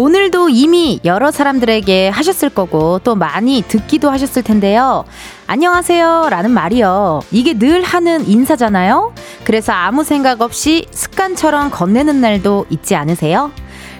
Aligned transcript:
오늘도 0.00 0.48
이미 0.48 0.98
여러 1.04 1.30
사람들에게 1.30 2.08
하셨을 2.08 2.48
거고 2.48 3.00
또 3.04 3.14
많이 3.14 3.62
듣기도 3.68 4.08
하셨을 4.08 4.42
텐데요. 4.42 5.04
안녕하세요 5.46 6.28
라는 6.30 6.52
말이요. 6.52 7.20
이게 7.30 7.52
늘 7.52 7.82
하는 7.82 8.26
인사잖아요. 8.26 9.12
그래서 9.44 9.74
아무 9.74 10.02
생각 10.02 10.40
없이 10.40 10.86
습관처럼 10.90 11.70
건네는 11.70 12.18
날도 12.18 12.64
있지 12.70 12.94
않으세요? 12.94 13.52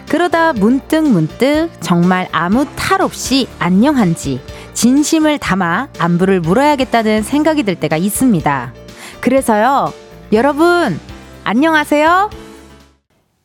그러다 0.09 0.53
문득 0.53 1.07
문득 1.07 1.69
정말 1.81 2.27
아무 2.31 2.65
탈 2.75 3.03
없이 3.03 3.47
안녕한지 3.59 4.41
진심을 4.73 5.37
담아 5.37 5.89
안부를 5.99 6.39
물어야겠다는 6.39 7.21
생각이 7.21 7.61
들 7.61 7.75
때가 7.75 7.97
있습니다. 7.97 8.73
그래서요, 9.19 9.93
여러분, 10.33 10.99
안녕하세요? 11.43 12.50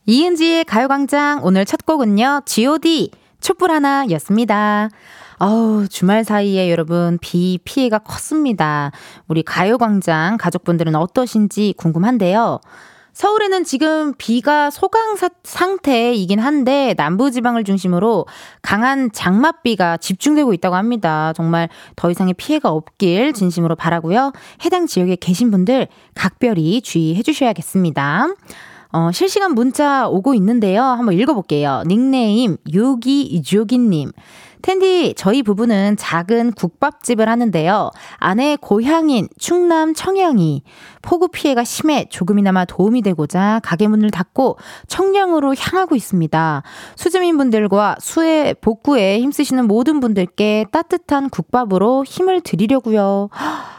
이은지의 0.09 0.65
가요광장 0.67 1.41
오늘 1.43 1.65
첫 1.65 1.85
곡은요, 1.85 2.43
GOD 2.47 3.11
촛불 3.41 3.73
하나였습니다. 3.73 4.89
아우, 5.39 5.89
주말 5.89 6.23
사이에 6.23 6.71
여러분, 6.71 7.19
비 7.21 7.59
피해가 7.65 7.99
컸습니다. 7.99 8.93
우리 9.27 9.43
가요광장 9.43 10.37
가족분들은 10.39 10.95
어떠신지 10.95 11.75
궁금한데요. 11.77 12.61
서울에는 13.15 13.65
지금 13.65 14.15
비가 14.17 14.71
소강 14.71 15.17
상태이긴 15.43 16.39
한데 16.39 16.95
남부지방을 16.97 17.65
중심으로 17.65 18.27
강한 18.63 19.11
장맛비가 19.11 19.97
집중되고 19.97 20.53
있다고 20.53 20.77
합니다. 20.77 21.33
정말 21.35 21.69
더 21.97 22.13
이상의 22.13 22.35
피해가 22.35 22.71
없길 22.71 23.33
진심으로 23.33 23.75
바라고요. 23.75 24.33
해당 24.65 24.87
지역에 24.87 25.17
계신 25.17 25.51
분들 25.51 25.89
각별히 26.15 26.81
주의해 26.81 27.23
주셔야겠습니다. 27.23 28.29
어, 28.93 29.11
실시간 29.13 29.55
문자 29.55 30.09
오고 30.09 30.35
있는데요. 30.35 30.83
한번 30.83 31.15
읽어볼게요. 31.15 31.83
닉네임 31.87 32.57
요기조기님. 32.73 34.13
텐디, 34.63 35.15
저희 35.17 35.43
부부는 35.43 35.97
작은 35.97 36.53
국밥집을 36.53 37.29
하는데요. 37.29 37.91
아내 38.17 38.57
고향인 38.61 39.29
충남 39.39 39.95
청양이 39.95 40.63
폭우 41.03 41.29
피해가 41.29 41.65
심해 41.65 42.07
조금이나마 42.11 42.65
도움이 42.65 43.03
되고자 43.03 43.61
가게 43.63 43.87
문을 43.87 44.11
닫고 44.11 44.59
청량으로 44.89 45.55
향하고 45.57 45.95
있습니다. 45.95 46.63
수주민분들과 46.97 47.97
수해 48.01 48.55
복구에 48.55 49.21
힘쓰시는 49.21 49.67
모든 49.67 50.01
분들께 50.01 50.67
따뜻한 50.73 51.31
국밥으로 51.31 52.05
힘을 52.05 52.41
드리려고요. 52.41 53.29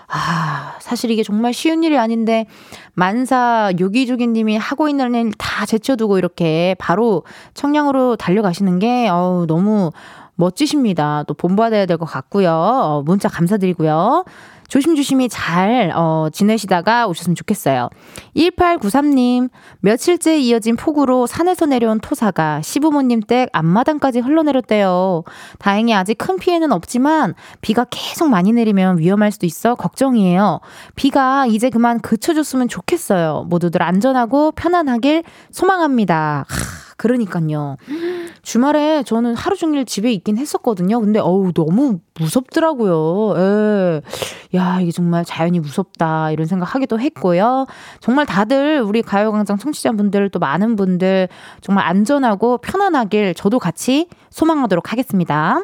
아, 0.09 0.75
사실 0.79 1.11
이게 1.11 1.21
정말 1.21 1.53
쉬운 1.53 1.83
일이 1.83 1.97
아닌데 1.97 2.45
만사 2.93 3.73
요기조기님이 3.77 4.57
하고 4.57 4.87
있는 4.87 5.13
일 5.15 5.31
다 5.57 5.65
제쳐두고 5.65 6.17
이렇게 6.19 6.75
바로 6.77 7.23
청량으로 7.55 8.15
달려가시는 8.15 8.79
게 8.79 9.07
어우 9.09 9.47
너무 9.47 9.91
멋지십니다. 10.37 11.23
또 11.27 11.33
본받아야 11.33 11.85
될 11.85 11.97
것 11.97 12.05
같고요. 12.05 12.51
어, 12.51 13.01
문자 13.03 13.27
감사드리고요. 13.27 14.23
조심조심히 14.67 15.29
잘, 15.29 15.91
어, 15.95 16.27
지내시다가 16.31 17.07
오셨으면 17.07 17.35
좋겠어요. 17.35 17.89
1893님, 18.35 19.49
며칠째 19.79 20.37
이어진 20.39 20.75
폭우로 20.75 21.27
산에서 21.27 21.65
내려온 21.65 21.99
토사가 21.99 22.61
시부모님 22.61 23.21
댁 23.21 23.49
앞마당까지 23.53 24.19
흘러내렸대요. 24.19 25.23
다행히 25.59 25.93
아직 25.93 26.17
큰 26.17 26.37
피해는 26.37 26.71
없지만 26.71 27.33
비가 27.61 27.85
계속 27.89 28.29
많이 28.29 28.51
내리면 28.51 28.99
위험할 28.99 29.31
수도 29.31 29.45
있어 29.45 29.75
걱정이에요. 29.75 30.59
비가 30.95 31.45
이제 31.45 31.69
그만 31.69 31.99
그쳐줬으면 31.99 32.67
좋겠어요. 32.67 33.45
모두들 33.49 33.81
안전하고 33.81 34.51
편안하길 34.51 35.23
소망합니다. 35.51 36.45
하. 36.47 36.87
그러니까요. 36.97 37.77
주말에 38.41 39.03
저는 39.03 39.35
하루 39.35 39.55
종일 39.55 39.85
집에 39.85 40.11
있긴 40.11 40.37
했었거든요. 40.37 40.99
근데 40.99 41.19
어우 41.19 41.53
너무 41.53 41.99
무섭더라고요. 42.19 43.33
예. 43.37 44.01
야, 44.57 44.79
이게 44.81 44.91
정말 44.91 45.25
자연이 45.25 45.59
무섭다 45.59 46.31
이런 46.31 46.47
생각 46.47 46.73
하기도 46.75 46.99
했고요. 46.99 47.67
정말 47.99 48.25
다들 48.25 48.81
우리 48.81 49.01
가요 49.01 49.31
광장 49.31 49.57
청취자분들 49.57 50.29
또 50.29 50.39
많은 50.39 50.75
분들 50.75 51.29
정말 51.61 51.85
안전하고 51.85 52.59
편안하길 52.59 53.33
저도 53.35 53.59
같이 53.59 54.07
소망하도록 54.29 54.91
하겠습니다. 54.91 55.61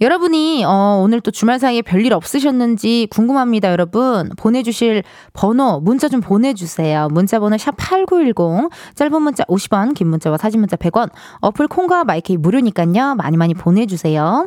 여러분이 0.00 0.64
어, 0.64 1.00
오늘 1.02 1.20
또 1.20 1.30
주말 1.30 1.58
사이에 1.58 1.80
별일 1.82 2.12
없으셨는지 2.14 3.06
궁금합니다, 3.10 3.70
여러분. 3.70 4.28
보내주실 4.36 5.04
번호, 5.32 5.80
문자 5.80 6.08
좀 6.08 6.20
보내주세요. 6.20 7.08
문자 7.12 7.38
번호 7.38 7.56
샵 7.56 7.76
8910, 7.76 8.70
짧은 8.96 9.22
문자 9.22 9.44
50원, 9.44 9.94
긴 9.94 10.08
문자와 10.08 10.36
사진 10.36 10.60
문자 10.60 10.76
100원, 10.76 11.10
어플 11.40 11.68
콩과 11.68 12.04
마이크이 12.04 12.36
무료니까요. 12.36 13.14
많이 13.14 13.36
많이 13.36 13.54
보내주세요. 13.54 14.46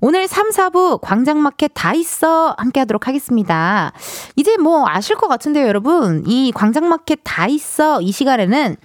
오늘 0.00 0.28
3, 0.28 0.50
4부 0.50 1.00
광장마켓 1.00 1.72
다 1.74 1.92
있어 1.92 2.54
함께 2.56 2.80
하도록 2.80 3.06
하겠습니다. 3.08 3.92
이제 4.36 4.56
뭐 4.56 4.84
아실 4.86 5.16
것 5.16 5.26
같은데요, 5.26 5.66
여러분. 5.66 6.22
이 6.26 6.52
광장마켓 6.54 7.20
다 7.24 7.48
있어 7.48 8.00
이 8.00 8.12
시간에는 8.12 8.76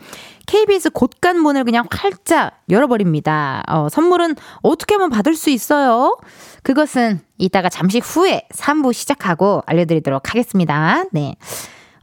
KBS 0.47 0.90
곳간 0.90 1.40
문을 1.40 1.63
그냥 1.63 1.85
활짝 1.90 2.59
열어버립니다. 2.69 3.63
어, 3.69 3.88
선물은 3.90 4.35
어떻게 4.62 4.96
하면 4.96 5.09
받을 5.09 5.35
수 5.35 5.50
있어요? 5.50 6.18
그것은 6.63 7.22
이따가 7.38 7.69
잠시 7.69 8.00
후에 8.00 8.47
3부 8.51 8.91
시작하고 8.91 9.62
알려드리도록 9.68 10.30
하겠습니다. 10.30 11.03
네. 11.12 11.35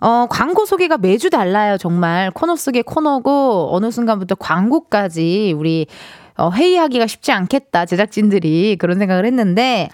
어, 0.00 0.26
광고 0.30 0.64
소개가 0.64 0.96
매주 0.96 1.28
달라요, 1.28 1.76
정말. 1.76 2.30
코너 2.30 2.56
속의 2.56 2.84
코너고, 2.84 3.68
어느 3.70 3.90
순간부터 3.90 4.36
광고까지 4.36 5.54
우리 5.54 5.86
어, 6.40 6.50
회의하기가 6.50 7.06
쉽지 7.06 7.32
않겠다, 7.32 7.86
제작진들이 7.86 8.76
그런 8.78 8.98
생각을 8.98 9.26
했는데, 9.26 9.88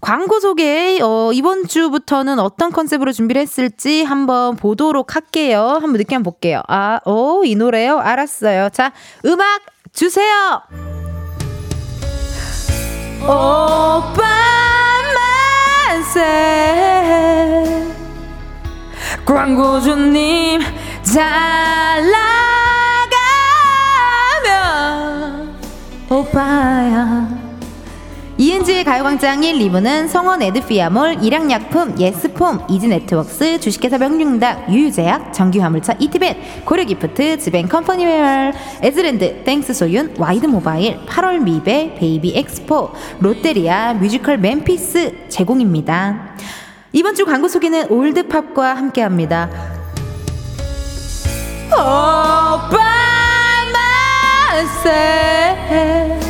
광고 0.00 0.40
소개 0.40 0.98
어, 1.02 1.30
이번 1.32 1.66
주부터는 1.66 2.38
어떤 2.38 2.70
컨셉으로 2.70 3.12
준비를 3.12 3.40
했을지 3.42 4.04
한번 4.04 4.54
보도록 4.56 5.16
할게요. 5.16 5.78
한번 5.80 5.94
느낌 5.94 6.16
한번 6.16 6.32
볼게요. 6.32 6.62
아, 6.68 7.00
오, 7.06 7.44
이 7.44 7.54
노래요? 7.54 7.98
알았어요. 7.98 8.68
자, 8.70 8.92
음악 9.24 9.62
주세요. 9.92 10.60
오빠 13.22 14.12
만세 16.12 17.86
광고주님 19.24 20.60
잘 21.02 22.02
나 22.10 22.75
오빠야 26.08 27.46
이은지의 28.38 28.84
가요광장 28.84 29.42
1, 29.42 29.58
2부는 29.58 30.08
성원 30.08 30.42
에드피아몰, 30.42 31.24
일양약품, 31.24 31.98
예스폼, 31.98 32.66
이지네트웍스, 32.68 33.60
주식회사 33.60 33.96
명륜당, 33.96 34.66
유유제약, 34.68 35.32
정기화물차 35.32 35.94
이티벤, 35.98 36.64
고려기프트, 36.66 37.38
지벤컴퍼니웨어, 37.38 38.52
에즈랜드, 38.82 39.42
땡스소윤, 39.44 40.16
와이드모바일, 40.18 40.98
8월 41.06 41.42
미베, 41.42 41.94
베이비 41.94 42.34
엑스포, 42.36 42.90
롯데리아, 43.20 43.94
뮤지컬 43.94 44.36
맨피스 44.36 45.28
제공입니다. 45.30 46.34
이번 46.92 47.14
주 47.14 47.24
광고 47.24 47.48
소개는 47.48 47.90
올드팝과 47.90 48.74
함께합니다. 48.76 49.48
오빠 51.72 53.05
만세 54.86 56.20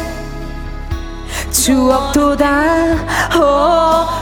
추억 1.50 2.12
돋아 2.12 2.97
오빠만 3.35 4.17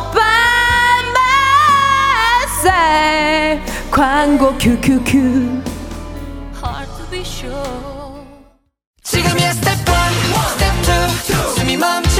광고 3.90 4.52
큐큐큐. 4.58 5.62
지금이야 9.04 9.52
스텝 9.52 9.70
1 9.70 9.84
스텝 10.50 10.74
2 10.82 11.54
숨이 11.54 11.76
멈춘 11.76 12.13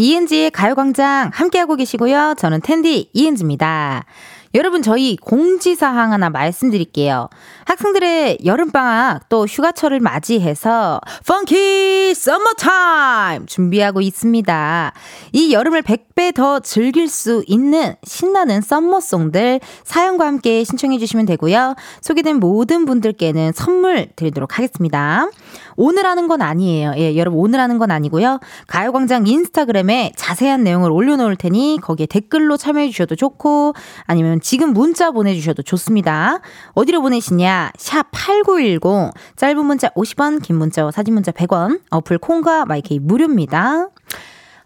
이은지의 0.00 0.50
가요광장 0.52 1.30
함께하고 1.34 1.76
계시고요. 1.76 2.34
저는 2.38 2.62
텐디 2.62 3.10
이은지입니다. 3.12 4.06
여러분, 4.54 4.82
저희 4.82 5.16
공지사항 5.16 6.12
하나 6.12 6.30
말씀드릴게요. 6.30 7.28
학생들의 7.66 8.38
여름방학 8.44 9.28
또 9.28 9.44
휴가철을 9.44 10.00
맞이해서 10.00 11.00
funky 11.28 12.14
summertime 12.14 13.46
준비하고 13.46 14.00
있습니다. 14.00 14.92
이 15.32 15.52
여름을 15.52 15.82
100배 15.82 16.34
더 16.34 16.58
즐길 16.58 17.06
수 17.06 17.44
있는 17.46 17.94
신나는 18.02 18.60
summer 18.62 19.04
song들 19.04 19.60
사연과 19.84 20.26
함께 20.26 20.64
신청해 20.64 20.98
주시면 20.98 21.26
되고요. 21.26 21.76
소개된 22.00 22.40
모든 22.40 22.86
분들께는 22.86 23.52
선물 23.54 24.08
드리도록 24.16 24.58
하겠습니다. 24.58 25.28
오늘 25.76 26.06
하는 26.06 26.28
건 26.28 26.42
아니에요. 26.42 26.94
예, 26.96 27.16
여러분 27.16 27.40
오늘 27.40 27.60
하는 27.60 27.78
건 27.78 27.90
아니고요. 27.90 28.40
가요광장 28.66 29.26
인스타그램에 29.26 30.12
자세한 30.16 30.64
내용을 30.64 30.90
올려놓을 30.90 31.36
테니 31.36 31.78
거기에 31.82 32.06
댓글로 32.06 32.56
참여해 32.56 32.90
주셔도 32.90 33.16
좋고 33.16 33.74
아니면 34.04 34.40
지금 34.40 34.72
문자 34.72 35.10
보내주셔도 35.10 35.62
좋습니다. 35.62 36.40
어디로 36.74 37.02
보내시냐? 37.02 37.72
샵 37.76 38.06
8910 38.12 39.12
짧은 39.36 39.64
문자 39.64 39.88
50원 39.90 40.42
긴 40.42 40.56
문자와 40.56 40.90
사진 40.90 41.14
문자 41.14 41.32
100원 41.32 41.80
어플 41.90 42.18
콩과 42.18 42.66
마이케이 42.66 42.98
무료입니다. 42.98 43.88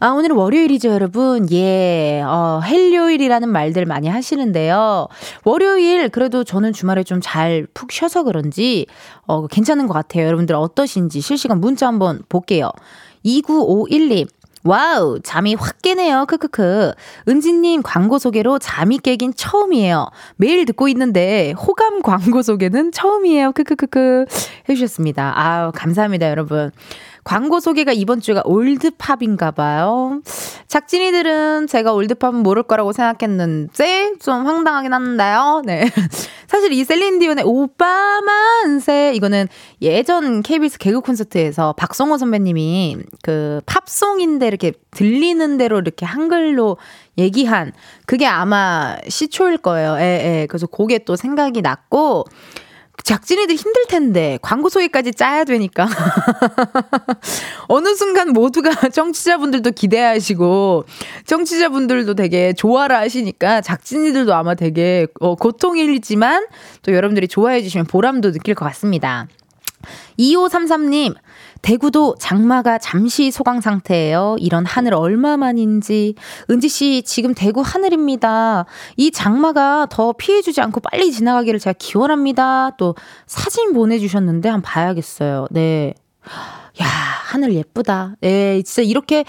아, 0.05 0.11
오늘은 0.11 0.37
월요일이죠, 0.37 0.91
여러분. 0.91 1.51
예, 1.51 2.21
어, 2.27 2.61
헬요일이라는 2.63 3.49
말들 3.49 3.87
많이 3.87 4.07
하시는데요. 4.07 5.09
월요일, 5.47 6.11
그래도 6.11 6.45
저는 6.45 6.75
주말에 6.75 7.03
좀 7.05 7.21
잘 7.23 7.67
푹 7.73 7.91
쉬어서 7.91 8.23
그런지, 8.23 8.85
어, 9.27 9.47
괜찮은 9.47 9.87
것 9.87 9.95
같아요. 9.95 10.27
여러분들 10.27 10.55
어떠신지 10.57 11.23
실시간 11.23 11.59
문자 11.59 11.87
한번 11.87 12.21
볼게요. 12.29 12.71
2951님. 13.25 14.29
와우, 14.67 15.21
잠이 15.23 15.55
확 15.55 15.81
깨네요. 15.81 16.27
크크크. 16.27 16.93
은지님 17.29 17.83
광고 17.83 18.19
소개로 18.19 18.59
잠이 18.59 18.99
깨긴 18.99 19.33
처음이에요. 19.35 20.07
매일 20.37 20.67
듣고 20.67 20.89
있는데 20.89 21.53
호감 21.53 22.03
광고 22.03 22.43
소개는 22.43 22.93
처음이에요. 22.93 23.53
크크크크. 23.53 24.27
해주셨습니다. 24.69 25.33
아우, 25.35 25.73
감사합니다, 25.75 26.29
여러분. 26.31 26.71
광고 27.25 27.59
소개가 27.59 27.93
이번 27.93 28.21
주가 28.21 28.43
올드팝인가 28.45 29.51
봐요. 29.53 30.21
작진이들은 30.69 31.67
제가 31.67 31.93
올드팝은 31.93 32.37
모를 32.37 32.63
거라고 32.63 32.93
생각했는데 32.93 34.13
좀 34.21 34.47
황당하긴 34.47 34.93
한데요. 34.93 35.63
네. 35.65 35.91
사실 36.47 36.73
이 36.73 36.85
셀린디온의 36.85 37.45
오빠 37.47 38.21
만세 38.21 39.13
이거는 39.15 39.49
예전 39.81 40.43
KBS 40.43 40.79
개그 40.79 41.01
콘서트에서 41.01 41.73
박성호 41.73 42.19
선배님이 42.19 42.99
그 43.23 43.61
팝송인데 43.67 44.47
이렇게 44.47 44.73
들리는 44.91 45.57
대로 45.57 45.79
이렇게 45.79 46.05
한글로 46.05 46.77
얘기한 47.17 47.73
그게 48.07 48.27
아마 48.27 48.97
시초일 49.09 49.59
거예요. 49.59 49.97
예, 49.99 50.43
예. 50.43 50.47
그래서 50.49 50.67
그게 50.67 50.99
또 50.99 51.17
생각이 51.17 51.63
났고 51.63 52.25
작진이들 53.03 53.57
힘들 53.57 53.87
텐데 53.87 54.39
광고 54.41 54.69
소개까지 54.69 55.13
짜야 55.13 55.45
되니까 55.45 55.87
어느 57.69 57.95
순간 57.95 58.31
모두가 58.31 58.71
청취자분들도 58.89 59.73
기대하시고 59.73 60.85
청취자분들도 61.27 62.15
되게 62.15 62.53
좋아라 62.53 63.01
하시니까 63.01 63.61
작진이들도 63.61 64.35
아마 64.35 64.55
되게 64.55 65.07
어, 65.21 65.35
고통이지만 65.35 66.47
또 66.83 66.95
여러분들이 66.95 67.29
좋아해 67.29 67.63
주시면 67.63 67.87
보람도 67.87 68.33
느낄 68.33 68.55
것 68.55 68.65
같습니다. 68.67 69.27
2533님, 70.19 71.15
대구도 71.65 72.17
장마가 72.19 72.77
잠시 72.77 73.31
소강 73.31 73.63
상태예요. 73.63 74.37
이런 74.39 74.67
하늘 74.67 74.93
얼마만인지. 74.93 76.15
은지 76.51 76.69
씨, 76.69 77.03
지금 77.03 77.33
대구 77.33 77.63
하늘입니다. 77.63 78.67
이 78.99 79.11
장마가 79.11 79.87
더 79.89 80.13
피해주지 80.13 80.61
않고 80.61 80.81
빨리 80.81 81.11
지나가기를 81.11 81.59
제가 81.59 81.75
기원합니다. 81.79 82.73
또 82.77 82.95
사진 83.27 83.73
보내주셨는데 83.73 84.51
한번 84.51 84.71
봐야겠어요. 84.71 85.47
네. 85.51 85.95
야, 86.83 86.87
하늘 86.87 87.55
예쁘다. 87.55 88.17
네, 88.21 88.61
진짜 88.61 88.83
이렇게 88.83 89.25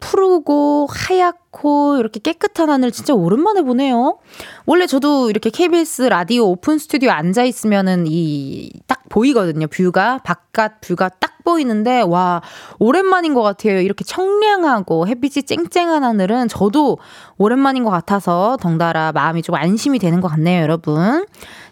푸르고 0.00 0.88
하얗고 0.90 1.98
이렇게 1.98 2.18
깨끗한 2.18 2.68
하늘 2.68 2.90
진짜 2.90 3.14
오랜만에 3.14 3.62
보네요. 3.62 4.18
원래 4.66 4.86
저도 4.88 5.30
이렇게 5.30 5.50
KBS 5.50 6.02
라디오 6.02 6.50
오픈 6.50 6.78
스튜디오 6.78 7.10
앉아 7.10 7.44
있으면은 7.44 8.06
이 8.08 8.70
딱 8.86 9.08
보이거든요. 9.08 9.66
view가 9.68 10.18
바깥 10.24 10.80
view가 10.80 11.08
딱 11.08 11.35
보이는데 11.46 12.02
와 12.02 12.42
오랜만인 12.78 13.32
것 13.32 13.42
같아요. 13.42 13.80
이렇게 13.80 14.04
청량하고 14.04 15.06
햇빛이 15.06 15.44
쨍쨍한 15.44 16.04
하늘은 16.04 16.48
저도 16.48 16.98
오랜만인 17.38 17.84
것 17.84 17.90
같아서 17.90 18.58
덩달아 18.60 19.12
마음이 19.12 19.42
좀 19.42 19.54
안심이 19.54 19.98
되는 19.98 20.20
것 20.20 20.28
같네요, 20.28 20.62
여러분. 20.62 21.24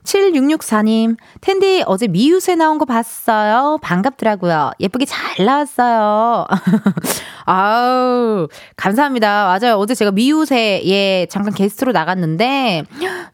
7664님, 0.04 1.16
텐디 1.40 1.82
어제 1.86 2.06
미우새 2.06 2.54
나온 2.56 2.78
거 2.78 2.84
봤어요. 2.84 3.78
반갑더라고요. 3.82 4.72
예쁘게 4.78 5.06
잘 5.06 5.46
나왔어요. 5.46 6.46
아우, 7.46 8.48
감사합니다. 8.76 9.46
맞아요. 9.46 9.76
어제 9.76 9.94
제가 9.94 10.10
미우새에 10.12 11.26
잠깐 11.30 11.54
게스트로 11.54 11.92
나갔는데, 11.92 12.84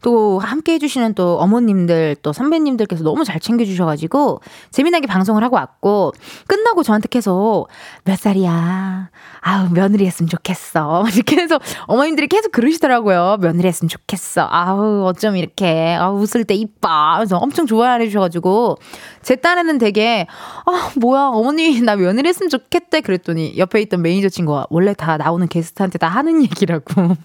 또 0.01 0.39
함께 0.39 0.73
해주시는 0.73 1.13
또 1.13 1.37
어머님들, 1.39 2.15
또 2.21 2.31
선배님들께서 2.31 3.03
너무 3.03 3.25
잘 3.25 3.39
챙겨주셔가지고, 3.39 4.39
재미나게 4.71 5.07
방송을 5.07 5.43
하고 5.43 5.57
왔고, 5.57 6.13
끝나고 6.47 6.83
저한테 6.83 7.07
계속, 7.09 7.67
몇 8.03 8.17
살이야? 8.17 9.09
아우, 9.41 9.69
며느리 9.69 10.05
했으면 10.05 10.29
좋겠어. 10.29 11.05
이렇게 11.13 11.37
해서 11.37 11.59
어머님들이 11.87 12.27
계속 12.27 12.51
그러시더라고요. 12.51 13.37
며느리 13.41 13.67
했으면 13.67 13.89
좋겠어. 13.89 14.47
아우, 14.49 15.03
어쩜 15.05 15.35
이렇게, 15.35 15.95
아우, 15.99 16.19
웃을 16.19 16.43
때 16.43 16.53
이뻐. 16.53 16.89
그래서 17.17 17.37
엄청 17.37 17.65
좋아해 17.65 18.05
주셔가지고, 18.05 18.77
제 19.21 19.35
딴에는 19.35 19.77
되게, 19.77 20.27
아, 20.65 20.91
뭐야, 20.97 21.29
어머니, 21.33 21.81
나 21.81 21.95
며느리 21.95 22.27
했으면 22.29 22.49
좋겠대. 22.49 23.01
그랬더니, 23.01 23.57
옆에 23.57 23.81
있던 23.81 24.01
매니저 24.01 24.29
친구가, 24.29 24.67
원래 24.69 24.93
다 24.93 25.17
나오는 25.17 25.47
게스트한테 25.47 25.97
다 25.97 26.07
하는 26.07 26.41
얘기라고. 26.43 27.15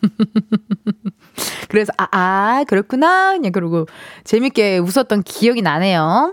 그래서, 1.69 1.93
아, 1.99 2.07
아, 2.13 2.65
그렇구나. 2.67 3.33
그냥 3.33 3.53
그러고, 3.53 3.87
재밌게 4.25 4.79
웃었던 4.79 5.23
기억이 5.23 5.63
나네요. 5.63 6.33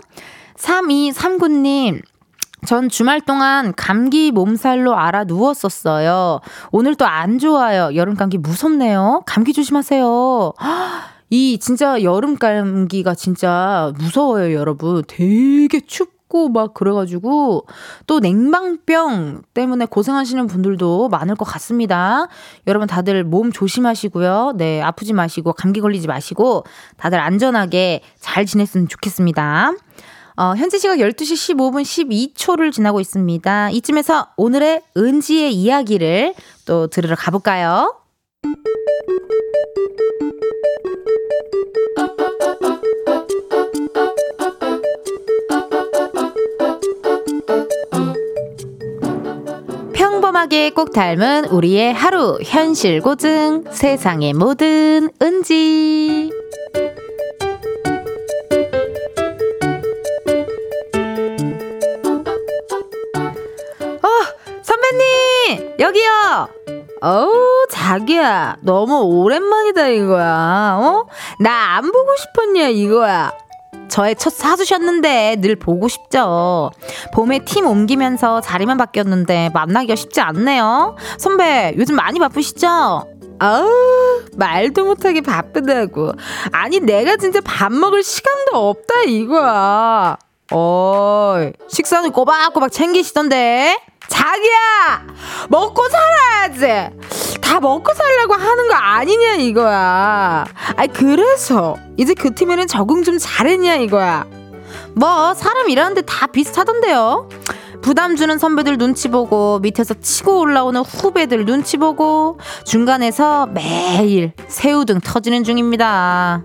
3239님, 0.56 2.00
전 2.66 2.88
주말 2.88 3.20
동안 3.20 3.74
감기 3.76 4.30
몸살로 4.30 4.96
알아 4.96 5.24
누웠었어요. 5.24 6.40
오늘 6.70 6.94
또안 6.94 7.38
좋아요. 7.38 7.94
여름 7.94 8.14
감기 8.14 8.38
무섭네요. 8.38 9.22
감기 9.26 9.52
조심하세요. 9.52 10.52
이 11.30 11.58
진짜 11.58 12.02
여름 12.02 12.36
감기가 12.36 13.14
진짜 13.14 13.92
무서워요, 13.98 14.54
여러분. 14.54 15.02
되게 15.06 15.80
춥고 15.80 16.48
막 16.48 16.74
그래가지고 16.74 17.66
또 18.06 18.20
냉방병 18.20 19.42
때문에 19.52 19.86
고생하시는 19.86 20.46
분들도 20.46 21.08
많을 21.08 21.34
것 21.34 21.44
같습니다. 21.44 22.28
여러분 22.66 22.88
다들 22.88 23.24
몸 23.24 23.52
조심하시고요. 23.52 24.54
네, 24.56 24.80
아프지 24.80 25.12
마시고 25.12 25.52
감기 25.52 25.80
걸리지 25.80 26.06
마시고 26.06 26.64
다들 26.96 27.20
안전하게 27.20 28.00
잘 28.20 28.46
지냈으면 28.46 28.88
좋겠습니다. 28.88 29.72
어, 30.36 30.54
현재 30.56 30.78
시각 30.78 30.96
12시 30.96 31.54
15분 31.54 31.82
12초를 31.82 32.72
지나고 32.72 33.00
있습니다. 33.00 33.70
이쯤에서 33.70 34.30
오늘의 34.36 34.82
은지의 34.96 35.54
이야기를 35.54 36.34
또 36.64 36.88
들으러 36.88 37.14
가볼까요? 37.14 37.94
평범하게 49.92 50.70
꼭 50.70 50.92
닮은 50.92 51.44
우리의 51.46 51.94
하루 51.94 52.38
현실 52.42 53.00
고증 53.00 53.64
세상의 53.70 54.32
모든 54.32 55.10
은지 55.22 56.43
여기요 65.78 66.48
어우 67.00 67.66
자기야 67.70 68.56
너무 68.62 69.00
오랜만이다 69.02 69.88
이거야 69.88 70.78
어? 70.80 71.06
나 71.40 71.76
안 71.76 71.90
보고 71.90 72.14
싶었냐 72.16 72.68
이거야 72.68 73.32
저의 73.88 74.16
첫 74.16 74.30
사수셨는데 74.30 75.36
늘 75.40 75.54
보고 75.56 75.86
싶죠. 75.88 76.70
봄에 77.12 77.40
팀 77.40 77.66
옮기면서 77.66 78.40
자리만 78.40 78.76
바뀌었는데 78.76 79.50
만나기가 79.54 79.94
쉽지 79.94 80.20
않네요. 80.20 80.96
선배, 81.18 81.74
요즘 81.76 81.94
많이 81.94 82.18
바쁘시죠? 82.18 82.66
아우, 83.38 83.68
말도 84.36 84.84
못하게 84.84 85.20
바쁘다고. 85.20 86.12
아니, 86.50 86.80
내가 86.80 87.16
진짜 87.16 87.40
밥 87.44 87.72
먹을 87.72 88.02
시간도 88.02 88.68
없다, 88.68 89.02
이거야. 89.06 90.16
어이, 90.50 91.52
식사는 91.68 92.10
꼬박꼬박 92.10 92.72
챙기시던데? 92.72 93.78
자기야! 94.08 95.06
먹고 95.48 95.82
살아야지! 95.88 96.96
다 97.40 97.60
먹고 97.60 97.92
살려고 97.94 98.34
하는 98.34 98.68
거 98.68 98.74
아니냐, 98.74 99.34
이거야. 99.34 100.44
아이, 100.76 100.88
그래서, 100.88 101.76
이제 101.96 102.14
그 102.14 102.34
팀에는 102.34 102.66
적응 102.66 103.02
좀 103.02 103.18
잘했냐, 103.18 103.76
이거야. 103.76 104.26
뭐 104.94 105.34
사람 105.34 105.68
일하는데 105.68 106.02
다 106.02 106.26
비슷하던데요. 106.26 107.28
부담 107.82 108.16
주는 108.16 108.38
선배들 108.38 108.78
눈치 108.78 109.08
보고 109.08 109.58
밑에서 109.58 109.94
치고 110.00 110.40
올라오는 110.40 110.80
후배들 110.80 111.44
눈치 111.44 111.76
보고 111.76 112.38
중간에서 112.64 113.46
매일 113.46 114.32
새우등 114.48 115.00
터지는 115.00 115.44
중입니다. 115.44 116.42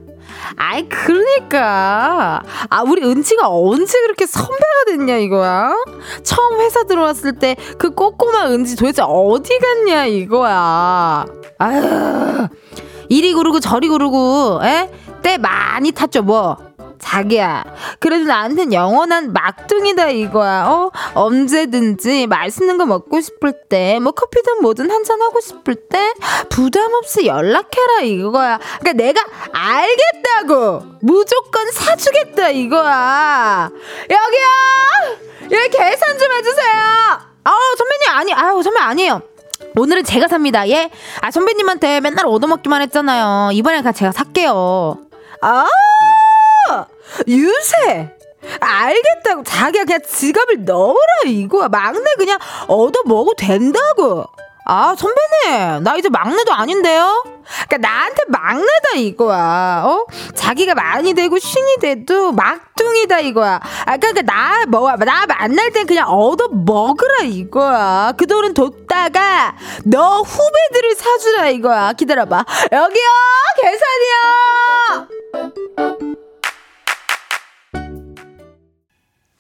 아이 0.56 0.88
그러니까. 0.90 2.42
아 2.70 2.82
우리 2.84 3.04
은지가 3.04 3.50
언제 3.50 4.00
그렇게 4.02 4.26
선배가 4.26 4.86
됐냐 4.88 5.18
이거야? 5.18 5.74
처음 6.24 6.60
회사 6.62 6.84
들어왔을 6.84 7.34
때 7.34 7.56
그 7.78 7.92
꼬꼬마 7.92 8.48
은지 8.48 8.76
도대체 8.76 9.02
어디 9.06 9.58
갔냐 9.60 10.06
이거야? 10.06 11.26
아유 11.58 12.48
이리 13.10 13.34
구르고 13.34 13.60
저리 13.60 13.88
구르고 13.88 14.60
에? 14.64 14.92
때 15.22 15.38
많이 15.38 15.92
탔죠 15.92 16.22
뭐 16.24 16.58
자기야, 17.00 17.64
그래도 18.00 18.26
나한텐 18.26 18.74
영원한 18.74 19.34
막둥이다 19.34 20.10
이거야. 20.10 20.66
어? 20.68 20.92
언제든지 21.16 22.28
맛있는 22.28 22.78
거 22.78 22.86
먹고 22.86 23.20
싶을 23.22 23.54
때, 23.70 24.00
뭐 24.00 24.12
커피든 24.12 24.62
뭐든 24.62 24.92
한 24.92 25.04
잔 25.04 25.22
하고 25.22 25.40
싶을 25.40 25.76
때 25.90 26.14
부담 26.50 26.94
없이 26.94 27.26
연락해라 27.26 28.02
이거야. 28.04 28.60
그러니까 28.80 28.94
내가 29.04 29.22
알겠다고 29.54 30.84
무조건 31.02 31.72
사주겠다 31.72 32.50
이거야. 32.50 33.72
여기요, 34.10 35.50
여기 35.52 35.70
계산 35.70 36.18
좀 36.20 36.32
해주세요. 36.34 36.74
아 37.46 37.52
선배님 37.78 38.10
아니, 38.10 38.34
아유 38.34 38.62
선배 38.62 38.80
아니에요. 38.80 39.22
오늘은 39.78 40.04
제가 40.04 40.28
삽니다. 40.28 40.68
예? 40.70 40.90
아 41.22 41.32
선배님한테 41.32 42.02
맨날 42.02 42.26
얻어먹기만 42.28 42.82
했잖아요. 42.84 43.52
이번엔 43.54 43.82
그냥 43.82 43.94
제가 43.94 44.12
살게요. 44.12 44.98
아! 45.42 45.66
유세! 47.28 48.16
알겠다고. 48.60 49.44
자기가 49.44 49.86
그냥 49.86 50.00
지갑을 50.08 50.66
넣어라 50.66 50.98
이거야 51.26 51.68
막내 51.68 52.00
그냥 52.18 52.38
얻어 52.68 53.02
먹어도 53.06 53.36
된다고. 53.36 54.26
아 54.66 54.94
선배님. 54.96 55.84
나 55.84 55.96
이제 55.98 56.10
막내도 56.10 56.54
아닌데요? 56.54 57.24
그러니까 57.68 57.90
나한테 57.90 58.22
막내다 58.28 58.90
이거야. 58.98 59.82
어? 59.86 60.06
자기가 60.36 60.76
많이 60.76 61.16
되고 61.16 61.40
신이 61.40 61.78
돼도 61.82 62.32
막둥이다 62.34 63.20
이거야. 63.22 63.60
아까 63.86 63.98
그러니까 63.98 64.22
나 64.22 64.66
뭐, 64.68 64.92
나 64.96 65.26
만날 65.26 65.72
땐 65.72 65.88
그냥 65.88 66.08
얻어 66.10 66.48
먹으라 66.50 67.24
이거야. 67.24 68.14
그 68.16 68.28
돈은 68.28 68.54
뒀다가 68.54 69.56
너 69.86 70.22
후배들을 70.22 70.96
사주라 70.96 71.50
이거야. 71.50 71.94
기다려봐. 71.94 72.46
여기요 72.72 73.08
계산이요 73.62 76.09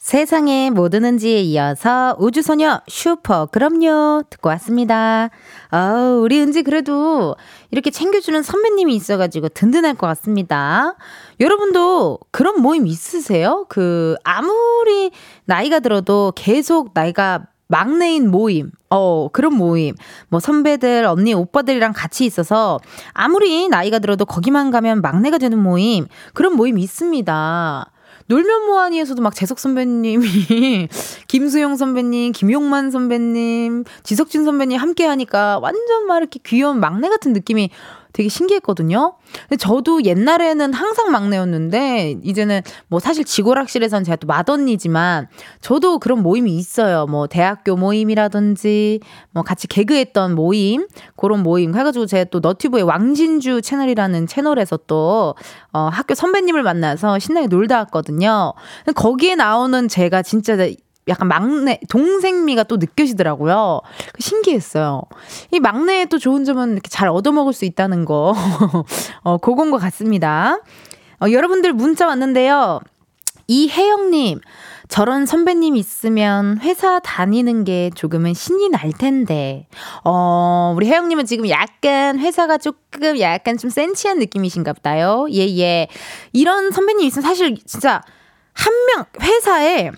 세상의 0.10 0.72
모든 0.72 1.06
은지에 1.06 1.40
이어서 1.42 2.16
우주소녀 2.18 2.82
슈퍼 2.88 3.46
그럼요 3.46 4.24
듣고 4.32 4.50
왔습니다. 4.50 5.30
아 5.70 6.18
우리 6.20 6.42
은지 6.42 6.64
그래도 6.64 7.36
이렇게 7.70 7.92
챙겨주는 7.92 8.42
선배님이 8.42 8.96
있어가지고 8.96 9.50
든든할 9.50 9.94
것 9.94 10.08
같습니다. 10.08 10.96
여러분도 11.40 12.18
그런 12.32 12.60
모임 12.60 12.88
있으세요? 12.88 13.68
그 13.70 14.16
아무리 14.24 15.12
나이가 15.46 15.80
들어도 15.80 16.34
계속 16.36 16.90
나이가 16.96 17.46
막내인 17.68 18.32
모임, 18.32 18.72
어, 18.90 19.28
그런 19.32 19.54
모임. 19.54 19.94
뭐 20.30 20.40
선배들, 20.40 21.06
언니, 21.06 21.36
오빠들이랑 21.36 21.94
같이 21.96 22.26
있어서 22.26 22.80
아무리 23.14 23.70
나이가 23.70 24.00
들어도 24.00 24.26
거기만 24.26 24.72
가면 24.72 25.04
막내가 25.04 25.38
되는 25.38 25.60
모임, 25.60 26.08
그런 26.34 26.56
모임 26.56 26.80
있습니다. 26.80 27.92
놀면 28.30 28.68
뭐하니에서도 28.68 29.22
막 29.24 29.34
재석 29.34 29.58
선배님이 29.58 30.88
김수영 31.28 31.76
선배님, 31.78 32.32
김용만 32.32 32.92
선배님, 32.92 33.86
지석진 34.04 34.46
선배님 34.46 34.80
함께 34.80 35.06
하니까 35.06 35.58
완전 35.58 36.06
막 36.06 36.18
이렇게 36.20 36.40
귀여운 36.46 36.80
막내 36.80 37.10
같은 37.10 37.34
느낌이 37.34 37.72
되게 38.14 38.30
신기했거든요. 38.30 39.14
근데 39.48 39.58
저도 39.58 40.04
옛날에는 40.04 40.74
항상 40.74 41.12
막내였는데 41.12 42.18
이제는 42.24 42.62
뭐 42.88 43.00
사실 43.00 43.24
지고락실에선 43.24 44.04
제가 44.04 44.16
또 44.18 44.28
맏언니지만 44.28 45.28
저도 45.62 46.00
그런 46.00 46.24
모임이 46.24 46.56
있어요. 46.56 47.06
뭐 47.06 47.28
대학교 47.28 47.76
모임이라든지 47.76 49.00
뭐 49.32 49.44
같이 49.44 49.68
개그했던 49.68 50.36
모임 50.36 50.88
그런 51.16 51.44
모임 51.44 51.76
해가지고 51.76 52.06
제가 52.08 52.26
또 52.26 52.40
너튜브의 52.40 52.84
왕진주 52.84 53.62
채널이라는 53.62 54.28
채널에서 54.28 54.80
또 54.88 55.36
어, 55.72 55.90
학교 55.92 56.16
선배님을 56.16 56.64
만나서 56.64 57.20
신나게 57.20 57.48
놀다 57.48 57.78
왔거든요. 57.80 58.54
거기에 58.96 59.36
나오는 59.36 59.88
제가 59.88 60.24
진짜 60.24 60.56
약간 61.10 61.28
막내 61.28 61.80
동생미가 61.90 62.64
또 62.64 62.78
느껴지더라고요. 62.78 63.82
신기했어요. 64.20 65.02
이 65.52 65.60
막내의 65.60 66.08
또 66.08 66.18
좋은 66.18 66.46
점은 66.46 66.74
이렇게 66.74 66.90
잘 66.90 67.10
얻어먹을 67.10 67.54
수 67.54 67.66
있다는 67.66 68.06
거. 68.06 68.34
어, 69.24 69.38
그건 69.38 69.72
것 69.72 69.78
같습니다. 69.78 70.60
어, 71.22 71.32
여러분들 71.32 71.74
문자 71.74 72.08
왔는데요. 72.08 72.80
이혜영님, 73.48 74.40
저런 74.90 75.26
선배님 75.26 75.76
있으면 75.76 76.60
회사 76.62 77.00
다니는 77.00 77.64
게 77.64 77.90
조금은 77.96 78.34
신이 78.34 78.70
날 78.70 78.92
텐데. 78.92 79.68
어, 80.04 80.74
우리 80.76 80.88
혜영님은 80.88 81.26
지금 81.26 81.50
약간 81.50 82.20
회사가 82.20 82.58
조금 82.58 83.20
약간 83.20 83.58
좀 83.58 83.70
센치한 83.70 84.20
느낌이신가 84.20 84.74
보다요. 84.74 85.28
예, 85.32 85.48
예. 85.58 85.88
이런 86.34 86.72
선배님 86.72 87.06
있으면 87.08 87.24
사실 87.24 87.58
진짜 87.66 88.02
한 88.54 88.74
명, 88.88 89.06
회사에 89.22 89.92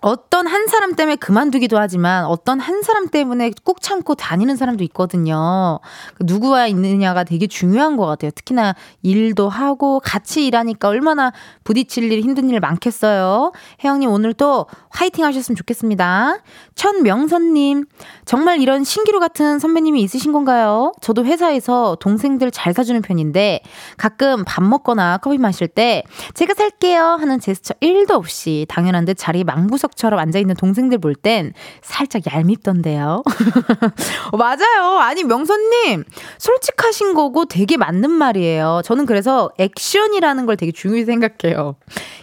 어떤 0.00 0.46
한 0.46 0.68
사람 0.68 0.94
때문에 0.94 1.16
그만두기도 1.16 1.78
하지만 1.78 2.24
어떤 2.24 2.60
한 2.60 2.82
사람 2.82 3.08
때문에 3.08 3.50
꾹 3.64 3.80
참고 3.80 4.14
다니는 4.14 4.56
사람도 4.56 4.84
있거든요. 4.84 5.80
그 6.14 6.24
누구와 6.24 6.66
있느냐가 6.68 7.24
되게 7.24 7.46
중요한 7.46 7.96
것 7.96 8.06
같아요. 8.06 8.30
특히나 8.30 8.74
일도 9.02 9.48
하고 9.48 10.00
같이 10.00 10.46
일하니까 10.46 10.88
얼마나 10.88 11.32
부딪힐 11.64 12.12
일, 12.12 12.20
힘든 12.20 12.48
일 12.50 12.60
많겠어요. 12.60 13.52
혜영님 13.84 14.10
오늘 14.10 14.34
또 14.34 14.66
화이팅 14.90 15.24
하셨으면 15.24 15.56
좋겠습니다. 15.56 16.38
천명선님, 16.74 17.86
정말 18.24 18.60
이런 18.60 18.84
신기루 18.84 19.18
같은 19.20 19.58
선배님이 19.58 20.00
있으신 20.02 20.32
건가요? 20.32 20.92
저도 21.00 21.24
회사에서 21.24 21.96
동생들 22.00 22.50
잘 22.50 22.72
사주는 22.72 23.00
편인데 23.02 23.62
가끔 23.96 24.44
밥 24.46 24.62
먹거나 24.62 25.18
커피 25.18 25.38
마실 25.38 25.66
때 25.66 26.04
제가 26.34 26.54
살게요 26.54 27.02
하는 27.02 27.40
제스처 27.40 27.74
1도 27.74 28.12
없이 28.12 28.66
당연한 28.68 29.04
듯 29.04 29.14
자리 29.14 29.44
망부석 29.44 29.87
녀석처럼 29.88 30.18
앉아있는 30.20 30.54
동생들 30.56 30.98
볼 30.98 31.14
땐 31.14 31.52
살짝 31.82 32.22
얄밉던데요. 32.32 33.22
맞아요. 34.38 34.98
아니, 35.00 35.24
명선님, 35.24 36.04
솔직하신 36.38 37.14
거고 37.14 37.46
되게 37.46 37.76
맞는 37.76 38.10
말이에요. 38.10 38.82
저는 38.84 39.06
그래서 39.06 39.50
액션이라는 39.58 40.46
걸 40.46 40.56
되게 40.56 40.70
중요히 40.70 41.04
생각해요. 41.04 41.76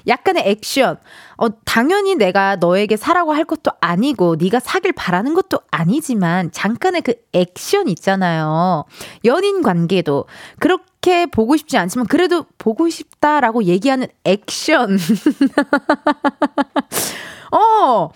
약간의 0.08 0.44
액션. 0.46 0.98
어, 1.38 1.50
당연히 1.66 2.16
내가 2.16 2.56
너에게 2.56 2.98
사라고 2.98 3.34
할 3.34 3.46
것도 3.46 3.72
아니고, 3.82 4.36
네가 4.38 4.60
사길 4.60 4.94
바라는 4.94 5.34
것도 5.34 5.60
아니지만, 5.72 6.52
잠깐의 6.52 7.02
그 7.02 7.14
액션 7.34 7.88
있잖아요. 7.90 8.86
연인 9.26 9.62
관계도. 9.62 10.26
그렇게 10.60 11.26
보고 11.26 11.58
싶지 11.58 11.78
않지만, 11.78 12.08
그래도 12.08 12.46
보고 12.58 12.90
싶다라고 12.90 13.66
얘기하는 13.66 14.08
액션. 14.24 14.98
어, 17.52 18.10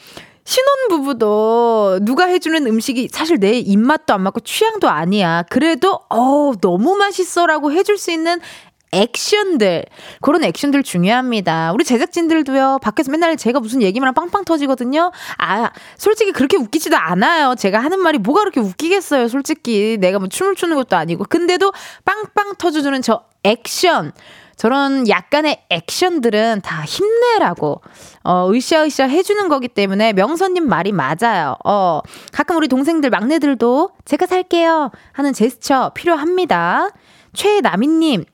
신혼부부도 0.46 2.00
누가 2.02 2.26
해주는 2.26 2.66
음식이 2.66 3.10
사실 3.12 3.40
내 3.40 3.60
입맛도 3.60 4.16
안 4.16 4.24
맞고 4.24 4.40
취향도 4.40 4.90
아니야. 4.90 5.44
그래도, 5.50 6.00
어, 6.10 6.54
너무 6.60 6.96
맛있어 6.96 7.46
라고 7.46 7.72
해줄 7.72 7.98
수 7.98 8.12
있는 8.12 8.40
액션들 8.92 9.86
그런 10.22 10.44
액션들 10.44 10.84
중요합니다. 10.84 11.72
우리 11.74 11.84
제작진들도요. 11.84 12.80
밖에서 12.82 13.12
맨날 13.12 13.38
제가 13.38 13.60
무슨 13.60 13.82
얘기만 13.82 14.14
빵빵 14.14 14.46
터지거든요. 14.46 15.12
아 15.38 15.72
솔직히 15.98 16.32
그렇게 16.32 16.58
웃기지도 16.58 16.98
않아요. 16.98 17.56
제가 17.56 17.80
하는 17.80 18.00
말이 18.00 18.18
뭐가 18.18 18.42
그렇게 18.42 18.60
웃기겠어요. 18.60 19.28
솔직히 19.28 19.98
내가 20.00 20.20
뭐 20.20 20.28
춤을 20.28 20.56
추는 20.56 20.76
것도 20.76 20.96
아니고 20.96 21.26
근데도 21.26 21.72
빵빵 22.06 22.56
터져주는 22.58 23.02
저 23.02 23.24
액션 23.44 24.12
저런 24.60 25.08
약간의 25.08 25.64
액션들은 25.70 26.60
다 26.66 26.84
힘내라고 26.84 27.82
어, 28.26 28.52
으쌰으쌰 28.52 29.06
해주는 29.06 29.48
거기 29.48 29.70
때문에 29.70 30.12
명선님 30.12 30.68
말이 30.68 30.92
맞아요. 30.92 31.56
어, 31.64 32.02
가끔 32.34 32.58
우리 32.58 32.68
동생들 32.68 33.10
막내들도 33.10 33.92
제가 34.04 34.26
살게요 34.26 34.92
하는 35.14 35.32
제스처 35.32 35.92
필요합니다. 35.96 36.90
최나미님 37.34 38.26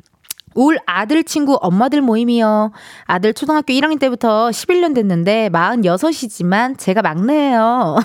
울 0.55 0.79
아들 0.85 1.23
친구 1.23 1.57
엄마들 1.61 2.01
모임이요. 2.01 2.71
아들 3.03 3.33
초등학교 3.33 3.73
1학년 3.73 3.99
때부터 3.99 4.49
11년 4.49 4.95
됐는데 4.95 5.49
46이지만 5.49 6.77
제가 6.79 7.01
막내예요. 7.01 7.97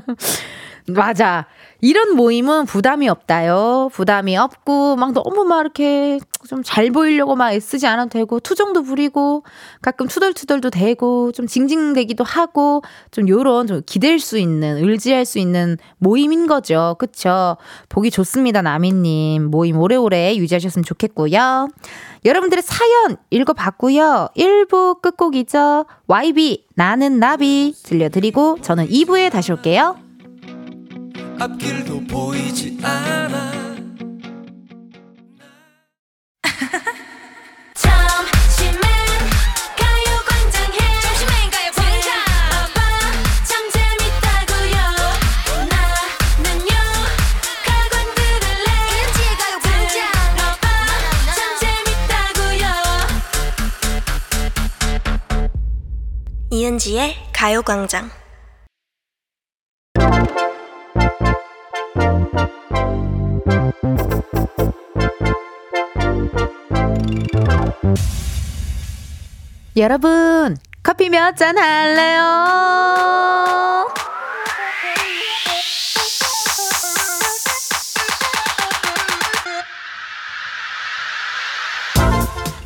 맞아. 0.88 1.46
이런 1.84 2.14
모임은 2.14 2.66
부담이 2.66 3.08
없다요. 3.08 3.90
부담이 3.92 4.36
없고, 4.36 4.94
막 4.94 5.12
너무 5.12 5.44
막 5.44 5.60
이렇게 5.60 6.20
좀 6.48 6.62
잘 6.62 6.90
보이려고 6.92 7.34
막 7.34 7.52
애쓰지 7.52 7.88
않아도 7.88 8.10
되고, 8.10 8.38
투정도 8.38 8.84
부리고, 8.84 9.42
가끔 9.80 10.06
투덜투덜도 10.06 10.70
되고, 10.70 11.32
좀 11.32 11.48
징징대기도 11.48 12.22
하고, 12.22 12.82
좀 13.10 13.28
요런 13.28 13.66
좀 13.66 13.82
기댈 13.84 14.20
수 14.20 14.38
있는, 14.38 14.76
의지할 14.78 15.24
수 15.24 15.40
있는 15.40 15.76
모임인 15.98 16.46
거죠. 16.46 16.94
그쵸? 17.00 17.56
보기 17.88 18.12
좋습니다, 18.12 18.62
나미님. 18.62 19.50
모임 19.50 19.76
오래오래 19.78 20.36
유지하셨으면 20.36 20.84
좋겠고요. 20.84 21.68
여러분들의 22.24 22.62
사연 22.62 23.16
읽어봤고요. 23.30 24.28
1부 24.36 25.02
끝곡이죠. 25.02 25.86
YB, 26.06 26.66
나는 26.76 27.18
나비 27.18 27.74
들려드리고, 27.82 28.58
저는 28.62 28.86
2부에 28.88 29.32
다시 29.32 29.50
올게요. 29.50 30.01
앞길도 31.42 32.04
보이지 32.04 32.78
않아. 32.84 33.50
이은지의 56.50 57.16
가요광장 57.32 58.21
여러분, 69.76 70.56
커피 70.82 71.08
몇 71.08 71.36
잔 71.36 71.56
할래요? 71.58 72.22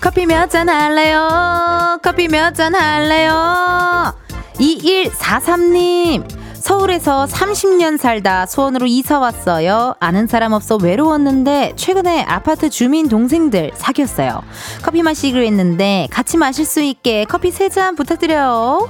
커피 0.01 0.27
몇 0.27 0.49
잔 0.51 0.69
할래요? 0.69 1.99
커피 2.03 2.29
몇 2.29 2.55
잔 2.55 2.75
할래요? 2.75 4.15
2143님, 4.59 6.25
서울에서 6.67 7.27
30년 7.27 7.97
살다 7.97 8.45
수원으로 8.47 8.87
이사 8.87 9.21
왔어요. 9.21 9.95
아는 10.01 10.27
사람 10.27 10.53
없어 10.53 10.77
외로웠는데 10.83 11.75
최근에 11.77 12.25
아파트 12.25 12.71
주민 12.71 13.09
동생들 13.09 13.71
사귀었어요. 13.77 14.43
커피 14.83 15.03
마시기로 15.03 15.45
했는데 15.45 16.09
같이 16.11 16.37
마실 16.37 16.65
수 16.65 16.81
있게 16.81 17.25
커피 17.25 17.53
세잔 17.53 17.95
부탁드려요. 17.95 18.89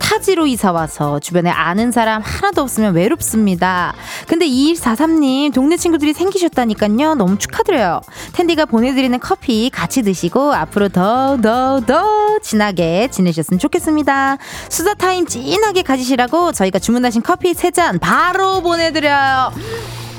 타지로 0.00 0.48
이사 0.48 0.72
와서 0.72 1.20
주변에 1.20 1.50
아는 1.50 1.92
사람 1.92 2.20
하나도 2.20 2.62
없으면 2.62 2.96
외롭습니다. 2.96 3.94
근데 4.26 4.46
2143님 4.48 5.54
동네 5.54 5.76
친구들이 5.76 6.14
생기셨다니까요. 6.14 7.14
너무 7.14 7.38
축하드려요. 7.38 8.00
텐디가 8.32 8.64
보내드리는 8.66 9.16
커피 9.20 9.70
같이 9.70 10.02
드시고 10.02 10.52
앞으로 10.52 10.88
더 10.88 11.36
더 11.40 11.80
더 11.86 12.24
진하게 12.42 13.06
지내셨으면 13.08 13.60
좋겠습니다. 13.60 14.38
수다 14.68 14.94
타임 14.94 15.26
진하게 15.26 15.82
가지시라고 15.82 16.50
저희가 16.50 16.80
주문 16.80 17.03
주문하신 17.04 17.22
커피 17.22 17.52
3잔 17.52 18.00
바로 18.00 18.62
보내드려요. 18.62 19.52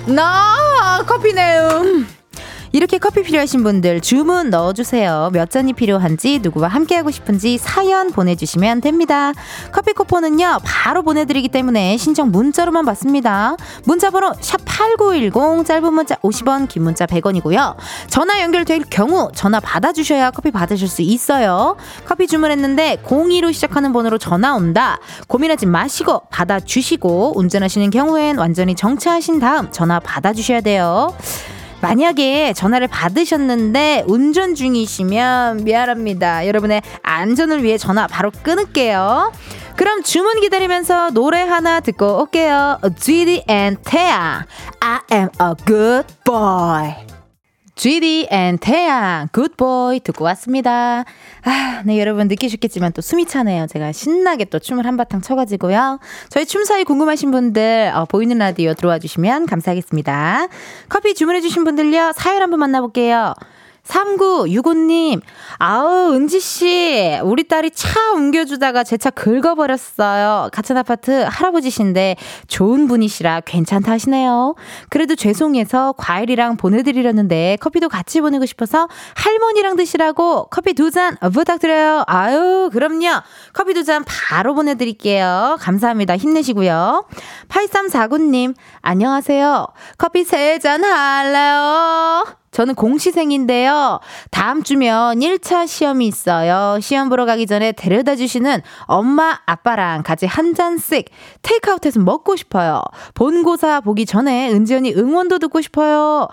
나 0.08 1.04
커피네요. 1.08 2.06
이렇게 2.76 2.98
커피 2.98 3.24
필요하신 3.24 3.64
분들 3.64 4.02
주문 4.02 4.50
넣어주세요. 4.50 5.30
몇 5.32 5.50
잔이 5.50 5.72
필요한지 5.72 6.40
누구와 6.40 6.68
함께하고 6.68 7.10
싶은지 7.10 7.58
사연 7.58 8.12
보내주시면 8.12 8.82
됩니다. 8.82 9.32
커피 9.72 9.94
쿠폰은요 9.94 10.58
바로 10.62 11.02
보내드리기 11.02 11.48
때문에 11.48 11.96
신청 11.96 12.32
문자로만 12.32 12.84
받습니다. 12.84 13.56
문자번호 13.86 14.34
샵 14.42 14.66
#8910 14.66 15.66
짧은 15.66 15.94
문자 15.94 16.16
50원, 16.16 16.68
긴 16.68 16.84
문자 16.84 17.06
100원이고요. 17.06 17.78
전화 18.10 18.42
연결될 18.42 18.84
경우 18.90 19.32
전화 19.34 19.62
받아주셔야 19.62 20.32
커피 20.32 20.52
받으실 20.52 20.90
수 20.90 21.02
있어요. 21.02 21.78
커피 22.06 22.28
주문했는데 22.28 23.04
02로 23.06 23.54
시작하는 23.54 23.94
번호로 23.94 24.18
전화 24.18 24.54
온다. 24.54 25.00
고민하지 25.30 25.66
마시고 25.66 26.24
받아주시고 26.30 27.40
운전하시는 27.40 27.90
경우엔 27.90 28.38
완전히 28.38 28.76
정차하신 28.76 29.40
다음 29.40 29.72
전화 29.72 30.02
받아주셔야 30.02 30.60
돼요. 30.60 31.16
만약에 31.82 32.54
전화를 32.54 32.88
받으셨는데 32.88 34.06
운전 34.08 34.56
중이시면 34.56 35.64
미안합니다. 35.64 36.48
여러분의 36.48 36.82
안전을 37.04 37.64
위해 37.64 37.78
전화 37.78 38.08
바로 38.08 38.32
끊을게요. 38.44 39.32
그럼 39.76 40.04
주문 40.04 40.40
기다리면서 40.40 41.12
노래 41.12 41.42
하나 41.42 41.80
듣고 41.80 42.22
올게요. 42.22 42.80
GD 42.98 43.44
and 43.50 43.82
태양, 43.84 44.44
I 44.80 45.00
am 45.12 45.30
a 45.42 45.54
good 45.66 46.08
boy. 46.24 47.15
GD 47.76 48.30
and 48.32 48.60
태양, 48.62 49.28
굿보이 49.34 50.00
듣고 50.00 50.24
왔습니다. 50.26 51.04
아, 51.44 51.82
네, 51.86 52.00
여러분 52.00 52.30
느끼셨겠지만 52.30 52.94
또 52.94 53.02
숨이 53.02 53.26
차네요. 53.26 53.68
제가 53.68 53.92
신나게 53.92 54.46
또 54.46 54.60
춤을 54.60 54.86
한바탕 54.86 55.22
쳐가지고요. 55.22 56.00
저희 56.30 56.46
춤 56.46 56.64
사이 56.64 56.86
궁금하신 56.86 57.32
분들, 57.32 57.92
어, 57.94 58.06
보이는 58.06 58.38
라디오 58.38 58.74
들어와 58.74 58.98
주시면 58.98 59.46
감사하겠습니다. 59.46 60.48
커피 60.88 61.14
주문해주신 61.14 61.66
분들요, 61.66 62.14
사연 62.16 62.42
한번 62.42 62.62
만나볼게요. 62.62 63.34
3965님, 63.86 65.22
아우, 65.60 66.14
은지씨, 66.14 67.20
우리 67.24 67.48
딸이 67.48 67.72
차 67.72 68.12
옮겨주다가 68.14 68.84
제 68.84 68.96
차 68.98 69.10
긁어버렸어요. 69.12 70.50
같은 70.52 70.78
아파트 70.78 71.12
할아버지신데 71.30 72.16
좋은 72.48 72.88
분이시라 72.88 73.42
괜찮다 73.42 73.92
하시네요. 73.92 74.56
그래도 74.90 75.16
죄송해서 75.16 75.94
과일이랑 75.98 76.58
보내드리려는데 76.58 77.58
커피도 77.62 77.90
같이 77.90 78.22
보내고 78.22 78.46
싶어서 78.46 78.88
할머니랑 79.16 79.76
드시라고 79.76 80.48
커피 80.50 80.74
두 80.74 80.90
잔 80.92 81.18
부탁드려요. 81.18 82.04
아유, 82.08 82.70
그럼요. 82.72 83.22
커피 83.54 83.74
두 83.74 83.84
잔 83.84 84.04
바로 84.08 84.56
보내드릴게요. 84.56 85.58
감사합니다. 85.60 86.16
힘내시고요. 86.18 87.06
8349님, 87.50 88.56
안녕하세요. 88.82 89.68
커피 89.98 90.24
세 90.24 90.58
잔 90.60 90.84
할래요? 90.84 92.26
저는 92.56 92.74
공시생인데요. 92.76 94.00
다음 94.32 94.64
주면 94.64 95.20
1차 95.20 95.68
시험이 95.68 96.08
있어요. 96.08 96.80
시험 96.80 97.10
보러 97.10 97.26
가기 97.26 97.48
전에 97.48 97.74
데려다 97.74 98.16
주시는 98.16 98.62
엄마, 98.84 99.38
아빠랑 99.46 100.04
같이 100.04 100.26
한 100.26 100.54
잔씩 100.54 101.10
테이크아웃해서 101.42 102.00
먹고 102.00 102.38
싶어요. 102.38 102.82
본고사 103.14 103.82
보기 103.82 104.06
전에 104.06 104.54
은지 104.54 104.74
언니 104.74 104.94
응원도 104.94 105.40
듣고 105.40 105.62
싶어요. 105.62 106.30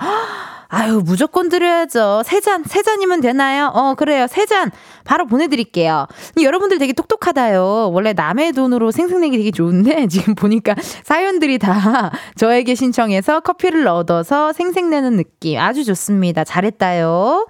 아유, 0.74 1.02
무조건 1.04 1.50
드려야죠. 1.50 2.22
세 2.24 2.40
잔, 2.40 2.64
세 2.64 2.80
잔이면 2.80 3.20
되나요? 3.20 3.70
어, 3.74 3.94
그래요. 3.94 4.26
세 4.26 4.46
잔. 4.46 4.70
바로 5.04 5.26
보내드릴게요. 5.26 6.06
여러분들 6.40 6.78
되게 6.78 6.94
똑똑하다요. 6.94 7.90
원래 7.92 8.14
남의 8.14 8.52
돈으로 8.52 8.90
생생내기 8.90 9.36
되게 9.36 9.50
좋은데, 9.50 10.06
지금 10.08 10.34
보니까 10.34 10.74
사연들이 11.04 11.58
다 11.58 12.10
저에게 12.36 12.74
신청해서 12.74 13.40
커피를 13.40 13.86
얻어서 13.86 14.54
생생내는 14.54 15.18
느낌. 15.18 15.58
아주 15.58 15.84
좋습니다. 15.84 16.42
잘했다요. 16.42 17.48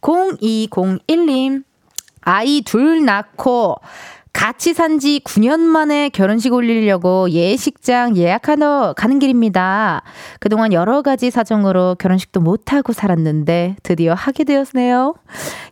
0201님. 0.00 1.62
아이 2.22 2.62
둘 2.62 3.04
낳고 3.04 3.76
같이 4.34 4.74
산 4.74 4.98
지 4.98 5.20
9년 5.24 5.60
만에 5.60 6.08
결혼식 6.10 6.52
올리려고 6.52 7.30
예식장 7.30 8.16
예약하러 8.16 8.94
가는 8.96 9.18
길입니다. 9.18 10.02
그동안 10.38 10.72
여러 10.72 11.02
가지 11.02 11.30
사정으로 11.30 11.96
결혼식도 11.98 12.40
못하고 12.40 12.92
살았는데 12.92 13.76
드디어 13.82 14.12
하게 14.14 14.44
되었네요. 14.44 15.14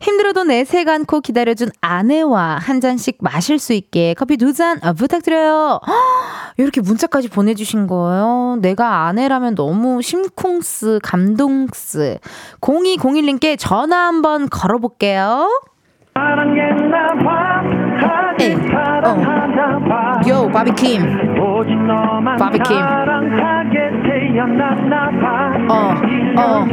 힘들어도 0.00 0.44
내색 0.44 0.88
않고 0.88 1.20
기다려준 1.20 1.70
아내와 1.80 2.58
한 2.60 2.80
잔씩 2.80 3.18
마실 3.20 3.58
수 3.58 3.72
있게 3.74 4.14
커피 4.14 4.36
두잔 4.36 4.78
아, 4.82 4.92
부탁드려요. 4.92 5.80
이렇게 6.56 6.80
문자까지 6.80 7.28
보내주신 7.28 7.86
거예요. 7.86 8.58
내가 8.60 9.06
아내라면 9.06 9.54
너무 9.54 10.02
심쿵스, 10.02 11.00
감동스. 11.02 12.18
0201님께 12.60 13.56
전화 13.58 14.06
한번 14.06 14.48
걸어볼게요. 14.48 15.48
에이, 16.16 17.41
어. 19.04 19.08
요, 20.28 20.48
바비킴. 20.52 21.00
바비킴. 22.38 22.76
어, 25.68 25.94
어. 26.38 26.66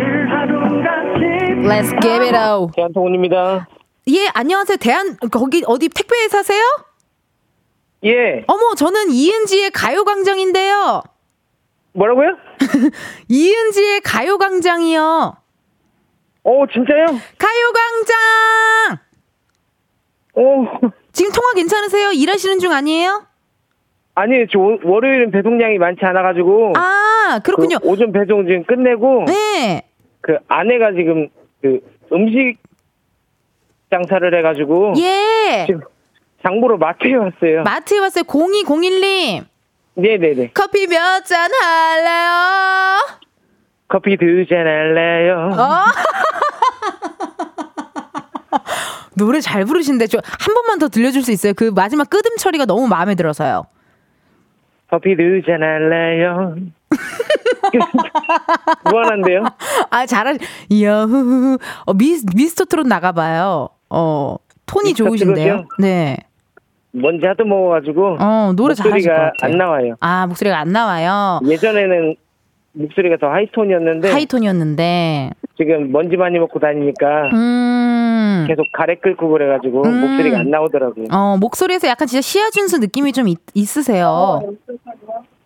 Let's 1.63 1.89
give 2.01 2.23
it 2.25 2.35
out. 2.35 2.71
대한통운입니다. 2.75 3.67
예, 4.09 4.27
안녕하세요. 4.33 4.77
대한, 4.77 5.17
거기, 5.31 5.63
어디 5.65 5.89
택배에 5.89 6.27
사세요? 6.29 6.61
예. 8.05 8.43
어머, 8.47 8.75
저는 8.75 9.09
이은지의 9.09 9.71
가요광장인데요. 9.71 11.01
뭐라고요? 11.93 12.37
이은지의 13.27 14.01
가요광장이요. 14.01 15.35
어, 16.43 16.65
진짜요? 16.71 17.05
가요광장! 17.37 18.17
어, 20.35 20.89
지금 21.11 21.31
통화 21.31 21.51
괜찮으세요? 21.55 22.11
일하시는 22.11 22.59
중 22.59 22.71
아니에요? 22.71 23.23
아니, 24.15 24.45
저 24.51 24.59
월- 24.59 24.79
월요일은 24.83 25.31
배송량이 25.31 25.77
많지 25.77 26.03
않아가지고. 26.05 26.73
아, 26.75 27.39
그렇군요. 27.43 27.79
그 27.79 27.87
오전 27.87 28.11
배송 28.11 28.45
지금 28.45 28.63
끝내고. 28.65 29.25
네. 29.27 29.83
그 30.21 30.37
아내가 30.47 30.91
지금 30.91 31.29
그 31.61 31.79
음식 32.11 32.57
장사를 33.91 34.37
해가지고. 34.37 34.93
예. 34.97 35.65
지금 35.67 35.81
장보러 36.43 36.77
마트에 36.77 37.15
왔어요. 37.15 37.63
마트에 37.63 37.99
왔어요. 37.99 38.23
0201님. 38.23 39.45
네네네. 39.95 40.51
커피 40.53 40.87
몇 40.87 41.23
잔 41.25 41.49
할래요? 41.51 43.19
커피 43.87 44.15
두 44.17 44.45
잔 44.47 44.59
할래요? 44.67 45.49
어? 45.53 45.83
노래 49.19 49.39
잘 49.41 49.65
부르신데 49.65 50.07
저 50.07 50.19
한 50.39 50.53
번만 50.55 50.79
더 50.79 50.87
들려줄 50.87 51.21
수 51.21 51.31
있어요? 51.31 51.53
그 51.55 51.65
마지막 51.75 52.09
끄듬 52.09 52.37
처리가 52.37 52.65
너무 52.65 52.87
마음에 52.87 53.13
들어서요. 53.15 53.65
커피 54.89 55.15
두잔 55.15 55.61
할래요? 55.61 56.55
무한한데요? 58.89 59.43
아 59.89 60.05
잘하. 60.05 60.33
여후. 60.81 61.57
어, 61.85 61.93
미스 61.93 62.25
미스터 62.35 62.65
트롯 62.65 62.87
나가봐요. 62.87 63.69
어 63.89 64.35
톤이 64.65 64.93
좋으신데요. 64.93 65.45
트롯이요? 65.45 65.67
네. 65.79 66.17
뭔지 66.91 67.25
하도 67.25 67.45
먹어가지고. 67.45 68.17
어 68.19 68.53
노래 68.55 68.73
잘하실 68.73 69.07
것 69.07 69.13
목소리가 69.13 69.31
같아요. 69.37 69.51
안 69.51 69.57
나와요. 69.57 69.95
아 69.99 70.25
목소리가 70.27 70.57
안 70.59 70.69
나와요. 70.71 71.39
예전에는 71.45 72.15
목소리가 72.79 73.17
더 73.17 73.27
하이톤이었는데. 73.27 74.09
하이톤이었는데. 74.11 75.31
지금 75.57 75.91
먼지 75.91 76.15
많이 76.15 76.39
먹고 76.39 76.59
다니니까. 76.59 77.29
음. 77.33 78.45
계속 78.47 78.65
가래 78.73 78.95
끓고 78.95 79.27
그래가지고 79.29 79.83
음. 79.83 80.01
목소리가 80.01 80.39
안 80.39 80.49
나오더라고요. 80.49 81.07
어 81.11 81.37
목소리에서 81.39 81.87
약간 81.89 82.07
진짜 82.07 82.21
시아준수 82.21 82.79
느낌이 82.79 83.11
좀 83.11 83.27
있, 83.27 83.37
있으세요. 83.53 84.41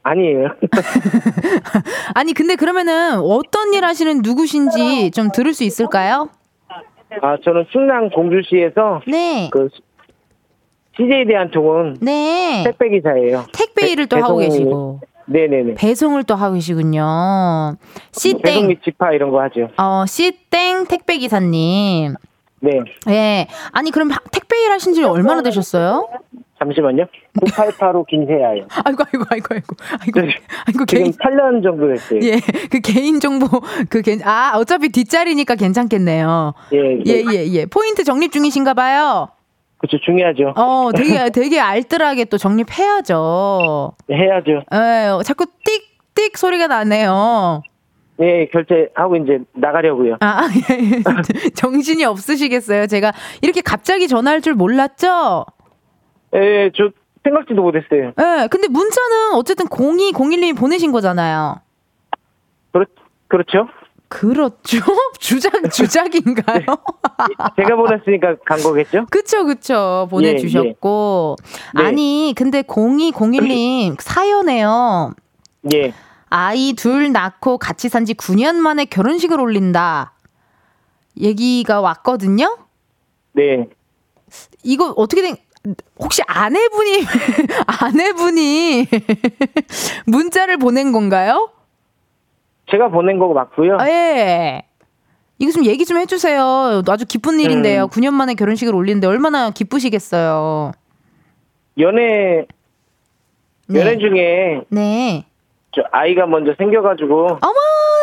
아니에요. 0.04 0.50
아니 2.14 2.34
근데 2.34 2.56
그러면은 2.56 3.18
어떤 3.20 3.74
일 3.74 3.84
하시는 3.84 4.22
누구신지 4.24 5.12
좀 5.12 5.30
들을 5.32 5.54
수 5.54 5.64
있을까요? 5.64 6.30
아 7.22 7.38
저는 7.44 7.66
충남 7.72 8.10
공주시에서 8.10 9.02
네. 9.08 9.50
그 9.52 9.70
CJ 10.98 11.26
대한통운 11.26 11.98
네. 12.02 12.64
택배 12.66 12.90
기사예요. 12.90 13.46
택배 13.54 13.88
일을 13.92 14.06
또 14.08 14.18
배- 14.18 14.22
하고 14.22 14.38
배송- 14.38 14.50
계시고 14.52 15.00
네네네. 15.26 15.76
배송을 15.76 16.24
또 16.24 16.36
하고 16.36 16.56
계시군요. 16.56 17.76
배송 18.14 18.40
씨땡 18.40 18.68
및 18.68 18.80
지파 18.84 19.12
이런 19.14 19.30
거 19.32 19.42
하죠. 19.42 19.70
어 19.78 20.06
씨땡 20.06 20.86
택배 20.88 21.18
기사님. 21.18 22.16
네. 22.60 22.80
예. 23.10 23.48
아니 23.72 23.92
그럼 23.92 24.12
하- 24.12 24.20
택배 24.32 24.58
일 24.64 24.72
하신 24.72 24.94
지 24.94 25.04
얼마나 25.04 25.42
되셨어요? 25.42 26.08
잠시만요. 26.60 27.06
9885 27.42 28.06
김세아요. 28.06 28.66
아이고 28.86 29.04
아이고 29.12 29.26
아이고 29.30 29.48
아이고 29.52 29.76
아이고 30.00 30.22
네. 30.22 30.36
아이고 30.68 30.86
개인 30.86 31.12
8년 31.12 31.62
정도 31.62 31.90
됐어요. 31.90 32.20
예. 32.24 32.40
그 32.70 32.80
개인 32.80 33.20
정보 33.20 33.48
그아 33.90 34.54
어차피 34.56 34.90
뒷자리니까 34.90 35.56
괜찮겠네요. 35.56 36.54
예. 36.74 37.00
예 37.06 37.24
예, 37.34 37.48
예. 37.48 37.66
포인트 37.66 38.04
적립 38.06 38.32
중이신가 38.32 38.74
봐요. 38.76 39.30
그렇죠. 39.84 40.00
중요하죠. 40.06 40.54
어, 40.56 40.92
되게 40.96 41.30
되게 41.30 41.60
알뜰하게 41.60 42.26
또 42.26 42.38
정립해야죠. 42.38 43.92
해야죠. 44.10 44.64
예, 44.72 45.24
자꾸 45.26 45.46
띡띡 46.16 46.38
소리가 46.38 46.68
나네요. 46.68 47.62
예, 48.22 48.46
결제하고 48.46 49.18
이제 49.18 49.40
나가려고요. 49.52 50.16
아, 50.22 50.48
예, 50.72 50.80
예. 50.80 51.02
정신이 51.54 52.06
없으시겠어요. 52.06 52.88
제가 52.88 53.12
이렇게 53.42 53.60
갑자기 53.60 54.08
전화할 54.08 54.40
줄 54.40 54.54
몰랐죠? 54.54 55.46
예, 56.36 56.72
저 56.78 56.90
생각지도 57.26 57.62
못했어요. 57.62 58.14
예, 58.18 58.48
근데 58.48 58.70
문자는 58.70 59.34
어쨌든 59.34 59.66
0201님이 59.66 60.58
보내신 60.58 60.94
거잖아요. 60.94 61.60
그렇, 62.72 62.86
그렇죠? 63.28 63.68
그렇죠? 64.14 64.78
주작, 65.20 65.52
주작인가요? 65.72 66.62
제가 67.58 67.76
보냈으니까 67.76 68.36
간 68.46 68.62
거겠죠? 68.62 69.08
그쵸, 69.10 69.44
그쵸. 69.44 70.08
보내주셨고. 70.12 71.36
네. 71.74 71.84
아니, 71.84 72.34
근데 72.38 72.62
0201님 72.62 73.96
사연에요. 74.00 75.14
예. 75.74 75.94
아이 76.30 76.74
둘 76.74 77.12
낳고 77.12 77.58
같이 77.58 77.90
산 77.90 78.06
지 78.06 78.14
9년 78.14 78.56
만에 78.56 78.86
결혼식을 78.86 79.40
올린다. 79.40 80.14
얘기가 81.20 81.82
왔거든요? 81.82 82.58
네. 83.34 83.68
이거 84.64 84.94
어떻게 84.96 85.22
된, 85.24 85.36
혹시 86.00 86.22
아내분이, 86.28 87.04
아내분이 87.66 88.88
문자를 90.06 90.58
보낸 90.58 90.92
건가요? 90.92 91.50
제가 92.74 92.88
보낸 92.90 93.20
거 93.20 93.32
맞고요. 93.32 93.78
아, 93.80 93.88
예. 93.88 94.64
이거 95.38 95.52
좀 95.52 95.64
얘기 95.66 95.86
좀 95.86 95.98
해주세요. 95.98 96.82
아주 96.88 97.06
기쁜 97.08 97.40
일인데요. 97.40 97.84
음. 97.84 97.88
9년 97.90 98.14
만에 98.14 98.34
결혼식을 98.34 98.74
올리는데 98.74 99.06
얼마나 99.06 99.52
기쁘시겠어요. 99.52 100.72
연애, 101.78 102.48
네. 103.68 103.80
연애 103.80 103.98
중에 104.00 104.62
네. 104.70 105.26
저 105.76 105.84
아이가 105.92 106.26
먼저 106.26 106.56
생겨가지고 106.58 107.28
어머, 107.42 107.54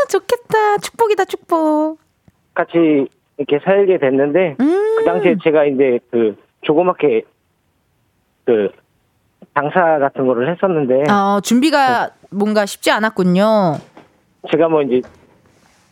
좋겠다. 0.09 0.79
축복이다, 0.79 1.25
축복. 1.25 1.99
같이 2.55 3.09
이렇게 3.39 3.59
살게 3.65 3.99
됐는데 3.99 4.57
음. 4.61 4.97
그 4.99 5.05
당시에 5.05 5.37
제가 5.43 5.65
이제 5.65 5.99
그 6.13 6.37
조그맣게 6.63 7.23
그 8.45 8.69
장사 9.55 9.99
같은 9.99 10.27
거를 10.27 10.53
했었는데 10.53 11.11
어, 11.11 11.41
준비가 11.41 12.11
뭔가 12.31 12.67
쉽지 12.67 12.91
않았군요. 12.91 13.79
제가 14.51 14.69
뭐 14.69 14.83
이제 14.83 15.01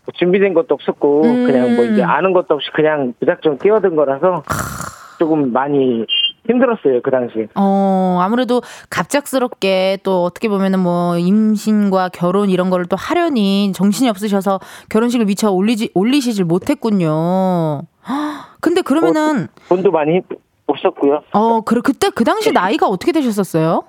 뭐 0.04 0.12
준비된 0.14 0.54
것도 0.54 0.74
없었고 0.74 1.22
음. 1.22 1.46
그냥 1.46 1.76
뭐 1.76 1.84
이제 1.84 2.02
아는 2.02 2.32
것도 2.32 2.54
없이 2.54 2.70
그냥 2.72 3.12
무작정 3.20 3.58
뛰어든 3.58 3.96
거라서 3.96 4.42
조금 5.18 5.52
많이 5.52 6.06
힘들었어요 6.46 7.02
그 7.02 7.10
당시에. 7.10 7.48
어, 7.54 8.18
아무래도 8.22 8.62
갑작스럽게 8.88 9.98
또 10.02 10.24
어떻게 10.24 10.48
보면은 10.48 10.78
뭐 10.78 11.18
임신과 11.18 12.10
결혼 12.10 12.48
이런 12.48 12.70
거를 12.70 12.86
또 12.86 12.96
하려니 12.96 13.72
정신이 13.74 14.08
없으셔서 14.08 14.60
결혼식을 14.88 15.26
미처 15.26 15.50
올리지, 15.50 15.90
올리시질 15.94 16.44
못했군요. 16.44 17.82
헉, 18.08 18.56
근데 18.60 18.80
그러면은, 18.80 19.48
돈도 19.68 19.90
많이 19.90 20.20
없었고요. 20.66 21.22
어, 21.32 21.60
그, 21.62 21.82
그때 21.82 22.10
그 22.10 22.24
당시 22.24 22.52
나이가 22.52 22.86
어떻게 22.86 23.12
되셨었어요? 23.12 23.84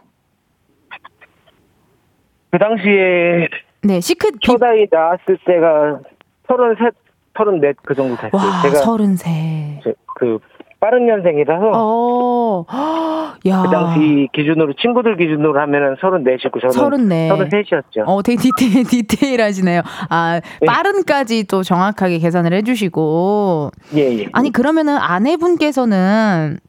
그 2.52 2.58
당시에 2.58 3.48
네, 3.84 4.00
시크, 4.02 4.32
비, 4.32 4.40
초다이 4.42 4.88
나왔을 4.92 5.38
때가 5.46 6.00
서른셋, 6.48 6.94
서른넷 7.38 7.78
그 7.86 7.96
정도 7.96 8.16
됐어요. 8.16 8.32
와, 8.34 8.62
제가 8.64 8.76
서른세. 8.80 9.82
저- 9.84 9.94
그 10.16 10.40
빠른 10.82 11.06
년생이라서 11.06 11.72
어, 11.74 12.66
헉, 12.72 13.38
야. 13.48 13.62
그 13.64 13.70
당시 13.70 14.28
기준으로 14.34 14.74
친구들 14.82 15.18
기준으로 15.18 15.60
하면은 15.62 15.96
서른넷이었고 16.00 16.60
저는 16.62 16.72
서른네. 16.72 17.28
서른셋이었죠. 17.30 18.04
어, 18.06 18.22
되게 18.22 18.42
디테일, 18.42 18.84
디테일 18.88 19.42
하시네요. 19.42 19.82
아, 20.10 20.40
네. 20.62 20.66
빠른까지 20.66 21.46
또 21.48 21.64
정확하게 21.64 22.20
계산을 22.20 22.54
해주시고. 22.54 23.72
예, 23.96 24.20
예. 24.20 24.28
아니, 24.34 24.52
그러면은 24.52 24.98
아내분께서는 24.98 26.60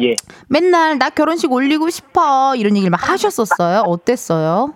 예. 0.00 0.14
맨날 0.48 0.98
나 0.98 1.10
결혼식 1.10 1.50
올리고 1.52 1.90
싶어 1.90 2.54
이런 2.56 2.74
얘기를 2.76 2.90
막 2.90 3.08
하셨었어요. 3.08 3.80
어땠어요? 3.86 4.74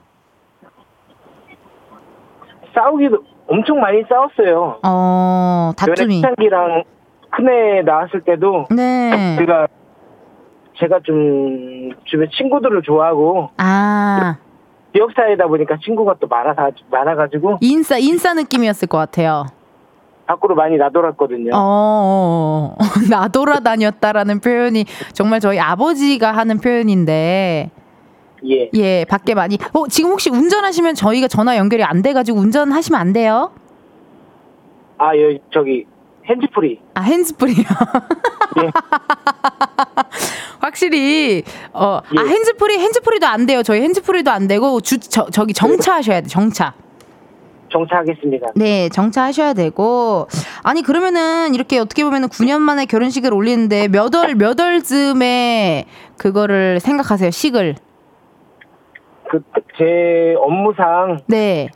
싸우기도 2.74 3.18
엄청 3.46 3.80
많이 3.80 4.02
싸웠어요. 4.08 4.80
어 4.84 5.72
연애 5.86 5.94
다툼이. 5.94 6.20
초창기랑 6.22 6.84
큰애 7.30 7.82
나왔을 7.82 8.20
때도 8.22 8.66
네. 8.70 9.36
제가 9.38 9.66
제가 10.78 11.00
좀 11.04 11.90
주변 12.04 12.28
친구들을 12.30 12.82
좋아하고 12.82 13.50
아 13.58 14.36
지역 14.94 15.10
사회다 15.14 15.46
보니까 15.46 15.76
친구가 15.84 16.16
또 16.20 16.26
많아서 16.26 16.70
많아가지고 16.90 17.58
인싸 17.60 17.98
인싸 17.98 18.34
느낌이었을 18.34 18.88
것 18.88 18.98
같아요. 18.98 19.46
밖으로 20.26 20.54
많이 20.54 20.76
나돌았거든요. 20.78 21.50
어, 21.54 21.58
어, 21.58 22.74
어. 22.74 22.76
나돌아다녔다라는 23.10 24.40
표현이 24.40 24.86
정말 25.12 25.40
저희 25.40 25.58
아버지가 25.60 26.32
하는 26.32 26.58
표현인데 26.58 27.70
예. 28.48 28.68
예 28.74 29.04
밖에 29.06 29.34
많이. 29.34 29.58
어 29.72 29.88
지금 29.88 30.10
혹시 30.10 30.30
운전하시면 30.30 30.94
저희가 30.94 31.28
전화 31.28 31.56
연결이 31.56 31.82
안 31.84 32.02
돼가지고 32.02 32.38
운전하시면 32.38 33.00
안 33.00 33.12
돼요? 33.12 33.52
아, 34.98 35.16
여 35.16 35.36
저기 35.52 35.84
핸즈프리. 36.28 36.80
아 36.94 37.00
핸즈프리요. 37.02 37.64
예. 38.62 38.70
확실히 40.60 41.42
어, 41.72 42.00
아 42.04 42.24
예. 42.24 42.28
핸즈프리 42.28 42.78
핸즈프리도 42.78 43.26
안 43.26 43.46
돼요. 43.46 43.62
저희 43.62 43.80
핸즈프리도 43.82 44.30
안 44.30 44.46
되고 44.48 44.80
주 44.80 44.98
저, 44.98 45.26
저기 45.30 45.52
정차하셔야 45.52 46.20
돼. 46.22 46.28
정차. 46.28 46.74
정차하겠습니다. 47.72 48.48
네, 48.54 48.88
정차하셔야 48.90 49.52
되고 49.52 50.28
아니 50.62 50.80
그러면은 50.82 51.54
이렇게 51.56 51.78
어떻게 51.80 52.04
보면은 52.04 52.28
9년 52.28 52.60
만에 52.60 52.86
결혼식을 52.86 53.34
올리는데 53.34 53.88
몇 53.88 54.14
월 54.14 54.36
몇 54.36 54.58
월쯤에 54.60 55.84
그거를 56.16 56.78
생각하세요. 56.80 57.30
식을. 57.32 57.74
그 59.52 59.62
제 59.76 60.34
업무상 60.38 61.18
네. 61.26 61.68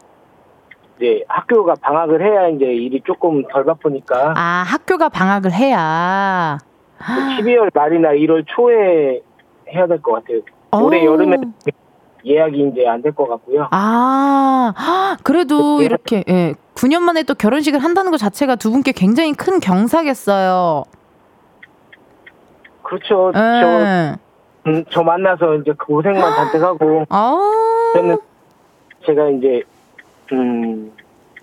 이제 0.97 1.25
학교가 1.29 1.75
방학을 1.81 2.23
해야 2.23 2.49
이제 2.49 2.65
일이 2.67 3.01
조금 3.05 3.43
덜 3.49 3.65
바쁘니까 3.65 4.35
아, 4.37 4.65
학교가 4.67 5.09
방학을 5.09 5.53
해야 5.53 6.59
12월 7.01 7.71
말이나 7.75 8.11
1월 8.11 8.45
초에 8.47 9.21
해야 9.73 9.87
될 9.87 10.01
것 10.03 10.13
같아요. 10.13 10.41
올해 10.73 11.01
어. 11.03 11.13
여름에 11.13 11.37
예약이 12.27 12.71
이제 12.73 12.87
안 12.89 13.01
될 13.03 13.13
것 13.15 13.29
같고요. 13.29 13.69
아, 13.71 14.73
헉, 14.77 15.19
그래도 15.23 15.79
네. 15.79 15.85
이렇게 15.85 16.25
예, 16.29 16.55
9년 16.75 17.01
만에 17.01 17.23
또 17.23 17.35
결혼식을 17.35 17.79
한다는 17.83 18.11
것 18.11 18.19
자체가 18.19 18.57
두 18.57 18.71
분께 18.73 18.93
굉장히 18.93 19.33
큰 19.35 19.61
경사겠어요. 19.61 20.83
그렇죠. 22.83 23.33
저, 23.35 23.41
예. 23.41 24.17
음, 24.69 24.85
저 24.91 25.03
만나서 25.03 25.55
이제 25.57 25.73
그 25.77 25.87
고생만 25.87 26.21
잔뜩 26.35 26.63
하고 26.63 27.05
아, 27.11 27.41
저는 27.95 28.19
제가 29.07 29.29
이제 29.31 29.63
음 30.33 30.93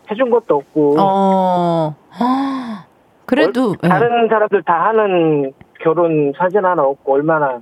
해준 0.09 0.29
것도 0.29 0.55
없고 0.57 0.95
어, 0.99 1.95
헉, 2.19 2.85
그래도 3.25 3.69
얼- 3.71 3.77
예. 3.83 3.87
다른 3.89 4.27
사람들 4.29 4.63
다 4.63 4.85
하는 4.85 5.51
결혼 5.81 6.31
사진 6.37 6.63
하나 6.63 6.83
없고 6.83 7.13
얼마나 7.13 7.59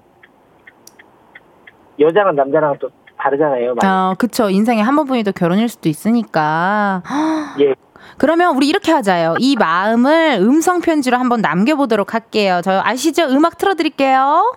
여자랑 1.99 2.35
남자랑 2.35 2.75
또 2.79 2.89
다르잖아요. 3.17 3.75
많이. 3.75 3.87
어, 3.89 4.15
그쵸. 4.17 4.49
인생에 4.49 4.81
한 4.81 4.95
번뿐이 4.95 5.23
또 5.23 5.31
결혼일 5.31 5.69
수도 5.69 5.87
있으니까. 5.89 7.01
예. 7.61 7.75
그러면 8.17 8.55
우리 8.57 8.67
이렇게 8.67 8.91
하자요. 8.91 9.35
이 9.39 9.55
마음을 9.57 10.37
음성 10.41 10.81
편지로 10.81 11.17
한번 11.17 11.39
남겨보도록 11.41 12.13
할게요. 12.13 12.59
저 12.63 12.81
아시죠? 12.83 13.23
음악 13.25 13.57
틀어드릴게요. 13.57 14.53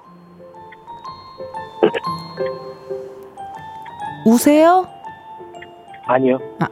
우세요? 4.27 4.87
아니요. 6.07 6.39
아. 6.61 6.67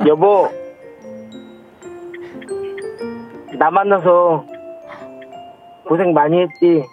여보, 0.06 0.48
나 3.58 3.70
만나서 3.70 4.44
고생 5.86 6.12
많이 6.12 6.40
했지. 6.40 6.84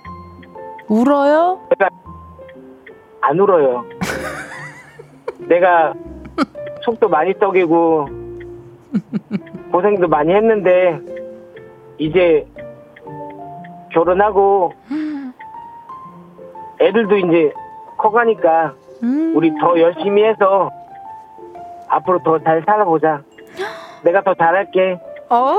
울어요? 0.89 1.59
내가 1.69 1.89
안 3.21 3.39
울어요. 3.39 3.85
내가 5.47 5.93
속도 6.83 7.07
많이 7.09 7.33
떡이고 7.37 8.07
고생도 9.71 10.07
많이 10.07 10.33
했는데 10.33 10.99
이제 11.97 12.47
결혼하고 13.91 14.73
애들도 16.79 17.17
이제 17.17 17.53
커가니까 17.97 18.73
음. 19.03 19.33
우리 19.35 19.51
더 19.59 19.79
열심히 19.79 20.23
해서 20.23 20.71
앞으로 21.87 22.19
더 22.23 22.39
잘 22.39 22.63
살아보자. 22.65 23.21
내가 24.03 24.21
더 24.23 24.33
잘할게. 24.35 24.99
어. 25.29 25.57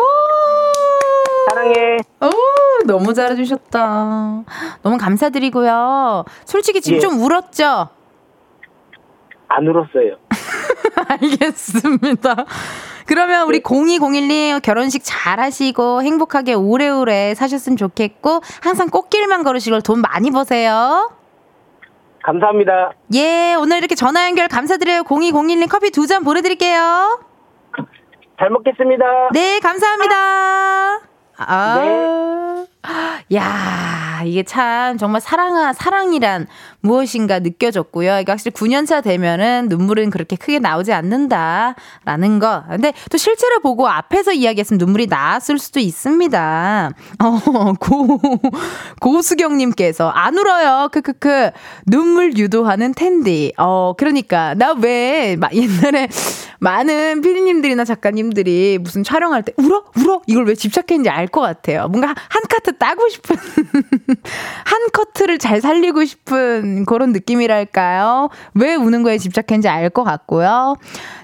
사랑해. 1.50 1.96
오, 2.22 2.86
너무 2.86 3.14
잘해주셨다. 3.14 4.44
너무 4.82 4.98
감사드리고요. 4.98 6.24
솔직히 6.44 6.80
지금 6.80 6.96
예. 6.96 7.00
좀 7.00 7.20
울었죠? 7.20 7.88
안 9.48 9.66
울었어요. 9.66 10.16
알겠습니다. 11.08 12.44
그러면 13.06 13.46
우리 13.46 13.62
0201님 13.62 14.60
결혼식 14.62 15.02
잘 15.04 15.40
하시고 15.40 16.02
행복하게 16.02 16.54
오래오래 16.54 17.34
사셨으면 17.34 17.76
좋겠고 17.76 18.40
항상 18.62 18.88
꽃길만 18.90 19.44
걸으시고 19.44 19.80
돈 19.80 20.00
많이 20.00 20.30
버세요. 20.30 21.10
감사합니다. 22.24 22.92
예, 23.14 23.54
오늘 23.58 23.78
이렇게 23.78 23.94
전화 23.94 24.26
연결 24.26 24.48
감사드려요. 24.48 25.02
0201님 25.04 25.68
커피 25.70 25.90
두 25.90 26.06
잔 26.06 26.24
보내드릴게요. 26.24 27.20
잘 28.38 28.50
먹겠습니다. 28.50 29.04
네, 29.32 29.58
감사합니다. 29.60 31.00
아, 31.38 32.64
야, 33.34 33.42
이게 34.24 34.42
참 34.42 34.98
정말 34.98 35.20
사랑, 35.20 35.72
사랑이란 35.72 36.46
무엇인가 36.80 37.38
느껴졌고요. 37.40 38.20
이게 38.20 38.30
확실히 38.32 38.52
9년차 38.52 39.02
되면은 39.02 39.68
눈물은 39.68 40.10
그렇게 40.10 40.36
크게 40.36 40.58
나오지 40.58 40.92
않는다라는 40.92 42.38
거. 42.40 42.64
근데 42.68 42.92
또 43.10 43.18
실제로 43.18 43.60
보고 43.60 43.88
앞에서 43.88 44.32
이야기했으면 44.32 44.78
눈물이 44.78 45.06
나왔을 45.06 45.58
수도 45.58 45.80
있습니다. 45.80 46.90
어, 47.22 47.72
고, 47.80 48.20
고수경님께서 49.00 50.08
안 50.08 50.36
울어요. 50.38 50.88
크크크. 50.92 51.50
눈물 51.86 52.36
유도하는 52.36 52.94
텐디. 52.94 53.52
어, 53.58 53.94
그러니까. 53.96 54.54
나왜 54.54 55.36
옛날에 55.52 56.08
많은 56.60 57.20
피디님들이나 57.20 57.84
작가님들이 57.84 58.78
무슨 58.80 59.04
촬영할 59.04 59.42
때 59.44 59.52
울어? 59.58 59.84
울어? 59.96 60.20
이걸 60.26 60.44
왜 60.46 60.54
집착했는지 60.54 61.08
알 61.10 61.28
것 61.28 61.40
같아요. 61.40 61.88
뭔가 61.88 62.08
한 62.08 62.42
카트 62.48 62.76
따고 62.78 63.08
싶은, 63.08 63.36
한 64.64 64.80
커트를 64.92 65.38
잘 65.38 65.60
살리고 65.60 66.04
싶은 66.04 66.84
그런 66.86 67.12
느낌이랄까요? 67.12 68.30
왜 68.54 68.74
우는 68.74 69.02
거에 69.02 69.18
집착했는지 69.18 69.68
알 69.68 69.90
것 69.90 70.04
같고요. 70.04 70.76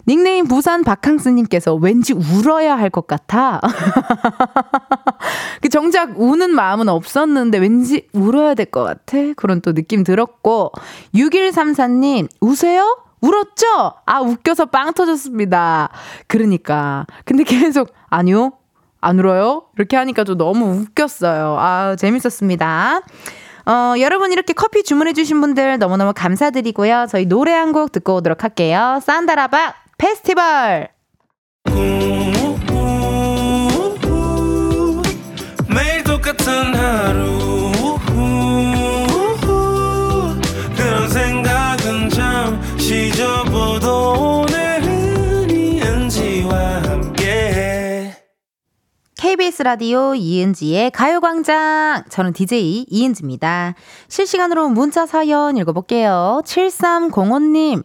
닉네임 0.07 0.47
부산 0.47 0.85
박항스님께서 0.85 1.75
왠지 1.75 2.13
울어야 2.13 2.77
할 2.77 2.91
것 2.91 3.07
같아. 3.07 3.61
그 5.63 5.69
정작 5.69 6.21
우는 6.21 6.51
마음은 6.51 6.89
없었는데 6.89 7.59
왠지 7.59 8.07
울어야 8.13 8.55
될 8.55 8.67
것 8.67 8.85
같아. 8.85 9.19
그런 9.37 9.61
또 9.61 9.73
느낌 9.73 10.05
들었고. 10.05 10.73
6134님, 11.15 12.29
우세요? 12.41 13.04
울었죠? 13.25 13.95
아, 14.07 14.21
웃겨서 14.21 14.67
빵 14.67 14.93
터졌습니다. 14.93 15.89
그러니까. 16.27 17.07
근데 17.25 17.43
계속, 17.45 17.93
아니요? 18.11 18.53
안 19.01 19.19
울어요? 19.19 19.65
이렇게 19.77 19.97
하니까 19.97 20.25
좀 20.25 20.37
너무 20.39 20.67
웃겼어요. 20.81 21.57
아, 21.59 21.97
재밌었습니다. 21.97 23.01
어, 23.67 23.95
여러분 23.99 24.31
이렇게 24.33 24.53
커피 24.53 24.83
주문해주신 24.83 25.41
분들 25.41 25.79
너무너무 25.79 26.13
감사드리고요. 26.15 27.07
저희 27.11 27.25
노래 27.27 27.53
한 27.53 27.73
곡 27.73 27.93
듣고 27.93 28.17
오도록 28.17 28.45
할게요. 28.45 29.01
산다라박 29.03 29.75
페스티벌! 29.99 30.89
매일 35.69 36.05
똑같은 36.05 36.75
하루 36.75 37.64
KBS 49.25 49.63
라디오 49.63 50.15
이은지의 50.15 50.91
가요광장. 50.91 52.05
저는 52.11 52.35
DJ 52.35 52.85
이은지입니다. 52.91 53.75
실시간으로 54.07 54.69
문자 54.69 55.07
사연 55.07 55.57
읽어볼게요. 55.57 56.43
7305님. 56.45 57.83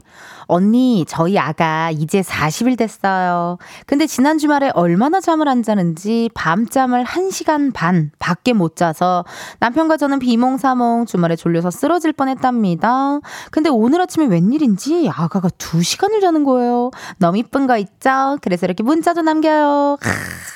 언니, 0.50 1.06
저희 1.08 1.38
아가 1.38 1.92
이제 1.92 2.22
40일 2.22 2.78
됐어요. 2.78 3.60
근데 3.86 4.08
지난 4.08 4.40
주말에 4.40 4.72
얼마나 4.74 5.22
잠을 5.22 5.48
안 5.48 5.62
자는지 5.62 6.30
밤잠을 6.34 7.04
1시간 7.04 7.72
반 7.72 8.12
밖에 8.18 8.54
못 8.54 8.76
자서 8.76 9.24
남편과 9.60 9.98
저는 9.98 10.18
비몽사몽 10.18 11.06
주말에 11.06 11.36
졸려서 11.36 11.70
쓰러질 11.70 12.14
뻔 12.14 12.30
했답니다. 12.30 13.20
근데 13.52 13.70
오늘 13.70 14.02
아침에 14.02 14.26
웬일인지 14.26 15.08
아가가 15.14 15.50
2시간을 15.50 16.20
자는 16.20 16.44
거예요. 16.44 16.90
너무 17.20 17.38
이쁜 17.38 17.68
거 17.68 17.78
있죠? 17.78 18.38
그래서 18.42 18.66
이렇게 18.66 18.82
문자 18.82 19.14
좀 19.14 19.26
남겨요. 19.26 19.98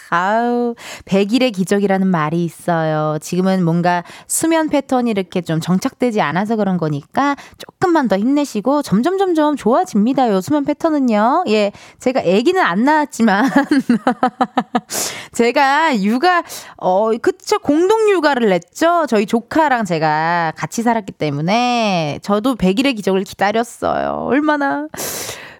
아우, 0.09 0.75
100일의 1.05 1.51
기적이라는 1.53 2.05
말이 2.05 2.43
있어요. 2.43 3.17
지금은 3.19 3.63
뭔가 3.65 4.03
수면 4.27 4.69
패턴이 4.69 5.09
이렇게 5.09 5.41
좀 5.41 5.59
정착되지 5.59 6.21
않아서 6.21 6.55
그런 6.55 6.77
거니까 6.77 7.35
조금만 7.57 8.07
더 8.07 8.15
힘내시고 8.17 8.83
점점 8.83 9.17
점점 9.17 9.55
좋아 9.55 9.82
집니다요. 9.85 10.41
수면 10.41 10.65
패턴은요. 10.65 11.45
예. 11.47 11.71
제가 11.99 12.21
아기는 12.21 12.61
안 12.61 12.83
낳았지만 12.83 13.49
제가 15.31 16.01
육아 16.01 16.43
어 16.77 17.11
그쵸 17.17 17.59
공동 17.59 18.09
육아를 18.09 18.49
냈죠. 18.49 19.05
저희 19.07 19.25
조카랑 19.25 19.85
제가 19.85 20.53
같이 20.55 20.83
살았기 20.83 21.13
때문에 21.13 22.19
저도 22.21 22.55
100일의 22.55 22.95
기적을 22.95 23.23
기다렸어요. 23.23 24.27
얼마나 24.27 24.87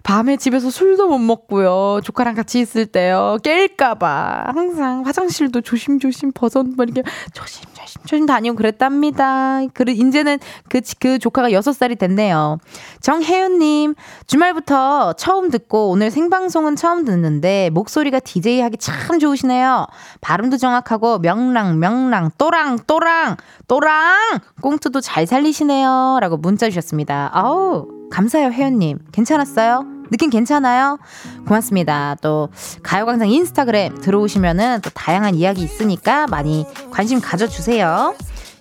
밤에 0.04 0.36
집에서 0.36 0.68
술도 0.68 1.08
못 1.08 1.18
먹고요. 1.18 2.00
조카랑 2.04 2.34
같이 2.34 2.60
있을 2.60 2.84
때요. 2.84 3.38
깰까봐. 3.42 4.54
항상 4.54 5.02
화장실도 5.06 5.62
조심조심 5.62 6.32
벗어, 6.32 6.62
뭐 6.62 6.84
이렇게 6.84 7.02
조심, 7.32 7.64
조심, 7.72 8.02
조심 8.04 8.26
다니고 8.26 8.54
그랬답니다. 8.54 9.60
그, 9.72 9.84
이제는 9.88 10.38
그, 10.68 10.82
그 11.00 11.18
조카가 11.18 11.48
6살이 11.48 11.98
됐네요. 11.98 12.58
정혜윤님, 13.00 13.94
주말부터 14.26 15.14
처음 15.14 15.50
듣고 15.50 15.88
오늘 15.88 16.10
생방송은 16.10 16.76
처음 16.76 17.06
듣는데 17.06 17.70
목소리가 17.72 18.20
DJ 18.20 18.60
하기 18.60 18.76
참 18.76 19.18
좋으시네요. 19.18 19.86
발음도 20.20 20.58
정확하고 20.58 21.18
명랑, 21.20 21.78
명랑, 21.78 22.30
또랑, 22.36 22.80
또랑, 22.86 23.38
또랑! 23.68 24.18
꽁트도 24.60 25.00
잘 25.00 25.26
살리시네요. 25.26 26.18
라고 26.20 26.36
문자 26.36 26.68
주셨습니다. 26.68 27.30
아우, 27.32 27.88
감사해요, 28.10 28.50
혜연님. 28.50 28.98
괜찮았어요? 29.10 29.93
느낌 30.10 30.30
괜찮아요? 30.30 30.98
고맙습니다. 31.46 32.16
또, 32.20 32.48
가요광장 32.82 33.28
인스타그램 33.28 34.00
들어오시면은 34.00 34.80
또 34.82 34.90
다양한 34.90 35.34
이야기 35.34 35.62
있으니까 35.62 36.26
많이 36.26 36.66
관심 36.90 37.20
가져주세요. 37.20 38.14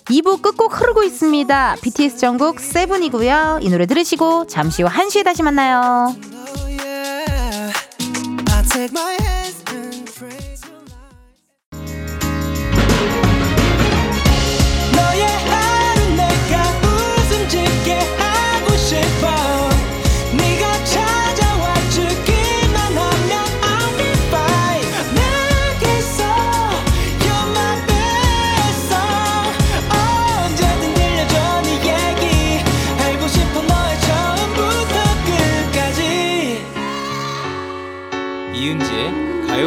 2부 0.05 0.41
끝곡 0.41 0.79
흐르고 0.79 1.03
있습니다. 1.03 1.77
BTS 1.81 2.17
전국 2.17 2.59
세븐이고요. 2.59 3.59
이 3.61 3.69
노래 3.69 3.85
들으시고 3.85 4.47
잠시 4.47 4.83
후 4.83 4.89
1시에 4.89 5.23
다시 5.23 5.43
만나요. 5.43 6.13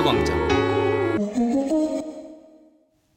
가요광장 0.06 0.46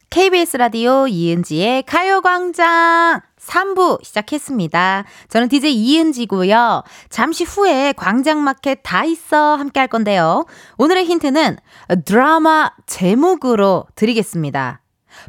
KBS 0.09 0.57
라디오 0.57 1.07
이은지의 1.07 1.83
가요광장 1.83 3.21
3부 3.39 4.03
시작했습니다. 4.03 5.05
저는 5.27 5.49
DJ 5.49 5.71
이은지고요. 5.75 6.83
잠시 7.09 7.43
후에 7.43 7.93
광장마켓 7.93 8.79
다 8.81 9.03
있어 9.05 9.55
함께 9.55 9.79
할 9.79 9.87
건데요. 9.87 10.45
오늘의 10.79 11.05
힌트는 11.05 11.57
드라마 12.05 12.71
제목으로 12.87 13.85
드리겠습니다. 13.93 14.81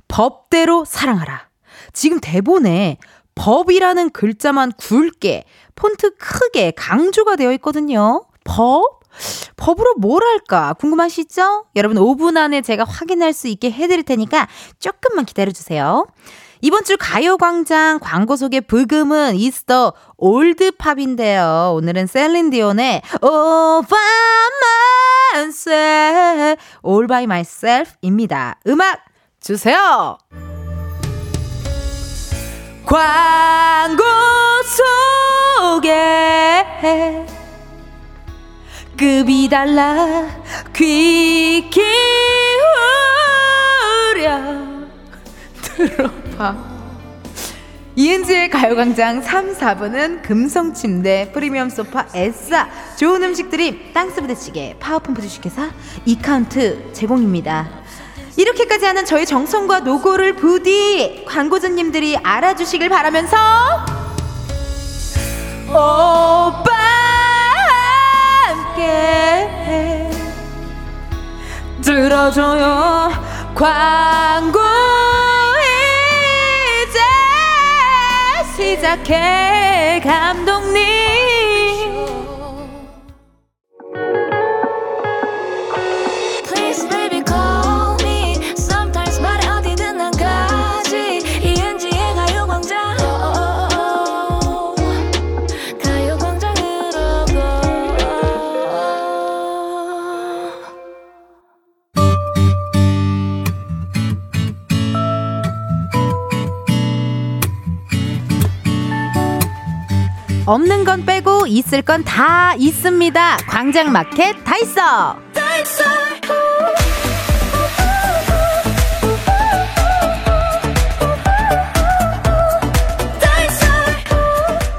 법대로 0.08 0.86
사랑하라. 0.86 1.50
지금 1.92 2.20
대본에 2.20 2.96
법이라는 3.34 4.10
글자만 4.10 4.72
굵게, 4.78 5.44
폰트 5.76 6.16
크게 6.16 6.70
강조가 6.70 7.36
되어 7.36 7.52
있거든요. 7.52 8.24
법? 8.44 8.99
법으로 9.56 9.94
뭘 9.98 10.22
할까 10.22 10.74
궁금하시죠? 10.74 11.66
여러분 11.76 11.96
5분 11.96 12.36
안에 12.36 12.62
제가 12.62 12.84
확인할 12.84 13.32
수 13.32 13.48
있게 13.48 13.70
해드릴 13.70 14.02
테니까 14.04 14.48
조금만 14.78 15.24
기다려주세요. 15.24 16.06
이번 16.62 16.84
주 16.84 16.96
가요광장 16.98 18.00
광고 18.00 18.36
소개 18.36 18.60
브금은 18.60 19.36
이스터 19.36 19.94
올드팝인데요. 20.18 21.72
오늘은 21.74 22.06
셀린디온의 22.06 23.02
All 23.24 23.82
by 23.88 24.00
myself, 25.34 26.62
All 26.86 27.06
by 27.06 27.24
myself입니다. 27.24 28.58
음악 28.66 29.00
주세요. 29.40 30.18
광고 32.84 34.04
소개 35.80 37.29
급이 39.00 39.48
달라 39.48 40.26
귀 40.74 41.70
기울여. 44.12 44.60
들어봐. 45.62 46.54
이은지의 47.96 48.50
가요광장 48.50 49.22
3, 49.22 49.54
4부는 49.54 50.20
금성침대, 50.20 51.30
프리미엄 51.32 51.70
소파, 51.70 52.08
에싸, 52.12 52.68
좋은 52.96 53.24
음식들이 53.24 53.90
땅스부대찌개, 53.94 54.76
파워펌프 54.78 55.22
주식회사, 55.22 55.70
이카운트 56.04 56.92
제공입니다. 56.92 57.70
이렇게까지 58.36 58.84
하는 58.84 59.06
저희 59.06 59.24
정성과 59.24 59.80
노고를 59.80 60.36
부디 60.36 61.24
광고주님들이 61.26 62.18
알아주시길 62.18 62.90
바라면서 62.90 63.36
오빠 65.70 66.99
함께 68.80 70.10
들어줘요 71.82 73.10
광고. 73.54 74.60
이제 76.86 77.00
시작해 78.76 80.00
감독님 80.02 80.80
없는 110.50 110.84
건 110.84 111.06
빼고 111.06 111.46
있을 111.46 111.80
건 111.80 112.02
다 112.04 112.54
있습니다. 112.58 113.36
광장 113.48 113.92
마켓 113.92 114.34
다 114.42 114.56
있어 114.56 115.16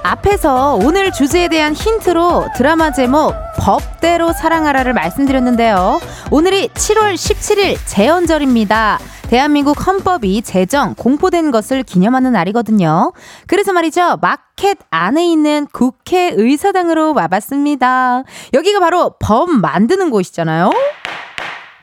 앞에서 0.04 0.76
오늘 0.76 1.12
주제에 1.12 1.48
대한 1.48 1.74
힌트로 1.74 2.50
드라마 2.58 2.92
제목 2.92 3.34
법대로 3.62 4.34
사랑하라를 4.34 4.94
말씀드렸는데요. 4.94 6.02
오늘이 6.32 6.70
7월 6.70 7.14
17일 7.14 7.78
재헌절입니다. 7.86 8.98
대한민국 9.30 9.86
헌법이 9.86 10.42
제정, 10.42 10.96
공포된 10.96 11.52
것을 11.52 11.84
기념하는 11.84 12.32
날이거든요. 12.34 13.14
그래서 13.46 13.72
말이죠. 13.72 14.18
마켓 14.20 14.80
안에 14.90 15.32
있는 15.32 15.68
국회의사당으로 15.72 17.14
와봤습니다. 17.14 18.24
여기가 18.56 18.80
바로 18.80 19.14
법 19.20 19.52
만드는 19.52 20.10
곳이잖아요. 20.10 20.72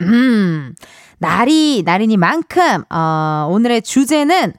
음, 0.01 0.75
날이 1.17 1.83
날이니만큼, 1.85 2.83
어, 2.89 3.47
오늘의 3.49 3.83
주제는 3.83 4.51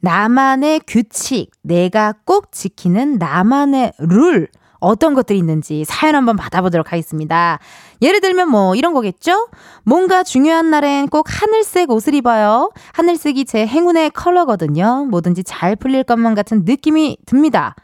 나만의 0.00 0.80
규칙, 0.88 1.52
내가 1.62 2.14
꼭 2.24 2.50
지키는 2.50 3.18
나만의 3.18 3.92
룰. 3.98 4.48
어떤 4.84 5.14
것들이 5.14 5.38
있는지 5.38 5.84
사연 5.84 6.14
한번 6.14 6.36
받아보도록 6.36 6.92
하겠습니다. 6.92 7.58
예를 8.02 8.20
들면 8.20 8.50
뭐 8.50 8.74
이런 8.74 8.92
거겠죠? 8.92 9.48
뭔가 9.82 10.22
중요한 10.22 10.70
날엔 10.70 11.08
꼭 11.08 11.26
하늘색 11.28 11.90
옷을 11.90 12.14
입어요. 12.14 12.70
하늘색이 12.92 13.46
제 13.46 13.66
행운의 13.66 14.10
컬러거든요. 14.10 15.06
뭐든지 15.10 15.42
잘 15.44 15.74
풀릴 15.74 16.04
것만 16.04 16.34
같은 16.34 16.64
느낌이 16.64 17.18
듭니다. 17.26 17.74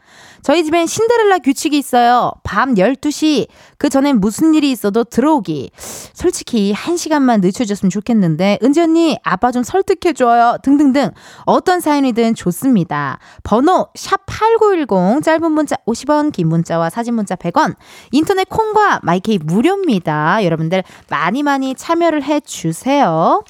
저희 0.41 0.63
집엔 0.63 0.87
신데렐라 0.87 1.39
규칙이 1.39 1.77
있어요. 1.77 2.31
밤 2.43 2.75
12시. 2.75 3.47
그 3.77 3.89
전엔 3.89 4.19
무슨 4.19 4.53
일이 4.53 4.71
있어도 4.71 5.03
들어오기. 5.03 5.71
솔직히 5.75 6.71
한 6.71 6.97
시간만 6.97 7.41
늦춰줬으면 7.41 7.89
좋겠는데, 7.89 8.59
은지 8.63 8.81
언니, 8.81 9.17
아빠 9.23 9.51
좀 9.51 9.63
설득해줘요. 9.63 10.57
등등등. 10.63 11.11
어떤 11.45 11.79
사연이든 11.79 12.35
좋습니다. 12.35 13.19
번호, 13.43 13.87
샵8910. 13.95 15.23
짧은 15.23 15.51
문자 15.51 15.75
50원, 15.85 16.31
긴 16.31 16.47
문자와 16.49 16.89
사진 16.89 17.13
문자 17.13 17.35
100원. 17.35 17.75
인터넷 18.11 18.49
콩과 18.49 19.01
마이케이 19.03 19.37
무료입니다. 19.37 20.43
여러분들 20.43 20.83
많이 21.09 21.43
많이 21.43 21.75
참여를 21.75 22.23
해주세요. 22.23 23.43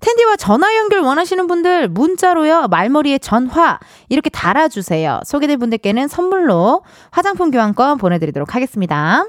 텐디와 0.00 0.36
전화 0.36 0.76
연결 0.76 1.00
원하시는 1.00 1.46
분들 1.46 1.88
문자로요 1.88 2.68
말머리에 2.68 3.18
전화 3.18 3.78
이렇게 4.08 4.30
달아주세요 4.30 5.20
소개된 5.24 5.58
분들께는 5.58 6.08
선물로 6.08 6.82
화장품 7.10 7.50
교환권 7.50 7.98
보내드리도록 7.98 8.54
하겠습니다 8.54 9.24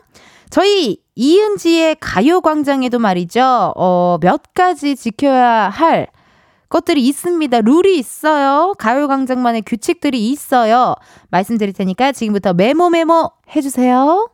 저희 0.49 0.99
이은지의 1.15 1.97
가요광장에도 1.99 2.99
말이죠. 2.99 3.73
어, 3.75 4.17
몇 4.21 4.53
가지 4.53 4.95
지켜야 4.95 5.69
할 5.69 6.07
것들이 6.69 7.05
있습니다. 7.07 7.61
룰이 7.61 7.97
있어요. 7.97 8.73
가요광장만의 8.77 9.63
규칙들이 9.65 10.29
있어요. 10.29 10.95
말씀드릴 11.29 11.73
테니까 11.73 12.11
지금부터 12.11 12.53
메모 12.53 12.89
메모 12.89 13.31
해주세요. 13.55 14.29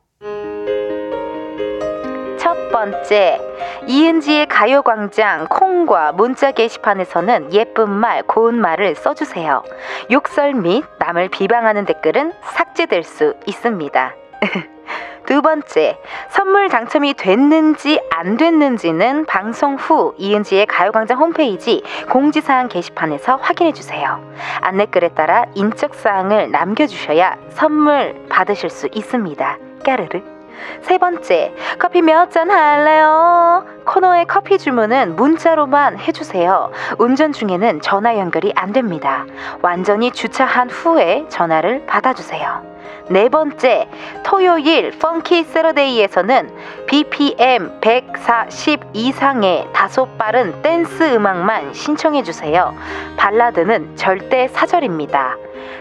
첫 2.74 2.80
번째, 2.80 3.40
이은지의 3.86 4.48
가요광장 4.48 5.46
콩과 5.48 6.14
문자 6.14 6.50
게시판에서는 6.50 7.54
예쁜 7.54 7.88
말, 7.92 8.24
고운 8.24 8.60
말을 8.60 8.96
써주세요. 8.96 9.62
욕설 10.10 10.56
및 10.56 10.84
남을 10.98 11.30
비방하는 11.30 11.86
댓글은 11.86 12.34
삭제될 12.42 13.04
수 13.04 13.36
있습니다. 13.46 14.16
두 15.28 15.44
번째, 15.44 16.00
선물 16.30 16.68
당첨이 16.70 17.14
됐는지 17.14 18.02
안 18.10 18.38
됐는지는 18.38 19.26
방송 19.26 19.76
후 19.76 20.16
이은지의 20.18 20.66
가요광장 20.66 21.20
홈페이지 21.20 21.84
공지사항 22.10 22.70
게시판에서 22.70 23.36
확인해 23.36 23.72
주세요. 23.74 24.20
안내글에 24.62 25.10
따라 25.10 25.46
인적사항을 25.54 26.50
남겨주셔야 26.50 27.38
선물 27.50 28.16
받으실 28.30 28.72
수 28.72 28.90
있습니다. 28.92 29.60
까르르. 29.86 30.33
세 30.82 30.98
번째, 30.98 31.54
커피 31.80 32.02
몇 32.02 32.32
잔 32.32 32.50
할래요? 32.50 33.66
코너의 33.86 34.26
커피 34.26 34.58
주문은 34.58 35.16
문자로만 35.16 36.00
해주세요. 36.00 36.72
운전 36.98 37.32
중에는 37.34 37.82
전화 37.82 38.18
연결이 38.18 38.52
안 38.56 38.72
됩니다. 38.74 39.26
완전히 39.62 40.12
주차한 40.12 40.70
후에 40.70 41.26
전화를 41.30 41.86
받아주세요. 41.86 42.73
네 43.10 43.30
번째, 43.30 43.88
토요일 44.24 44.92
Funky 44.98 45.44
Saturday에서는 45.44 46.50
BPM 46.88 47.80
140 47.82 48.80
이상의 48.94 49.68
다소 49.74 50.08
빠른 50.18 50.62
댄스 50.62 51.16
음악만 51.16 51.74
신청해 51.74 52.24
주세요. 52.24 52.74
발라드는 53.18 53.96
절대 53.96 54.48
사절입니다. 54.48 55.38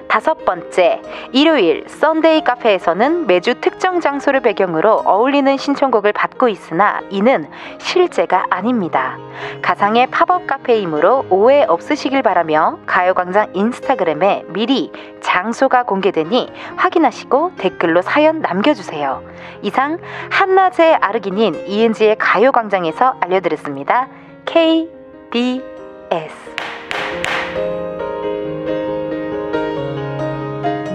다섯 0.08 0.44
번째, 0.44 1.00
일요일 1.32 1.84
Sunday 1.88 2.44
카페에서는 2.44 3.26
매주 3.26 3.54
특정 3.60 4.00
장소를 4.00 4.40
배경으로 4.40 5.02
어울리는 5.06 5.56
신청곡을 5.56 6.12
받고 6.12 6.48
있으나 6.48 7.00
이는 7.10 7.48
실제가 7.78 8.44
아닙니다. 8.50 9.16
가상의 9.62 10.08
팝업 10.08 10.46
카페이므로 10.46 11.26
오해 11.30 11.64
없으시길 11.64 12.22
바라며 12.22 12.78
가요광장 12.86 13.52
인스타그램에 13.54 14.44
미리 14.48 14.92
장소가 15.20 15.84
공개되니 15.84 16.52
확 16.76 16.91
인하시고 16.96 17.52
댓글로 17.56 18.02
사연 18.02 18.40
남겨주세요. 18.40 19.22
이상 19.62 19.98
한낮의 20.30 20.96
아르기닌 21.00 21.66
이은지의 21.68 22.16
가요광장에서 22.18 23.16
알려드렸습니다. 23.20 24.08
KBS 24.44 24.92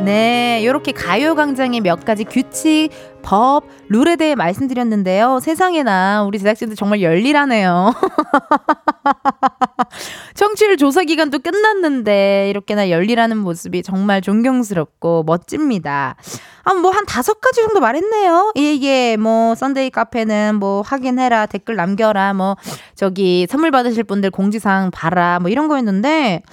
네, 0.05 0.61
이렇게 0.61 0.93
가요광장의 0.93 1.81
몇 1.81 2.05
가지 2.05 2.23
규칙, 2.23 2.91
법, 3.27 3.65
룰에 3.89 4.15
대해 4.15 4.35
말씀드렸는데요. 4.35 5.39
세상에나 5.41 6.23
우리 6.23 6.39
제작진들 6.39 6.77
정말 6.77 7.01
열일하네요. 7.01 7.93
청취율 10.33 10.77
조사 10.77 11.03
기간도 11.03 11.39
끝났는데 11.39 12.49
이렇게나 12.49 12.89
열일하는 12.89 13.37
모습이 13.37 13.83
정말 13.83 14.21
존경스럽고 14.21 15.23
멋집니다. 15.27 16.15
아, 16.63 16.73
뭐 16.73 16.91
한 16.91 17.05
다섯 17.05 17.41
가지 17.41 17.61
정도 17.61 17.81
말했네요. 17.81 18.53
예, 18.57 18.77
예, 18.81 19.17
뭐 19.17 19.55
Sunday 19.55 19.89
카페는 19.89 20.55
뭐 20.55 20.81
확인해라, 20.81 21.47
댓글 21.47 21.75
남겨라, 21.75 22.33
뭐 22.33 22.55
저기 22.95 23.45
선물 23.49 23.71
받으실 23.71 24.05
분들 24.05 24.31
공지사항 24.31 24.89
봐라, 24.89 25.39
뭐 25.41 25.51
이런 25.51 25.67
거였는데 25.67 26.43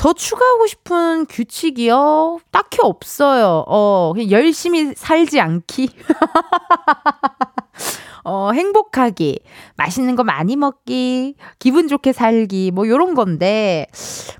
더 0.00 0.14
추가하고 0.14 0.66
싶은 0.66 1.26
규칙이요? 1.26 2.38
딱히 2.50 2.78
없어요. 2.80 3.64
어, 3.66 4.12
그냥 4.14 4.30
열심히 4.30 4.94
살지 4.96 5.38
않기. 5.38 5.90
어, 8.24 8.50
행복하기, 8.52 9.40
맛있는 9.76 10.16
거 10.16 10.24
많이 10.24 10.56
먹기, 10.56 11.34
기분 11.58 11.86
좋게 11.86 12.14
살기, 12.14 12.70
뭐, 12.70 12.88
요런 12.88 13.14
건데, 13.14 13.88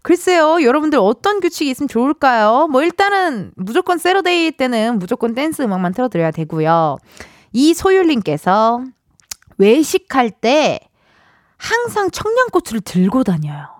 글쎄요, 0.03 0.63
여러분들 0.63 0.99
어떤 0.99 1.41
규칙이 1.41 1.71
있으면 1.71 1.89
좋을까요? 1.89 2.67
뭐, 2.71 2.83
일단은 2.83 3.53
무조건 3.55 3.99
Saturday 3.99 4.53
때는 4.53 4.99
무조건 4.99 5.35
댄스 5.35 5.61
음악만 5.61 5.93
틀어드려야 5.93 6.31
되고요. 6.31 6.97
이소율님께서 7.53 8.83
외식할 9.59 10.31
때 10.31 10.81
항상 11.59 12.11
청양고추를 12.11 12.81
들고 12.81 13.25
다녀요. 13.25 13.80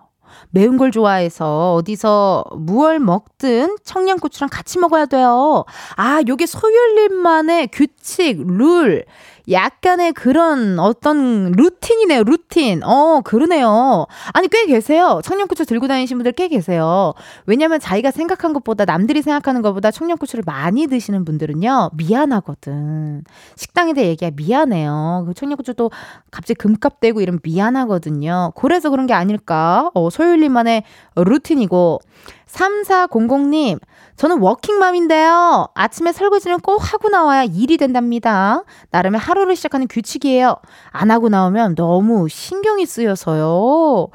매운 0.51 0.77
걸 0.77 0.91
좋아해서 0.91 1.75
어디서 1.75 2.45
무얼 2.57 2.99
먹든 2.99 3.77
청양고추랑 3.83 4.49
같이 4.51 4.79
먹어야 4.79 5.05
돼요. 5.05 5.65
아, 5.95 6.21
요게 6.27 6.45
소율님만의 6.45 7.69
규칙, 7.71 8.45
룰. 8.45 9.05
약간의 9.49 10.13
그런 10.13 10.79
어떤 10.79 11.51
루틴이네요, 11.51 12.23
루틴. 12.23 12.83
어, 12.83 13.21
그러네요. 13.23 14.05
아니, 14.33 14.47
꽤 14.47 14.65
계세요. 14.65 15.21
청양고추 15.23 15.65
들고 15.65 15.87
다니신 15.87 16.17
분들 16.17 16.33
꽤 16.33 16.47
계세요. 16.47 17.13
왜냐면 17.45 17.79
자기가 17.79 18.11
생각한 18.11 18.53
것보다 18.53 18.85
남들이 18.85 19.21
생각하는 19.21 19.61
것보다 19.61 19.91
청양고추를 19.91 20.43
많이 20.45 20.87
드시는 20.87 21.25
분들은요, 21.25 21.91
미안하거든. 21.93 23.23
식당에 23.55 23.93
얘기야, 23.97 24.31
미안해요. 24.35 25.25
그 25.27 25.33
청양고추도 25.33 25.91
갑자기 26.31 26.55
금값 26.55 26.99
되고 26.99 27.21
이러면 27.21 27.39
미안하거든요. 27.43 28.53
그래서 28.55 28.89
그런 28.89 29.07
게 29.07 29.13
아닐까? 29.13 29.91
어, 29.93 30.09
소율님만의 30.09 30.83
루틴이고. 31.15 31.99
3400님, 32.47 33.79
저는 34.21 34.37
워킹맘인데요. 34.37 35.69
아침에 35.73 36.11
설거지는 36.11 36.59
꼭 36.59 36.77
하고 36.93 37.09
나와야 37.09 37.43
일이 37.43 37.77
된답니다. 37.77 38.61
나름의 38.91 39.19
하루를 39.19 39.55
시작하는 39.55 39.87
규칙이에요. 39.87 40.57
안 40.91 41.09
하고 41.09 41.27
나오면 41.27 41.73
너무 41.73 42.29
신경이 42.29 42.85
쓰여서요. 42.85 44.09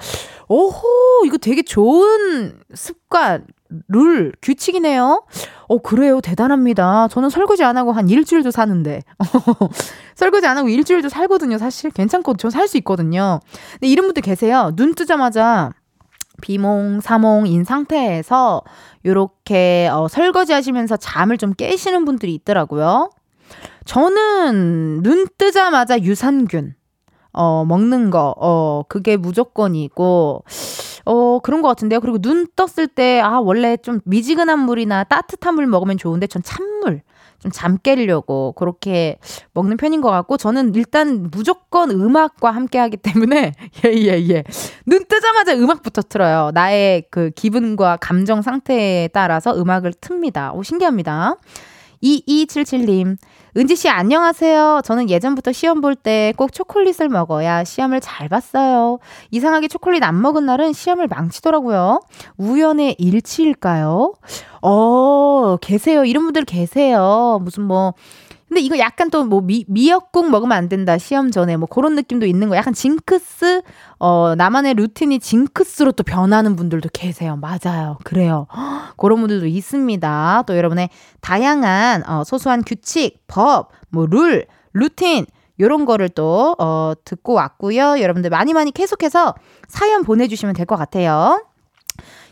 오호, 0.46 0.80
이거 1.26 1.38
되게 1.38 1.62
좋은 1.62 2.56
습관, 2.72 3.48
룰, 3.88 4.32
규칙이네요. 4.42 5.24
어, 5.66 5.78
그래요. 5.78 6.20
대단합니다. 6.20 7.08
저는 7.08 7.28
설거지 7.28 7.64
안 7.64 7.76
하고 7.76 7.90
한 7.90 8.08
일주일도 8.08 8.52
사는데. 8.52 9.02
설거지 10.14 10.46
안 10.46 10.56
하고 10.56 10.68
일주일도 10.68 11.08
살거든요. 11.08 11.58
사실 11.58 11.90
괜찮고 11.90 12.36
저 12.36 12.48
살 12.50 12.68
수 12.68 12.76
있거든요. 12.76 13.40
근데 13.72 13.88
이런 13.88 14.06
분들 14.06 14.22
계세요. 14.22 14.70
눈 14.76 14.94
뜨자마자 14.94 15.72
비몽 16.40 17.00
사몽인 17.00 17.64
상태에서 17.64 18.62
요렇게 19.04 19.88
어, 19.92 20.08
설거지 20.08 20.52
하시면서 20.52 20.96
잠을 20.96 21.38
좀 21.38 21.52
깨시는 21.54 22.04
분들이 22.04 22.34
있더라고요. 22.34 23.10
저는 23.84 25.02
눈 25.02 25.26
뜨자마자 25.38 26.00
유산균 26.00 26.74
어 27.32 27.64
먹는 27.66 28.10
거 28.10 28.34
어 28.38 28.82
그게 28.88 29.16
무조건이고 29.16 30.44
어 31.04 31.38
그런 31.40 31.62
것 31.62 31.68
같은데요. 31.68 32.00
그리고 32.00 32.18
눈 32.18 32.46
떴을 32.56 32.88
때 32.88 33.20
아 33.20 33.38
원래 33.40 33.76
좀 33.76 34.00
미지근한 34.04 34.58
물이나 34.60 35.04
따뜻한 35.04 35.54
물 35.54 35.66
먹으면 35.66 35.98
좋은데 35.98 36.26
전 36.26 36.42
찬물 36.42 37.02
좀 37.40 37.50
잠 37.56 37.78
깨려고 37.78 38.52
그렇게 38.52 39.18
먹는 39.52 39.76
편인 39.76 40.00
것 40.00 40.10
같고 40.10 40.36
저는 40.36 40.74
일단 40.74 41.28
무조건 41.30 41.90
음악과 41.90 42.50
함께 42.50 42.78
하기 42.78 42.96
때문에 42.98 43.52
예예 43.84 43.94
예, 44.06 44.28
예. 44.28 44.44
눈 44.84 45.04
뜨자마자 45.06 45.54
음악부터 45.54 46.02
틀어요. 46.02 46.50
나의 46.54 47.04
그 47.10 47.30
기분과 47.30 47.96
감정 47.96 48.42
상태에 48.42 49.08
따라서 49.08 49.56
음악을 49.56 49.92
틉니다. 49.92 50.54
오 50.54 50.62
신기합니다. 50.62 51.36
2277님 52.02 53.16
은지 53.56 53.74
씨 53.74 53.88
안녕하세요. 53.88 54.82
저는 54.84 55.08
예전부터 55.08 55.50
시험 55.52 55.80
볼 55.80 55.94
때 55.96 56.34
꼭 56.36 56.52
초콜릿을 56.52 57.08
먹어야 57.08 57.64
시험을 57.64 58.00
잘 58.02 58.28
봤어요. 58.28 58.98
이상하게 59.30 59.68
초콜릿 59.68 60.02
안 60.02 60.20
먹은 60.20 60.44
날은 60.44 60.74
시험을 60.74 61.06
망치더라고요. 61.06 62.00
우연의 62.36 62.96
일치일까요? 62.98 64.12
어, 64.60 65.56
계세요. 65.62 66.04
이런 66.04 66.24
분들 66.24 66.44
계세요. 66.44 67.40
무슨 67.42 67.62
뭐 67.62 67.94
근데 68.48 68.60
이거 68.60 68.78
약간 68.78 69.10
또 69.10 69.24
뭐 69.24 69.42
미역국 69.66 70.30
먹으면 70.30 70.56
안 70.56 70.68
된다 70.68 70.98
시험 70.98 71.30
전에 71.30 71.56
뭐 71.56 71.66
그런 71.68 71.94
느낌도 71.96 72.26
있는 72.26 72.48
거 72.48 72.56
약간 72.56 72.72
징크스 72.74 73.62
어 73.98 74.34
나만의 74.36 74.74
루틴이 74.74 75.18
징크스로 75.18 75.92
또 75.92 76.02
변하는 76.04 76.54
분들도 76.56 76.88
계세요. 76.92 77.36
맞아요. 77.36 77.98
그래요. 78.04 78.46
그런 78.96 79.20
분들도 79.20 79.46
있습니다. 79.46 80.44
또 80.46 80.56
여러분의 80.56 80.90
다양한 81.20 82.08
어 82.08 82.22
소소한 82.24 82.62
규칙 82.64 83.20
법 83.26 83.68
뭐 83.90 84.06
룰 84.06 84.46
루틴 84.74 85.26
요런 85.58 85.84
거를 85.86 86.08
또 86.10 86.54
어 86.58 86.92
듣고 87.04 87.32
왔고요. 87.32 88.00
여러분들 88.00 88.30
많이 88.30 88.52
많이 88.54 88.70
계속해서 88.72 89.34
사연 89.68 90.04
보내주시면 90.04 90.54
될 90.54 90.66
것 90.66 90.76
같아요 90.76 91.42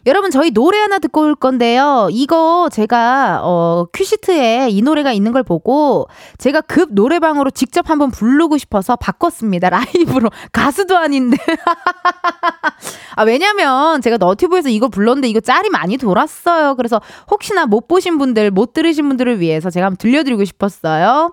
여러분 0.07 0.31
저희 0.31 0.51
노래 0.51 0.79
하나 0.79 0.99
듣고 0.99 1.23
올 1.23 1.35
건데요. 1.35 2.09
이거 2.11 2.69
제가 2.71 3.41
어 3.43 3.87
큐시트에 3.93 4.69
이 4.71 4.83
노래가 4.83 5.13
있는 5.13 5.33
걸 5.33 5.43
보고 5.43 6.09
제가 6.37 6.61
급 6.61 6.91
노래방으로 6.93 7.51
직접 7.51 7.89
한번 7.89 8.11
부르고 8.11 8.59
싶어서 8.59 8.97
바꿨습니다. 8.97 9.71
라이브로 9.75 10.31
가수도 10.53 10.99
아닌데. 10.99 11.39
아 13.17 13.23
왜냐면 13.23 14.03
제가 14.03 14.19
너튜브에서 14.19 14.69
이거 14.69 14.89
불렀는데 14.89 15.29
이거 15.29 15.41
짤이 15.41 15.71
많이 15.71 15.97
돌았어요. 15.97 16.75
그래서 16.75 17.01
혹시나 17.31 17.65
못 17.65 17.89
보신 17.89 18.19
분들 18.19 18.51
못 18.51 18.75
들으신 18.75 19.09
분들을 19.09 19.41
위해서 19.41 19.71
제가 19.71 19.87
한번 19.87 19.97
들려드리고 19.97 20.45
싶었어요. 20.45 21.33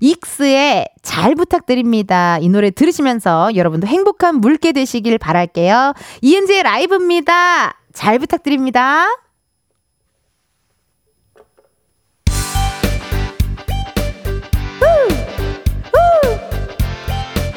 익스의 0.00 0.86
잘 1.02 1.34
부탁드립니다. 1.34 2.38
이 2.40 2.48
노래 2.48 2.70
들으시면서 2.70 3.54
여러분도 3.54 3.86
행복한 3.86 4.36
물개 4.40 4.72
되시길 4.72 5.18
바랄게요. 5.18 5.94
이은지의 6.22 6.62
라이브입니다. 6.62 7.76
잘 7.92 8.18
부탁드립니다. 8.18 9.06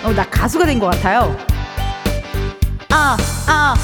어, 0.03 0.13
나 0.13 0.23
가수가 0.29 0.65
된 0.65 0.79
것 0.79 0.87
같아요. 0.87 1.35
아, 2.89 3.17
아. 3.47 3.75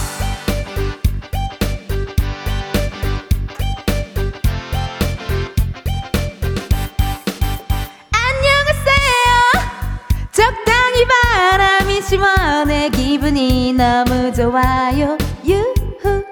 바람이 11.35 12.01
시원해 12.01 12.87
기분이 12.89 13.73
너무 13.73 14.31
좋아요. 14.31 15.17
유후. 15.45 16.23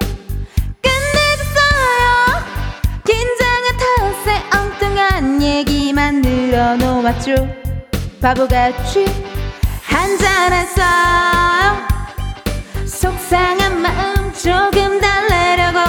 끝내줬어요. 0.82 2.40
긴장한 3.06 3.78
탓에 3.84 4.42
엉뚱한 4.58 5.42
얘기만 5.42 6.22
늘어놓았죠. 6.22 7.36
바보같이 8.22 9.06
한잔했어요. 9.84 11.86
속상한 12.86 13.82
마음 13.82 14.32
조금 14.32 15.02
달래려고 15.02 15.80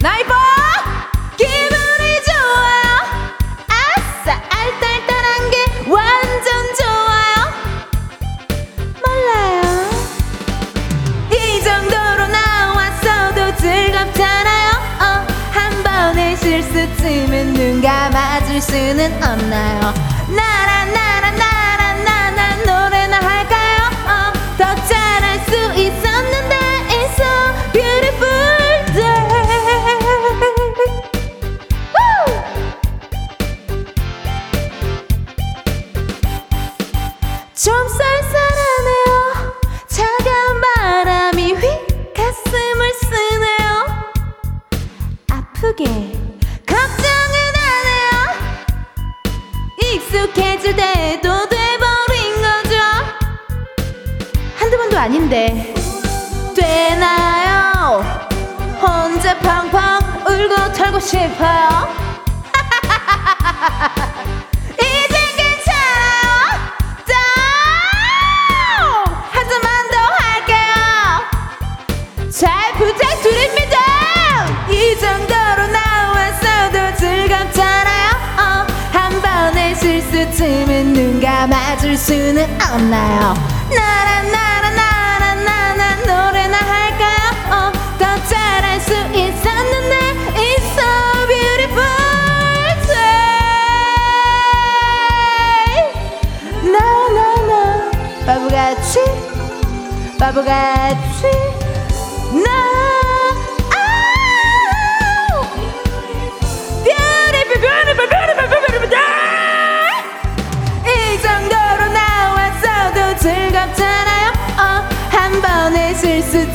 나이버 0.00 0.34
눈 17.88 17.94
감아줄 17.94 18.60
수는 18.60 19.14
없나요? 19.14 19.94
나라 20.28 20.84
나라 20.84 21.30
나라 21.30 21.94
나나 21.94 22.56
노래나 22.56 23.16
할까요? 23.16 23.78
어, 24.04 24.32
더 24.58 24.74
잘할 24.84 25.40
수 25.46 25.54
있었는데 25.72 26.54
It's 26.90 27.18
a 27.18 27.72
beautiful 27.72 28.92
day. 28.92 29.28
좀 37.54 37.88
쌀쌀하네요. 37.88 39.54
차가운 39.88 40.60
바람이 40.60 41.54
휙 41.54 42.14
가슴을 42.14 42.92
쓰네요. 43.00 43.86
아프게 45.30 46.07
익숙해질 50.38 50.76
때도 50.76 51.48
돼버린 51.48 52.40
거죠. 52.40 52.76
한두 54.56 54.76
번도 54.76 54.96
아닌데. 54.96 55.74
되나요? 56.54 58.02
혼자 58.80 59.36
펑펑 59.38 59.80
울고 60.26 60.72
털고 60.72 61.00
싶어요. 61.00 61.88
수는 81.98 82.44
없나요? 82.60 83.34
나라 83.70 84.22
나라 84.22 84.70
나라 84.70 85.34
나나 85.34 85.96
노래나 85.96 86.56
할까요? 86.56 87.18
어, 87.50 87.72
더 87.98 88.04
잘할 88.24 88.80
수 88.80 88.92
있었는데 88.92 89.98
It's 90.36 90.64
so 90.78 91.26
beautiful 91.26 92.78
day. 92.86 93.02
나나나 96.72 97.90
바보같이 98.26 98.92
바보같이 100.18 101.26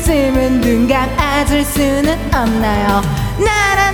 실수쯤은 0.04 0.62
눈 0.62 0.88
감아줄 0.88 1.64
수는 1.64 2.14
없나요? 2.34 3.02
나라 3.40 3.93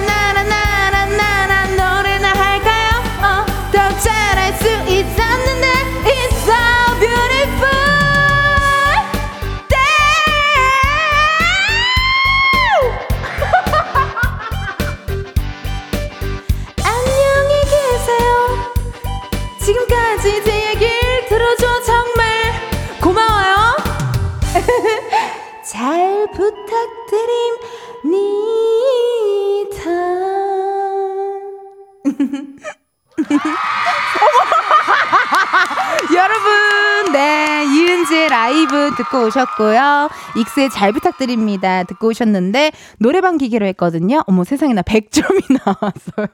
듣고 38.99 39.25
오셨고요. 39.25 40.09
익스의 40.37 40.69
잘 40.69 40.91
부탁드립니다. 40.91 41.83
듣고 41.83 42.07
오셨는데, 42.09 42.71
노래방 42.97 43.37
기계로 43.37 43.65
했거든요. 43.67 44.21
어머, 44.27 44.43
세상에 44.43 44.73
나 44.73 44.81
100점이 44.81 45.59
나왔어요. 45.65 46.27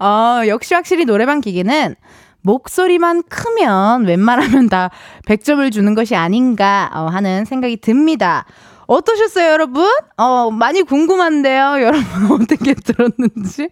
어, 0.00 0.46
역시 0.48 0.74
확실히 0.74 1.04
노래방 1.04 1.40
기계는 1.40 1.94
목소리만 2.42 3.22
크면 3.28 4.04
웬만하면 4.04 4.68
다 4.68 4.90
100점을 5.26 5.72
주는 5.72 5.94
것이 5.94 6.14
아닌가 6.14 6.90
어, 6.92 7.06
하는 7.06 7.44
생각이 7.44 7.78
듭니다. 7.78 8.44
어떠셨어요, 8.86 9.50
여러분? 9.52 9.88
어, 10.16 10.50
많이 10.50 10.82
궁금한데요, 10.82 11.80
여러분 11.82 12.32
어떻게 12.32 12.74
들었는지. 12.74 13.70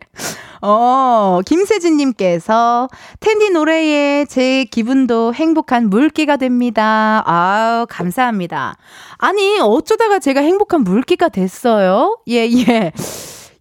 어, 0.60 1.40
김세진님께서 1.44 2.88
텐디 3.20 3.50
노래에 3.50 4.24
제 4.26 4.64
기분도 4.64 5.34
행복한 5.34 5.90
물기가 5.90 6.36
됩니다. 6.36 7.22
아우, 7.26 7.86
감사합니다. 7.88 8.76
아니, 9.18 9.58
어쩌다가 9.60 10.18
제가 10.18 10.40
행복한 10.40 10.84
물기가 10.84 11.28
됐어요? 11.28 12.18
예, 12.28 12.48
예. 12.48 12.92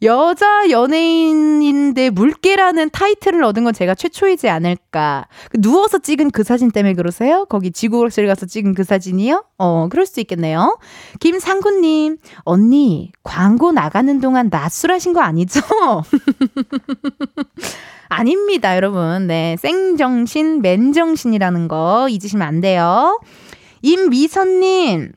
여자 0.04 0.70
연예인인데 0.72 2.10
물개라는 2.10 2.90
타이틀을 2.90 3.44
얻은 3.44 3.64
건 3.64 3.74
제가 3.74 3.94
최초이지 3.94 4.50
않을까. 4.50 5.28
그 5.52 5.62
누워서 5.62 6.00
찍은 6.00 6.32
그 6.32 6.44
사진 6.44 6.72
때문에 6.72 6.96
그러세요? 6.96 7.46
거기 7.46 7.72
지구월실 7.72 8.26
가서 8.26 8.48
찍은 8.48 8.74
그 8.74 8.84
사진이요? 8.84 9.46
어, 9.60 9.88
그럴 9.90 10.08
수 10.08 10.20
있겠네요. 10.22 10.80
김상구님, 11.20 12.18
언니, 12.40 13.12
광고 13.24 13.72
나가는 13.72 14.20
동안 14.20 14.50
낮술하신 14.52 15.14
거 15.14 15.22
아니죠? 15.22 15.62
아닙니다, 18.10 18.76
여러분. 18.76 19.28
네, 19.28 19.56
생정신, 19.60 20.62
맨정신이라는 20.62 21.68
거 21.68 22.08
잊으시면 22.10 22.48
안 22.48 22.60
돼요. 22.60 23.22
임미선님, 23.84 25.12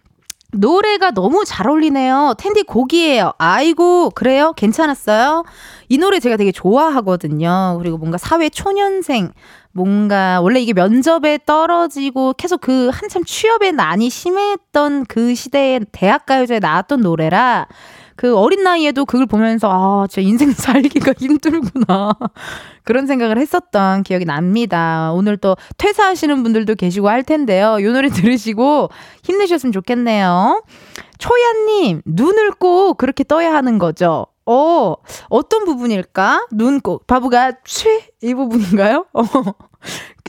노래가 0.54 1.10
너무 1.10 1.44
잘 1.44 1.68
어울리네요. 1.68 2.34
텐디 2.38 2.62
곡이에요. 2.62 3.32
아이고, 3.38 4.10
그래요? 4.10 4.52
괜찮았어요? 4.56 5.44
이 5.88 5.98
노래 5.98 6.20
제가 6.20 6.36
되게 6.36 6.52
좋아하거든요. 6.52 7.76
그리고 7.78 7.98
뭔가 7.98 8.18
사회 8.18 8.48
초년생, 8.48 9.32
뭔가, 9.72 10.40
원래 10.40 10.60
이게 10.60 10.72
면접에 10.72 11.38
떨어지고 11.44 12.34
계속 12.34 12.60
그 12.60 12.90
한참 12.92 13.24
취업의 13.24 13.72
난이 13.72 14.08
심했던 14.10 15.06
그 15.06 15.34
시대에 15.34 15.80
대학가요제에 15.92 16.60
나왔던 16.60 17.00
노래라 17.00 17.66
그 18.16 18.36
어린 18.36 18.62
나이에도 18.62 19.04
그걸 19.04 19.26
보면서 19.26 19.68
아, 19.70 20.06
제 20.08 20.22
인생 20.22 20.50
살기가 20.52 21.14
힘들구나. 21.18 22.12
그런 22.84 23.06
생각을 23.06 23.38
했었던 23.38 24.02
기억이 24.02 24.24
납니다. 24.24 25.12
오늘 25.12 25.36
또 25.36 25.56
퇴사하시는 25.78 26.42
분들도 26.42 26.74
계시고 26.74 27.08
할 27.08 27.22
텐데요. 27.22 27.78
이 27.80 27.84
노래 27.84 28.08
들으시고 28.08 28.90
힘내셨으면 29.22 29.72
좋겠네요. 29.72 30.62
초야님, 31.18 32.02
눈을 32.04 32.52
꼭 32.52 32.96
그렇게 32.98 33.24
떠야 33.24 33.52
하는 33.54 33.78
거죠. 33.78 34.26
어, 34.46 34.94
어떤 35.30 35.64
부분일까? 35.64 36.48
눈 36.52 36.80
꼭, 36.80 37.06
바보가 37.06 37.52
취? 37.64 37.88
이 38.22 38.34
부분인가요? 38.34 39.06
어. 39.14 39.22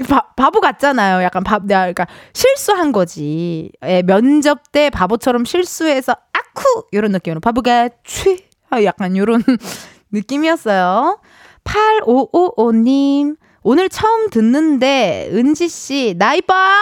바, 0.08 0.28
바보 0.36 0.62
같잖아요. 0.62 1.24
약간 1.24 1.44
바, 1.44 1.60
내가 1.60 1.82
그러니까 1.82 2.08
실수한 2.34 2.92
거지. 2.92 3.72
예, 3.86 4.02
면접 4.02 4.72
때 4.72 4.90
바보처럼 4.90 5.46
실수해서 5.46 6.16
아쿠 6.34 6.88
이런 6.92 7.12
느낌으로 7.12 7.40
바보가 7.40 7.90
취 8.04 8.46
아, 8.70 8.84
약간 8.84 9.16
이런 9.16 9.44
느낌이었어요. 10.12 11.20
8555님 11.64 13.38
오늘 13.64 13.90
처음 13.90 14.30
듣는데 14.30 15.30
은지 15.34 15.68
씨 15.68 16.16
나이 16.18 16.42
봐 16.42 16.78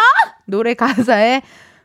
노래 0.46 0.74
가사에 0.74 1.42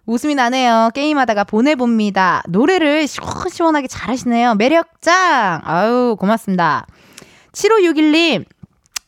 웃음이 0.07 0.35
나네요. 0.35 0.91
게임하다가 0.95 1.45
보내봅니다. 1.45 2.43
노래를 2.49 3.07
시원시원하게 3.07 3.89
잘하시네요. 3.89 4.55
매력짱! 4.55 5.61
아유, 5.63 6.17
고맙습니다. 6.19 6.87
7561님, 7.53 8.47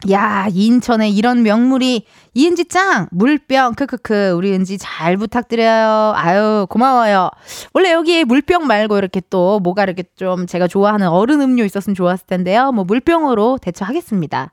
야, 0.08 0.46
인천에 0.50 1.10
이런 1.10 1.42
명물이 1.42 2.06
이은지 2.32 2.64
짱 2.64 3.06
물병 3.10 3.74
크크크 3.74 4.32
우리 4.34 4.50
은지 4.52 4.78
잘 4.78 5.18
부탁드려요. 5.18 6.14
아유 6.16 6.66
고마워요. 6.70 7.28
원래 7.74 7.92
여기에 7.92 8.24
물병 8.24 8.66
말고 8.66 8.96
이렇게 8.96 9.20
또 9.28 9.60
뭐가 9.60 9.82
이렇게 9.82 10.04
좀 10.16 10.46
제가 10.46 10.68
좋아하는 10.68 11.08
얼음 11.08 11.42
음료 11.42 11.64
있었으면 11.64 11.94
좋았을 11.94 12.26
텐데요. 12.26 12.72
뭐 12.72 12.84
물병으로 12.84 13.58
대처하겠습니다. 13.60 14.52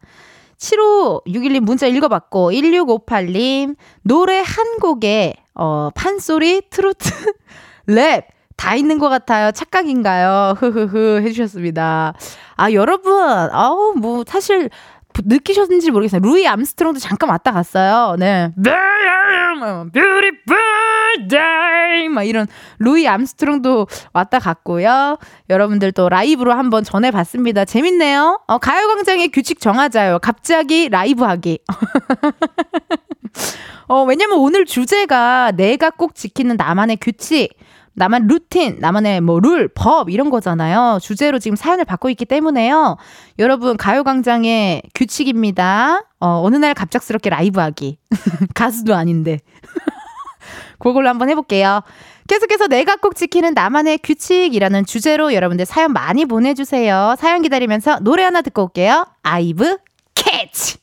7561님 0.58 1.62
문자 1.62 1.88
읽어봤고 1.88 2.52
1658님 2.52 3.76
노래 4.04 4.40
한 4.40 4.80
곡에 4.80 5.36
어 5.54 5.92
판소리 5.96 6.64
트로트 6.70 7.10
랩 7.88 8.26
다 8.58 8.74
있는 8.76 8.98
것 8.98 9.08
같아요. 9.08 9.52
착각인가요? 9.52 10.56
흐흐흐 10.58 11.22
해주셨습니다. 11.22 12.16
아 12.56 12.72
여러분 12.72 13.14
아우 13.52 13.94
뭐 13.96 14.24
사실 14.28 14.72
느끼셨는지 15.26 15.92
모르겠어요. 15.92 16.22
루이 16.22 16.48
암스트롱도 16.48 17.00
잠깐 17.00 17.30
왔다 17.30 17.52
갔어요. 17.52 18.16
네. 18.18 18.52
Beautiful 19.92 21.28
day. 21.28 22.10
막 22.10 22.24
이런 22.24 22.48
루이 22.80 23.08
암스트롱도 23.08 23.88
왔다 24.14 24.40
갔고요. 24.40 25.18
여러분들 25.50 25.92
또 25.92 26.10
라이브로 26.10 26.54
한번 26.54 26.84
전해봤습니다. 26.84 27.66
재밌네요. 27.66 28.42
어, 28.48 28.58
가요광장의 28.58 29.30
규칙 29.30 29.60
정하자요. 29.60 30.20
갑자기 30.20 30.90
라이브 30.90 31.24
하기. 31.24 31.60
어, 33.88 34.04
왜냐면 34.04 34.40
오늘 34.40 34.66
주제가 34.66 35.54
내가 35.56 35.90
꼭 35.90 36.16
지키는 36.16 36.58
나만의 36.58 36.98
규칙. 36.98 37.57
나만 37.98 38.28
루틴, 38.28 38.78
나만의 38.80 39.22
뭐 39.22 39.40
룰, 39.40 39.68
법 39.74 40.12
이런 40.12 40.30
거잖아요. 40.30 41.00
주제로 41.02 41.40
지금 41.40 41.56
사연을 41.56 41.84
받고 41.84 42.12
있기 42.12 42.26
때문에요. 42.26 42.96
여러분 43.40 43.76
가요광장의 43.76 44.84
규칙입니다. 44.94 46.04
어, 46.20 46.42
어느 46.44 46.58
날 46.58 46.76
갑작스럽게 46.76 47.32
라이브 47.32 47.60
하기. 47.60 47.98
가수도 48.54 48.94
아닌데. 48.94 49.40
그걸로 50.78 51.10
한번 51.10 51.30
해볼게요. 51.30 51.82
계속해서 52.28 52.68
내가 52.68 52.98
꼭 52.98 53.16
지키는 53.16 53.56
나만의 53.56 53.98
규칙이라는 54.04 54.86
주제로 54.86 55.34
여러분들 55.34 55.66
사연 55.66 55.92
많이 55.92 56.26
보내주세요. 56.26 57.16
사연 57.18 57.42
기다리면서 57.42 58.00
노래 58.02 58.22
하나 58.22 58.44
듣고 58.44 58.66
올게요. 58.66 59.08
아이브 59.24 59.78
키치! 60.14 60.78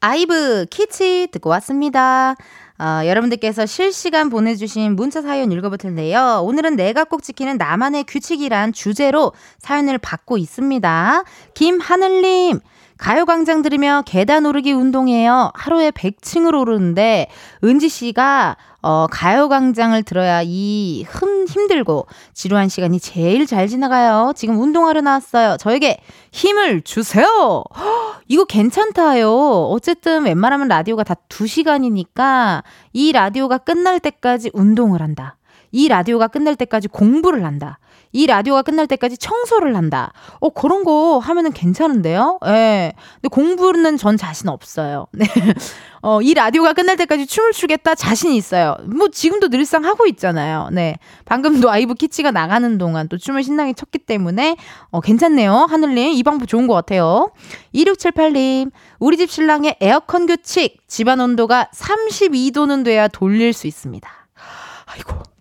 아이브 0.00 0.64
키치 0.70 1.28
듣고 1.30 1.50
왔습니다. 1.50 2.36
어, 2.78 3.06
여러분들께서 3.06 3.66
실시간 3.66 4.28
보내주신 4.28 4.96
문자 4.96 5.22
사연 5.22 5.50
읽어볼 5.50 5.78
텐데요. 5.78 6.42
오늘은 6.44 6.76
내가 6.76 7.04
꼭 7.04 7.22
지키는 7.22 7.56
나만의 7.56 8.04
규칙이란 8.04 8.72
주제로 8.72 9.32
사연을 9.58 9.98
받고 9.98 10.36
있습니다. 10.36 11.24
김하늘님, 11.54 12.60
가요광장 12.98 13.62
들으며 13.62 14.02
계단 14.06 14.46
오르기 14.46 14.72
운동해요. 14.72 15.50
하루에 15.54 15.90
100층을 15.90 16.54
오르는데, 16.58 17.28
은지 17.64 17.88
씨가 17.88 18.56
어, 18.86 19.08
가요광장을 19.10 20.00
들어야 20.04 20.42
이 20.44 21.04
흠, 21.08 21.46
힘들고 21.46 22.06
지루한 22.34 22.68
시간이 22.68 23.00
제일 23.00 23.44
잘 23.44 23.66
지나가요. 23.66 24.32
지금 24.36 24.60
운동하러 24.60 25.00
나왔어요. 25.00 25.56
저에게 25.58 25.98
힘을 26.30 26.82
주세요! 26.82 27.26
허, 27.26 28.20
이거 28.28 28.44
괜찮다요. 28.44 29.28
어쨌든 29.72 30.24
웬만하면 30.24 30.68
라디오가 30.68 31.02
다 31.02 31.16
2시간이니까 31.28 32.62
이 32.92 33.10
라디오가 33.10 33.58
끝날 33.58 33.98
때까지 33.98 34.50
운동을 34.54 35.02
한다. 35.02 35.36
이 35.72 35.88
라디오가 35.88 36.28
끝날 36.28 36.54
때까지 36.54 36.86
공부를 36.86 37.44
한다. 37.44 37.80
이 38.12 38.26
라디오가 38.26 38.62
끝날 38.62 38.86
때까지 38.86 39.18
청소를 39.18 39.76
한다. 39.76 40.12
어, 40.40 40.50
그런 40.50 40.84
거 40.84 41.18
하면은 41.18 41.52
괜찮은데요? 41.52 42.38
예. 42.46 42.92
근데 43.16 43.28
공부는 43.28 43.96
전 43.96 44.16
자신 44.16 44.48
없어요. 44.48 45.06
네. 45.12 45.26
어, 46.02 46.22
이 46.22 46.34
라디오가 46.34 46.72
끝날 46.72 46.96
때까지 46.96 47.26
춤을 47.26 47.52
추겠다 47.52 47.94
자신 47.94 48.32
있어요. 48.32 48.76
뭐 48.84 49.08
지금도 49.08 49.48
늘상 49.48 49.84
하고 49.84 50.06
있잖아요. 50.06 50.68
네. 50.72 50.98
방금도 51.24 51.70
아이브 51.70 51.94
키치가 51.94 52.30
나가는 52.30 52.78
동안 52.78 53.08
또 53.08 53.18
춤을 53.18 53.42
신나게 53.42 53.72
췄기 53.72 53.98
때문에 53.98 54.56
어, 54.90 55.00
괜찮네요. 55.00 55.52
하늘님. 55.52 56.12
이 56.12 56.22
방법 56.22 56.46
좋은 56.46 56.66
것 56.66 56.74
같아요. 56.74 57.30
2678님. 57.74 58.70
우리 58.98 59.16
집 59.16 59.30
신랑의 59.30 59.76
에어컨 59.80 60.26
규칙. 60.26 60.86
집안 60.86 61.20
온도가 61.20 61.70
32도는 61.74 62.84
돼야 62.84 63.08
돌릴 63.08 63.52
수 63.52 63.66
있습니다. 63.66 64.08
아이고. 64.86 65.35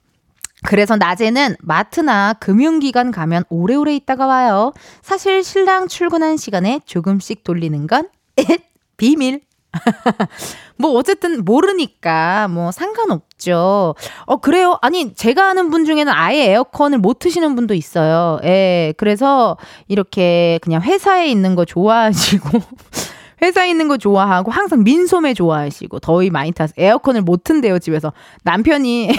그래서 0.66 0.96
낮에는 0.96 1.56
마트나 1.62 2.34
금융기관 2.34 3.12
가면 3.12 3.44
오래오래 3.50 3.96
있다가 3.96 4.26
와요. 4.26 4.74
사실 5.02 5.44
신랑 5.44 5.88
출근한 5.88 6.38
시간에 6.38 6.80
조금씩 6.86 7.44
돌리는 7.44 7.88
건 7.88 8.10
비밀. 8.98 9.42
뭐 10.78 10.92
어쨌든 10.92 11.44
모르니까 11.44 12.48
뭐 12.48 12.72
상관없죠. 12.72 13.96
어 14.26 14.38
그래요? 14.38 14.78
아니 14.82 15.14
제가 15.14 15.50
아는 15.50 15.70
분 15.70 15.86
중에는 15.86 16.12
아예 16.14 16.52
에어컨을 16.52 16.98
못 16.98 17.20
트시는 17.20 17.56
분도 17.56 17.74
있어요. 17.74 18.40
예. 18.44 18.94
그래서 18.98 19.58
이렇게 19.88 20.60
그냥 20.62 20.82
회사에 20.82 21.28
있는 21.28 21.56
거 21.56 21.66
좋아하시고 21.66 22.50
회사에 23.42 23.70
있는 23.70 23.88
거 23.88 23.98
좋아하고 23.98 24.52
항상 24.52 24.84
민소매 24.84 25.34
좋아하시고 25.34 26.00
더위 26.00 26.30
많이 26.30 26.52
타서 26.52 26.74
에어컨을 26.78 27.22
못 27.22 27.44
튼대요 27.44 27.80
집에서 27.80 28.14
남편이 28.44 29.12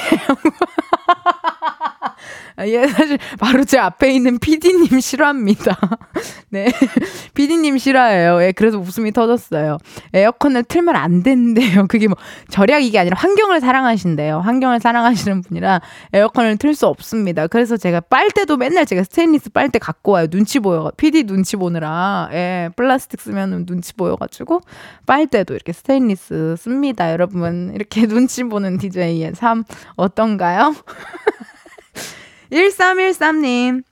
예, 2.66 2.86
사실 2.86 3.18
바로 3.38 3.64
제 3.64 3.78
앞에 3.78 4.12
있는 4.12 4.38
PD님 4.38 5.00
싫어합니다. 5.00 5.76
네, 6.50 6.68
PD님 7.34 7.78
싫어해요. 7.78 8.42
예, 8.42 8.52
그래서 8.52 8.78
웃음이 8.78 9.12
터졌어요. 9.12 9.78
에어컨을 10.14 10.64
틀면 10.64 10.96
안 10.96 11.22
된대요. 11.22 11.86
그게 11.88 12.08
뭐 12.08 12.16
절약이게 12.48 12.98
아니라 12.98 13.16
환경을 13.18 13.60
사랑하신대요. 13.60 14.40
환경을 14.40 14.80
사랑하시는 14.80 15.42
분이라 15.42 15.80
에어컨을 16.12 16.56
틀 16.58 16.74
수 16.74 16.86
없습니다. 16.86 17.46
그래서 17.46 17.76
제가 17.78 18.00
빨대도 18.00 18.58
맨날 18.58 18.84
제가 18.84 19.02
스테인리스 19.04 19.50
빨대 19.50 19.78
갖고 19.78 20.12
와요. 20.12 20.26
눈치 20.26 20.58
보여. 20.58 20.92
PD 20.96 21.24
눈치 21.24 21.56
보느라 21.56 22.28
예, 22.32 22.68
플라스틱 22.76 23.20
쓰면 23.20 23.66
눈치 23.66 23.94
보여가지고 23.94 24.60
빨대도 25.06 25.54
이렇게 25.54 25.72
스테인리스 25.72 26.56
씁니다. 26.58 27.12
여러분 27.12 27.72
이렇게 27.74 28.06
눈치 28.06 28.44
보는 28.44 28.78
DJ의 28.78 29.34
삶 29.34 29.64
어떤가요? 29.96 30.74
1313님. 32.52 33.82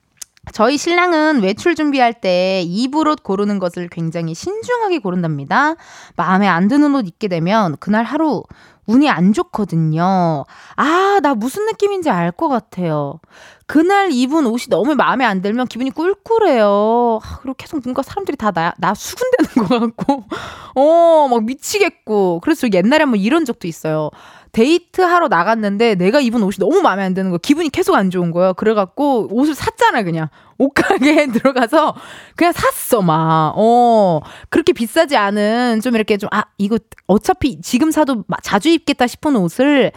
저희 0.53 0.77
신랑은 0.77 1.41
외출 1.41 1.73
준비할 1.73 2.13
때 2.13 2.61
입을 2.65 3.07
옷 3.07 3.23
고르는 3.23 3.57
것을 3.57 3.87
굉장히 3.89 4.35
신중하게 4.35 4.99
고른답니다. 4.99 5.73
마음에 6.15 6.47
안 6.47 6.67
드는 6.67 6.93
옷 6.95 7.07
입게 7.07 7.27
되면 7.27 7.75
그날 7.79 8.03
하루 8.03 8.43
운이 8.85 9.09
안 9.09 9.33
좋거든요. 9.33 10.45
아, 10.75 11.19
나 11.23 11.33
무슨 11.33 11.65
느낌인지 11.65 12.11
알 12.11 12.31
것 12.31 12.47
같아요. 12.47 13.19
그날 13.65 14.11
입은 14.11 14.45
옷이 14.45 14.65
너무 14.69 14.93
마음에 14.93 15.25
안 15.25 15.41
들면 15.41 15.65
기분이 15.65 15.89
꿀꿀해요. 15.89 17.19
아, 17.23 17.37
그리고 17.41 17.55
계속 17.57 17.81
뭔가 17.83 18.03
사람들이 18.03 18.37
다 18.37 18.51
나, 18.51 18.73
나 18.77 18.93
수군대는 18.93 19.67
것 19.67 19.79
같고, 19.79 20.25
어, 20.75 21.27
막 21.27 21.43
미치겠고. 21.43 22.41
그래서 22.43 22.67
옛날에 22.71 23.03
한번 23.05 23.19
이런 23.19 23.43
적도 23.45 23.67
있어요. 23.67 24.11
데이트하러 24.55 25.27
나갔는데 25.27 25.95
내가 25.95 26.21
입은 26.21 26.41
옷이 26.41 26.55
너무 26.59 26.81
마음에 26.81 27.03
안 27.03 27.13
드는 27.13 27.29
거야. 27.29 27.39
기분이 27.41 27.67
계속 27.69 27.93
안 27.93 28.09
좋은 28.09 28.31
거예요. 28.31 28.53
그래갖고 28.53 29.27
옷을 29.29 29.53
샀잖아, 29.53 30.03
그냥. 30.03 30.29
옷가게에 30.57 31.27
들어가서 31.35 31.93
그냥 32.37 32.53
샀어, 32.53 33.01
막. 33.01 33.53
어, 33.57 34.21
그렇게 34.49 34.71
비싸지 34.71 35.17
않은 35.17 35.81
좀 35.81 35.93
이렇게 35.95 36.15
좀, 36.17 36.29
아, 36.31 36.43
이거 36.57 36.79
어차피 37.05 37.59
지금 37.59 37.91
사도 37.91 38.23
마- 38.27 38.37
자주 38.43 38.69
입겠다 38.69 39.07
싶은 39.07 39.35
옷을 39.35 39.91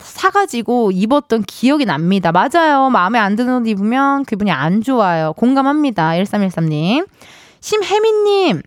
사가지고 0.00 0.90
입었던 0.90 1.44
기억이 1.44 1.84
납니다. 1.84 2.32
맞아요. 2.32 2.90
마음에 2.90 3.18
안 3.20 3.36
드는 3.36 3.62
옷 3.62 3.68
입으면 3.68 4.24
기분이 4.24 4.50
안 4.50 4.82
좋아요. 4.82 5.34
공감합니다. 5.34 6.10
1313님. 6.14 7.06
심혜민님. 7.60 8.62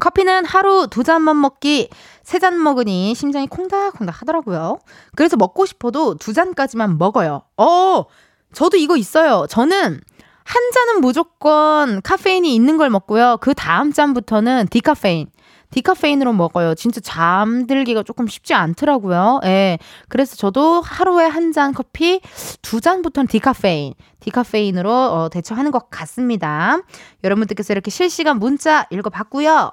커피는 0.00 0.46
하루 0.46 0.88
두 0.90 1.04
잔만 1.04 1.38
먹기 1.40 1.90
세 2.24 2.38
잔 2.38 2.60
먹으니 2.62 3.14
심장이 3.14 3.46
콩닥콩닥 3.46 4.20
하더라고요. 4.22 4.78
그래서 5.16 5.36
먹고 5.36 5.66
싶어도 5.66 6.14
두 6.16 6.32
잔까지만 6.32 6.98
먹어요. 6.98 7.42
어, 7.56 8.04
저도 8.52 8.76
이거 8.76 8.96
있어요. 8.96 9.46
저는 9.48 10.00
한 10.44 10.70
잔은 10.72 11.00
무조건 11.00 12.02
카페인이 12.02 12.52
있는 12.54 12.76
걸 12.76 12.90
먹고요. 12.90 13.38
그 13.40 13.54
다음 13.54 13.92
잔부터는 13.92 14.66
디카페인. 14.70 15.28
디카페인으로 15.70 16.34
먹어요. 16.34 16.74
진짜 16.74 17.00
잠들기가 17.00 18.02
조금 18.02 18.26
쉽지 18.26 18.52
않더라고요. 18.52 19.40
예. 19.44 19.78
그래서 20.08 20.36
저도 20.36 20.82
하루에 20.82 21.24
한 21.26 21.52
잔 21.52 21.72
커피, 21.72 22.20
두 22.60 22.80
잔부터는 22.82 23.26
디카페인. 23.28 23.94
디카페인으로 24.20 24.90
어, 24.90 25.28
대처하는 25.30 25.70
것 25.70 25.88
같습니다. 25.90 26.78
여러분들께서 27.24 27.72
이렇게 27.72 27.90
실시간 27.90 28.38
문자 28.38 28.86
읽어봤고요. 28.90 29.72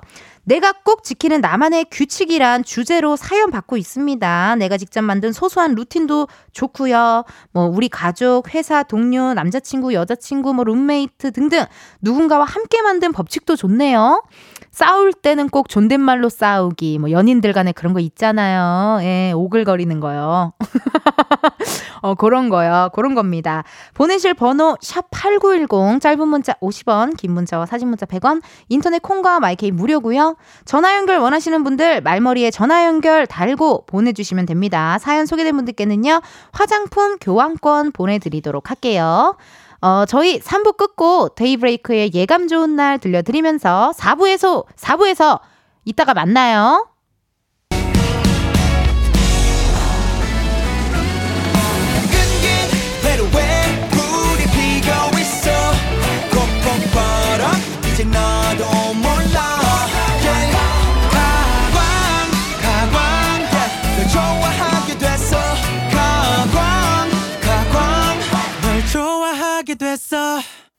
내가 0.49 0.73
꼭 0.83 1.03
지키는 1.03 1.41
나만의 1.41 1.85
규칙이란 1.91 2.63
주제로 2.63 3.15
사연 3.15 3.51
받고 3.51 3.77
있습니다. 3.77 4.55
내가 4.55 4.77
직접 4.77 5.03
만든 5.03 5.31
소소한 5.31 5.75
루틴도 5.75 6.27
좋고요. 6.53 7.23
뭐 7.51 7.65
우리 7.65 7.87
가족, 7.87 8.51
회사 8.55 8.81
동료, 8.81 9.35
남자친구, 9.35 9.93
여자친구, 9.93 10.55
뭐 10.55 10.63
룸메이트 10.63 11.33
등등 11.33 11.65
누군가와 12.01 12.45
함께 12.45 12.81
만든 12.81 13.11
법칙도 13.11 13.57
좋네요. 13.57 14.23
싸울 14.71 15.13
때는 15.13 15.49
꼭 15.49 15.69
존댓말로 15.69 16.29
싸우기. 16.29 16.97
뭐 16.97 17.11
연인들 17.11 17.53
간에 17.53 17.71
그런 17.71 17.93
거 17.93 17.99
있잖아요. 17.99 19.03
예, 19.03 19.31
오글거리는 19.33 19.99
거요. 19.99 20.53
어, 22.01 22.15
그런 22.15 22.49
거요. 22.49 22.89
그런 22.93 23.15
겁니다. 23.15 23.63
보내실 23.93 24.33
번호 24.33 24.75
샵8910 24.81 26.01
짧은 26.01 26.27
문자 26.27 26.53
50원, 26.53 27.17
긴 27.17 27.33
문자와 27.33 27.65
사진 27.65 27.87
문자 27.87 28.05
100원, 28.05 28.41
인터넷 28.67 29.01
콩과 29.01 29.39
마이케이 29.39 29.71
무료고요. 29.71 30.35
전화 30.65 30.95
연결 30.95 31.19
원하시는 31.19 31.63
분들 31.63 32.01
말머리에 32.01 32.51
전화 32.51 32.85
연결 32.85 33.27
달고 33.27 33.85
보내 33.85 34.13
주시면 34.13 34.45
됩니다. 34.45 34.97
사연 34.99 35.25
소개된 35.25 35.55
분들께는요. 35.55 36.21
화장품 36.51 37.17
교환권 37.19 37.91
보내 37.91 38.19
드리도록 38.19 38.69
할게요. 38.69 39.35
어, 39.81 40.05
저희 40.05 40.39
3부 40.39 40.75
끝고 40.75 41.29
데이브레이크의 41.35 42.11
예감 42.13 42.47
좋은 42.47 42.75
날 42.75 42.99
들려드리면서 42.99 43.93
4부에서 43.95 44.65
4부에서 44.75 45.39
이따가 45.85 46.13
만나요. 46.13 46.88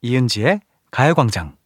이은지의 0.02 0.60
가요광장. 0.90 1.56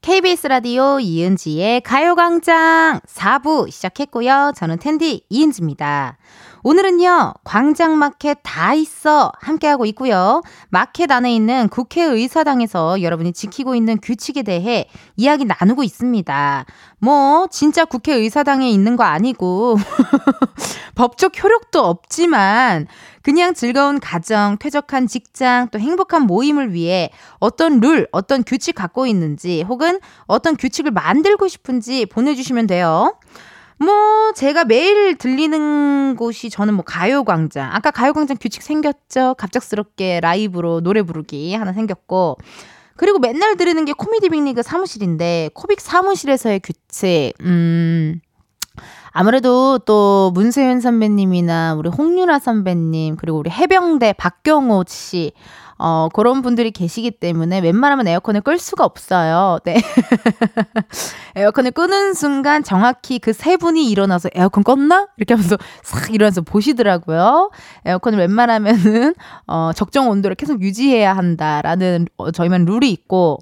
KBS 0.00 0.48
라디오 0.48 0.98
이은지의 0.98 1.82
가요광장 1.82 3.00
4부 3.06 3.70
시작했고요. 3.70 4.52
저는 4.56 4.78
텐디 4.78 5.24
이은지입니다. 5.28 6.18
오늘은요, 6.64 7.34
광장마켓 7.44 8.38
다 8.42 8.74
있어 8.74 9.32
함께하고 9.40 9.86
있고요. 9.86 10.42
마켓 10.70 11.10
안에 11.12 11.34
있는 11.34 11.68
국회의사당에서 11.68 13.02
여러분이 13.02 13.32
지키고 13.32 13.74
있는 13.74 13.98
규칙에 14.00 14.42
대해 14.42 14.88
이야기 15.16 15.44
나누고 15.44 15.84
있습니다. 15.84 16.66
뭐, 16.98 17.46
진짜 17.50 17.84
국회의사당에 17.84 18.68
있는 18.68 18.96
거 18.96 19.04
아니고, 19.04 19.76
법적 20.96 21.42
효력도 21.42 21.84
없지만, 21.84 22.88
그냥 23.22 23.54
즐거운 23.54 24.00
가정, 24.00 24.56
쾌적한 24.58 25.06
직장, 25.06 25.68
또 25.68 25.78
행복한 25.78 26.22
모임을 26.22 26.72
위해 26.72 27.10
어떤 27.38 27.78
룰, 27.80 28.08
어떤 28.10 28.42
규칙 28.42 28.74
갖고 28.74 29.06
있는지, 29.06 29.62
혹은 29.62 30.00
어떤 30.26 30.56
규칙을 30.56 30.90
만들고 30.90 31.46
싶은지 31.46 32.06
보내주시면 32.06 32.66
돼요. 32.66 33.14
뭐, 33.78 34.32
제가 34.34 34.64
매일 34.64 35.16
들리는 35.16 36.16
곳이 36.16 36.50
저는 36.50 36.74
뭐 36.74 36.84
가요광장. 36.84 37.70
아까 37.72 37.90
가요광장 37.90 38.36
규칙 38.40 38.62
생겼죠? 38.62 39.34
갑작스럽게 39.38 40.20
라이브로 40.20 40.80
노래 40.80 41.02
부르기 41.02 41.54
하나 41.54 41.72
생겼고. 41.72 42.38
그리고 42.96 43.20
맨날 43.20 43.56
들으는 43.56 43.84
게 43.84 43.92
코미디 43.92 44.30
빅리그 44.30 44.62
사무실인데, 44.62 45.50
코빅 45.54 45.80
사무실에서의 45.80 46.60
규칙, 46.60 47.32
음, 47.42 48.20
아무래도 49.12 49.78
또 49.78 50.32
문세윤 50.34 50.80
선배님이나 50.80 51.74
우리 51.74 51.88
홍윤아 51.88 52.40
선배님, 52.40 53.16
그리고 53.16 53.38
우리 53.38 53.50
해병대 53.50 54.14
박경호 54.14 54.84
씨, 54.88 55.32
어, 55.78 56.08
그런 56.12 56.42
분들이 56.42 56.70
계시기 56.70 57.12
때문에 57.12 57.60
웬만하면 57.60 58.08
에어컨을 58.08 58.42
끌 58.42 58.58
수가 58.58 58.84
없어요. 58.84 59.58
네. 59.64 59.80
에어컨을 61.36 61.70
끄는 61.70 62.14
순간 62.14 62.62
정확히 62.62 63.18
그 63.18 63.32
세 63.38 63.56
분이 63.56 63.88
일어나서 63.88 64.28
에어컨 64.34 64.64
껐나? 64.64 65.08
이렇게 65.16 65.34
하면서 65.34 65.56
싹 65.84 66.12
일어나서 66.12 66.40
보시더라고요. 66.42 67.50
에어컨을 67.84 68.18
웬만하면은, 68.18 69.14
어, 69.46 69.70
적정 69.76 70.10
온도를 70.10 70.34
계속 70.34 70.60
유지해야 70.60 71.16
한다라는 71.16 72.08
어, 72.16 72.32
저희만 72.32 72.64
룰이 72.64 72.90
있고, 72.90 73.38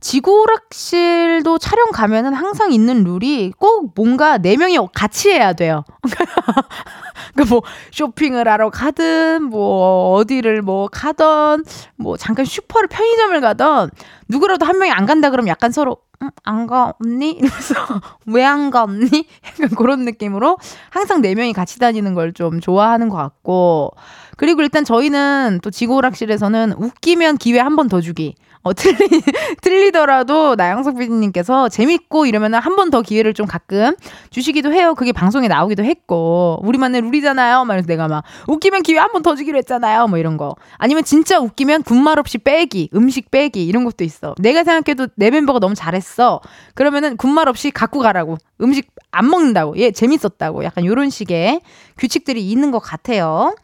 지구락실도 0.00 1.58
촬영 1.58 1.86
가면은 1.92 2.34
항상 2.34 2.72
있는 2.72 3.04
룰이 3.04 3.52
꼭 3.58 3.92
뭔가 3.94 4.38
네 4.38 4.56
명이 4.56 4.78
같이 4.94 5.30
해야 5.30 5.54
돼요. 5.54 5.82
그러니까 7.34 7.54
뭐 7.54 7.62
쇼핑을 7.92 8.46
하러 8.48 8.70
가든 8.70 9.42
뭐 9.44 10.12
어디를 10.14 10.62
뭐 10.62 10.88
가던 10.90 11.64
뭐 11.96 12.16
잠깐 12.16 12.44
슈퍼를 12.44 12.88
편의점을 12.88 13.40
가던 13.40 13.90
누구라도 14.28 14.66
한 14.66 14.78
명이 14.78 14.90
안 14.92 15.06
간다 15.06 15.30
그러면 15.30 15.48
약간 15.48 15.72
서로 15.72 15.98
응, 16.20 16.30
안 16.42 16.66
가, 16.66 16.94
언니? 17.00 17.30
이러면서, 17.30 17.74
왜 18.26 18.42
안 18.44 18.70
가, 18.70 18.82
언니? 18.82 19.24
약간 19.54 19.68
그런 19.76 20.04
느낌으로 20.04 20.58
항상 20.90 21.22
네 21.22 21.34
명이 21.36 21.52
같이 21.52 21.78
다니는 21.78 22.14
걸 22.14 22.32
좀 22.34 22.60
좋아하는 22.60 23.08
것 23.08 23.16
같고, 23.16 23.92
그리고 24.36 24.62
일단 24.62 24.84
저희는 24.84 25.60
또 25.62 25.70
지구오락실에서는 25.70 26.72
웃기면 26.76 27.38
기회 27.38 27.60
한 27.60 27.76
번 27.76 27.88
더 27.88 28.00
주기. 28.00 28.34
어, 28.62 28.74
틀리, 28.74 28.96
틀리더라도 29.62 30.54
나영석 30.56 30.96
PD님께서 30.98 31.68
재밌고 31.68 32.26
이러면 32.26 32.54
한 32.54 32.74
번 32.76 32.90
더 32.90 33.02
기회를 33.02 33.34
좀 33.34 33.46
가끔 33.46 33.94
주시기도 34.30 34.72
해요. 34.72 34.94
그게 34.94 35.12
방송에 35.12 35.48
나오기도 35.48 35.84
했고, 35.84 36.58
우리만의 36.62 37.00
룰이잖아요. 37.02 37.64
말해서 37.64 37.86
내가 37.86 38.08
막, 38.08 38.24
웃기면 38.46 38.82
기회 38.82 38.98
한 38.98 39.10
번 39.12 39.22
더 39.22 39.34
주기로 39.34 39.58
했잖아요. 39.58 40.06
뭐 40.06 40.18
이런 40.18 40.36
거. 40.36 40.54
아니면 40.76 41.02
진짜 41.04 41.38
웃기면 41.40 41.82
군말 41.82 42.18
없이 42.18 42.38
빼기, 42.38 42.90
음식 42.94 43.30
빼기, 43.30 43.66
이런 43.66 43.84
것도 43.84 44.04
있어. 44.04 44.34
내가 44.38 44.64
생각해도 44.64 45.08
내 45.16 45.30
멤버가 45.30 45.58
너무 45.58 45.74
잘했어. 45.74 46.40
그러면은 46.74 47.16
군말 47.16 47.48
없이 47.48 47.70
갖고 47.70 47.98
가라고. 48.00 48.38
음식 48.60 48.88
안 49.10 49.28
먹는다고. 49.28 49.76
얘 49.78 49.90
재밌었다고. 49.90 50.64
약간 50.64 50.84
요런 50.84 51.10
식의 51.10 51.60
규칙들이 51.96 52.48
있는 52.48 52.70
것 52.70 52.78
같아요. 52.78 53.54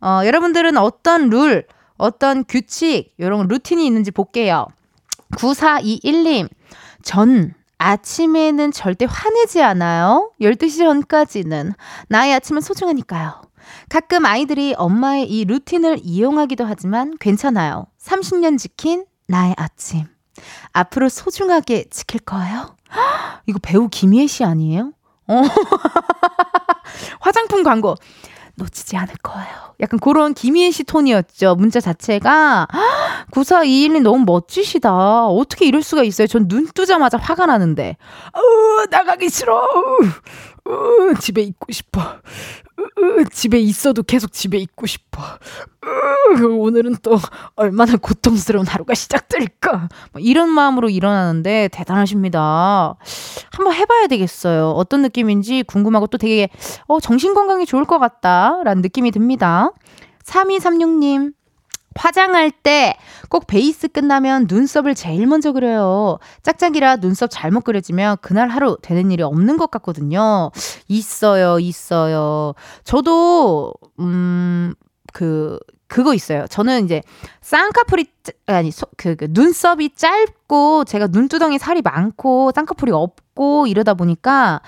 어, 0.00 0.20
여러분들은 0.24 0.76
어떤 0.78 1.28
룰, 1.30 1.64
어떤 2.02 2.44
규칙, 2.44 3.14
요런 3.20 3.46
루틴이 3.46 3.86
있는지 3.86 4.10
볼게요. 4.10 4.66
9421님, 5.36 6.48
전 7.04 7.54
아침에는 7.78 8.72
절대 8.72 9.06
화내지 9.08 9.62
않아요. 9.62 10.32
12시 10.40 10.78
전까지는. 10.78 11.74
나의 12.08 12.34
아침은 12.34 12.60
소중하니까요. 12.60 13.42
가끔 13.88 14.26
아이들이 14.26 14.74
엄마의 14.76 15.30
이 15.30 15.44
루틴을 15.44 16.00
이용하기도 16.02 16.64
하지만 16.64 17.16
괜찮아요. 17.20 17.86
30년 18.00 18.58
지킨 18.58 19.04
나의 19.28 19.54
아침. 19.56 20.06
앞으로 20.72 21.08
소중하게 21.08 21.84
지킬 21.88 22.18
거예요. 22.18 22.74
헉, 22.96 23.42
이거 23.46 23.60
배우 23.62 23.88
김희애 23.88 24.26
씨 24.26 24.42
아니에요? 24.42 24.92
어. 25.28 25.42
화장품 27.20 27.62
광고. 27.62 27.94
놓치지 28.56 28.96
않을 28.96 29.14
거예요. 29.22 29.48
약간 29.80 29.98
그런 29.98 30.34
김희애 30.34 30.70
씨 30.70 30.84
톤이었죠. 30.84 31.56
문자 31.56 31.80
자체가 31.80 32.68
9421님 33.32 34.02
너무 34.02 34.24
멋지시다. 34.24 35.26
어떻게 35.26 35.66
이럴 35.66 35.82
수가 35.82 36.02
있어요? 36.04 36.26
전 36.26 36.46
눈 36.48 36.68
뜨자마자 36.74 37.16
화가 37.18 37.46
나는데. 37.46 37.96
어, 38.34 38.40
나가기 38.90 39.28
싫어. 39.30 39.66
으, 40.68 41.14
집에 41.20 41.42
있고 41.42 41.72
싶어. 41.72 42.00
으, 42.78 43.20
으, 43.20 43.24
집에 43.30 43.58
있어도 43.58 44.02
계속 44.02 44.32
집에 44.32 44.58
있고 44.58 44.86
싶어. 44.86 45.22
으, 45.84 46.44
오늘은 46.44 46.96
또 47.02 47.18
얼마나 47.56 47.96
고통스러운 47.96 48.66
하루가 48.66 48.94
시작될까. 48.94 49.88
뭐 50.12 50.20
이런 50.20 50.48
마음으로 50.50 50.88
일어나는데 50.88 51.68
대단하십니다. 51.72 52.94
한번 53.52 53.74
해봐야 53.74 54.06
되겠어요. 54.06 54.70
어떤 54.70 55.02
느낌인지 55.02 55.64
궁금하고 55.64 56.06
또 56.06 56.18
되게 56.18 56.48
어, 56.86 57.00
정신 57.00 57.34
건강에 57.34 57.64
좋을 57.64 57.84
것 57.84 57.98
같다라는 57.98 58.82
느낌이 58.82 59.10
듭니다. 59.10 59.72
3236님. 60.24 61.32
화장할 61.96 62.50
때 62.50 62.96
꼭 63.28 63.46
베이스 63.46 63.88
끝나면 63.88 64.46
눈썹을 64.46 64.94
제일 64.94 65.26
먼저 65.26 65.52
그려요. 65.52 66.18
짝짝이라 66.42 66.96
눈썹 66.96 67.30
잘못 67.32 67.64
그려지면 67.64 68.18
그날 68.20 68.48
하루 68.50 68.76
되는 68.82 69.10
일이 69.10 69.22
없는 69.22 69.56
것 69.56 69.70
같거든요. 69.70 70.50
있어요, 70.86 71.58
있어요. 71.58 72.52
저도, 72.84 73.72
음, 74.00 74.74
그, 75.14 75.58
그거 75.86 76.12
있어요. 76.12 76.46
저는 76.46 76.84
이제 76.84 77.00
쌍꺼풀이, 77.40 78.06
짜- 78.22 78.32
아니, 78.46 78.70
소, 78.70 78.86
그, 78.98 79.16
그, 79.16 79.28
눈썹이 79.30 79.90
짧고 79.94 80.84
제가 80.84 81.06
눈두덩이 81.06 81.58
살이 81.58 81.80
많고 81.80 82.52
쌍꺼풀이 82.54 82.92
없고 82.92 83.66
이러다 83.66 83.94
보니까 83.94 84.60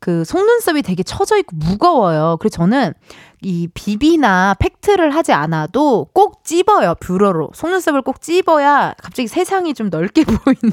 그 0.00 0.24
속눈썹이 0.24 0.80
되게 0.82 1.02
처져 1.02 1.36
있고 1.38 1.56
무거워요. 1.56 2.38
그래서 2.40 2.56
저는 2.56 2.94
이 3.42 3.68
비비나 3.72 4.56
팩트를 4.58 5.14
하지 5.14 5.32
않아도 5.32 6.08
꼭 6.14 6.42
찝어요. 6.42 6.94
뷰러로. 7.00 7.50
속눈썹을 7.54 8.02
꼭 8.02 8.20
찝어야 8.20 8.94
갑자기 9.02 9.28
세상이 9.28 9.74
좀 9.74 9.90
넓게 9.90 10.24
보이는 10.24 10.72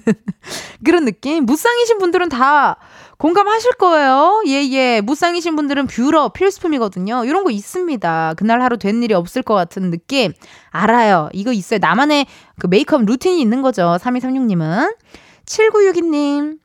그런 0.83 1.05
느낌. 1.05 1.45
무쌍이신 1.45 1.97
분들은 1.97 2.29
다 2.29 2.77
공감하실 3.17 3.73
거예요. 3.73 4.43
예, 4.47 4.63
예. 4.69 5.01
무쌍이신 5.01 5.55
분들은 5.57 5.87
뷰러 5.87 6.29
필수품이거든요. 6.29 7.25
이런 7.25 7.43
거 7.43 7.51
있습니다. 7.51 8.33
그날 8.37 8.61
하루 8.61 8.77
된 8.77 9.03
일이 9.03 9.13
없을 9.13 9.41
것 9.41 9.55
같은 9.55 9.91
느낌. 9.91 10.33
알아요. 10.69 11.29
이거 11.33 11.51
있어요. 11.51 11.79
나만의 11.81 12.27
그 12.59 12.67
메이크업 12.67 13.03
루틴이 13.05 13.41
있는 13.41 13.61
거죠. 13.61 13.97
3236님은. 13.99 14.95
7962님. 15.45 16.59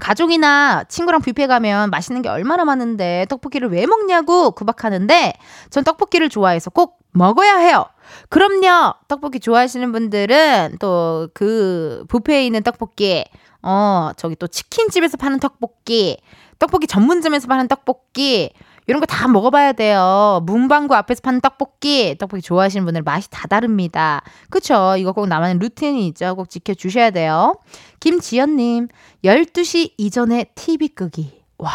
가족이나 0.00 0.84
친구랑 0.84 1.20
뷔페 1.22 1.46
가면 1.46 1.90
맛있는 1.90 2.22
게 2.22 2.28
얼마나 2.28 2.64
많은데 2.64 3.26
떡볶이를 3.28 3.70
왜 3.70 3.86
먹냐고 3.86 4.50
구박하는데 4.52 5.34
전 5.70 5.84
떡볶이를 5.84 6.28
좋아해서 6.28 6.70
꼭 6.70 6.98
먹어야 7.12 7.56
해요. 7.56 7.86
그럼요. 8.28 8.94
떡볶이 9.08 9.40
좋아하시는 9.40 9.90
분들은 9.92 10.76
또 10.80 11.28
그 11.34 12.04
뷔페에 12.08 12.46
있는 12.46 12.62
떡볶이 12.62 13.24
어, 13.62 14.10
저기 14.16 14.36
또 14.36 14.46
치킨집에서 14.46 15.16
파는 15.16 15.40
떡볶이, 15.40 16.16
떡볶이 16.58 16.86
전문점에서 16.86 17.48
파는 17.48 17.68
떡볶이 17.68 18.50
이런 18.88 19.00
거 19.00 19.06
다 19.06 19.28
먹어봐야 19.28 19.72
돼요. 19.72 20.40
문방구 20.44 20.94
앞에서 20.94 21.20
파는 21.22 21.40
떡볶이, 21.40 22.16
떡볶이 22.18 22.42
좋아하시는 22.42 22.84
분들 22.84 23.02
맛이 23.02 23.28
다 23.30 23.46
다릅니다. 23.46 24.22
그쵸? 24.50 24.96
이거 24.98 25.12
꼭 25.12 25.26
나만의 25.28 25.58
루틴이 25.58 26.06
있죠. 26.08 26.34
꼭 26.34 26.48
지켜주셔야 26.50 27.10
돼요. 27.10 27.54
김지연님, 28.00 28.88
12시 29.24 29.92
이전에 29.98 30.46
TV 30.54 30.88
끄기. 30.88 31.42
와, 31.58 31.70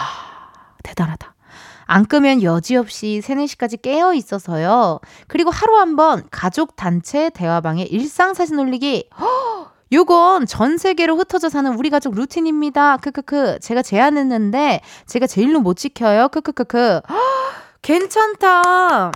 대단하다. 0.84 1.36
안 1.86 2.05
끄면 2.05 2.41
여지없이 2.41 3.22
3, 3.22 3.38
4시까지 3.39 3.82
깨어 3.82 4.14
있어서요. 4.14 4.99
그리고 5.28 5.51
하루 5.51 5.78
한 5.78 5.95
번 5.95 6.24
가족 6.32 6.76
단체 6.76 7.30
대화방에 7.30 7.84
일상 7.84 8.34
사진 8.34 8.57
올리기. 8.57 9.09
허! 9.20 9.72
요건 9.94 10.48
전 10.48 10.78
세계로 10.78 11.16
흩어져 11.18 11.50
사는 11.50 11.72
우리 11.76 11.89
가족 11.89 12.16
루틴입니다. 12.16 12.98
크크크. 12.98 13.60
제가 13.62 13.84
제안했는데 13.84 14.82
제가 15.06 15.28
제일로 15.28 15.60
못 15.60 15.76
지켜요. 15.78 16.30
크크크크. 16.30 17.02
허! 17.10 17.14
괜찮다. 17.84 19.12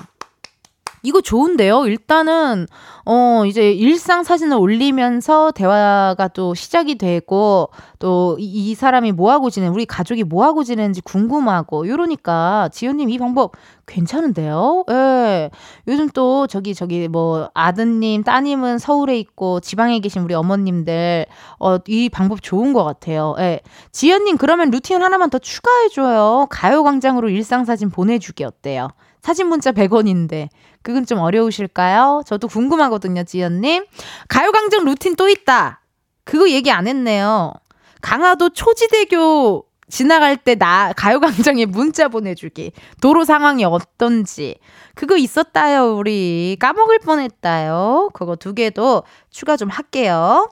이거 1.04 1.22
좋은데요. 1.22 1.86
일단은 1.86 2.68
어 3.06 3.44
이제 3.46 3.72
일상 3.72 4.24
사진을 4.24 4.58
올리면서 4.58 5.52
대화가 5.52 6.28
또 6.30 6.54
시작이 6.54 6.96
되고 6.98 7.70
또 8.00 8.36
이 8.40 8.76
사람이 8.76 9.12
뭐 9.14 9.32
하고 9.32 9.50
지내, 9.50 9.68
우리 9.68 9.86
가족이 9.86 10.24
뭐 10.24 10.44
하고 10.44 10.64
지내는지 10.64 11.02
궁금하고 11.02 11.86
이러니까 11.86 12.70
지효님 12.72 13.10
이 13.10 13.18
방법 13.18 13.54
괜찮은데요. 13.86 14.84
예. 14.92 15.50
요즘 15.88 16.10
또 16.10 16.48
저기 16.48 16.74
저기 16.76 17.08
뭐 17.08 17.50
아드님, 17.54 18.24
따님은 18.24 18.78
서울에 18.80 19.18
있고 19.20 19.60
지방에 19.60 20.00
계신 20.00 20.22
우리 20.24 20.34
어머님들 20.34 21.26
어 21.60 21.78
이 21.88 22.10
방법 22.10 22.42
좋은 22.42 22.74
것 22.74 22.84
같아요. 22.84 23.36
예. 23.40 23.62
지연님 23.92 24.38
그러면 24.38 24.72
루틴 24.72 25.02
하나만 25.02 25.30
더 25.30 25.40
추가해 25.40 25.90
줘요. 25.90 26.48
가요 26.50 26.84
광장으로 26.84 27.30
일상 27.30 27.66
사진 27.66 27.90
보내 27.90 28.20
주기 28.20 28.44
어때요? 28.44 28.90
사진 29.22 29.48
문자 29.48 29.72
100원인데 29.72 30.50
그건 30.88 31.06
좀 31.06 31.20
어려우실까요? 31.20 32.24
저도 32.26 32.48
궁금하거든요, 32.48 33.26
지연님. 33.26 33.84
가요광장 34.30 34.86
루틴 34.86 35.18
또 35.18 35.28
있다. 35.28 35.82
그거 36.24 36.50
얘기 36.50 36.72
안 36.72 36.88
했네요. 36.88 37.52
강화도 38.00 38.52
초지대교 38.52 39.66
지나갈 39.90 40.38
때 40.38 40.56
나 40.56 40.94
가요광장에 40.96 41.66
문자 41.66 42.08
보내주기. 42.08 42.72
도로 43.02 43.26
상황이 43.26 43.66
어떤지. 43.66 44.60
그거 44.96 45.18
있었다요, 45.18 45.98
우리. 45.98 46.56
까먹을 46.58 47.00
뻔했다요. 47.00 48.12
그거 48.14 48.38
두 48.38 48.54
개도 48.54 49.04
추가 49.30 49.58
좀 49.58 49.68
할게요. 49.68 50.50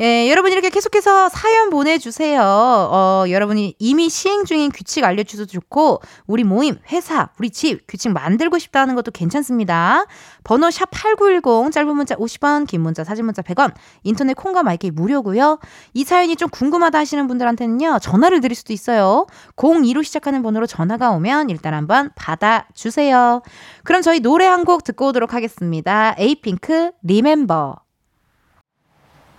예, 0.00 0.28
여러분 0.28 0.50
이렇게 0.50 0.70
계속해서 0.70 1.28
사연 1.28 1.70
보내주세요. 1.70 2.42
어, 2.42 3.24
여러분이 3.28 3.76
이미 3.78 4.08
시행 4.08 4.44
중인 4.44 4.72
규칙 4.72 5.04
알려주셔도 5.04 5.46
좋고, 5.46 6.00
우리 6.26 6.42
모임, 6.42 6.78
회사, 6.90 7.30
우리 7.38 7.50
집 7.50 7.86
규칙 7.86 8.10
만들고 8.10 8.58
싶다 8.58 8.80
하는 8.80 8.96
것도 8.96 9.12
괜찮습니다. 9.12 10.06
번호 10.42 10.68
샵 10.72 10.88
8910, 10.90 11.70
짧은 11.70 11.94
문자 11.94 12.16
50원, 12.16 12.66
긴 12.66 12.80
문자, 12.80 13.04
사진 13.04 13.24
문자 13.24 13.40
100원, 13.40 13.72
인터넷 14.02 14.34
콩과 14.34 14.64
my 14.64 14.80
K 14.80 14.88
무료고요. 14.88 15.60
이 15.92 16.02
사연이 16.02 16.34
좀 16.34 16.48
궁금하다 16.48 16.98
하시는 16.98 17.28
분들한테는요, 17.28 18.00
전화를 18.02 18.40
드릴 18.40 18.56
수도 18.56 18.72
있어요. 18.72 19.26
02로 19.54 20.02
시작하는 20.02 20.42
번호로 20.42 20.66
전화가 20.66 21.12
오면 21.12 21.50
일단 21.50 21.72
한번 21.72 22.10
받아주세요. 22.16 23.42
그럼 23.84 24.02
저희 24.02 24.18
노래 24.18 24.46
한 24.46 24.64
곡 24.64 24.82
듣고 24.82 25.08
오도록 25.08 25.34
하겠습니다. 25.34 26.14
에이핑크, 26.18 26.90
Remember. 27.02 27.83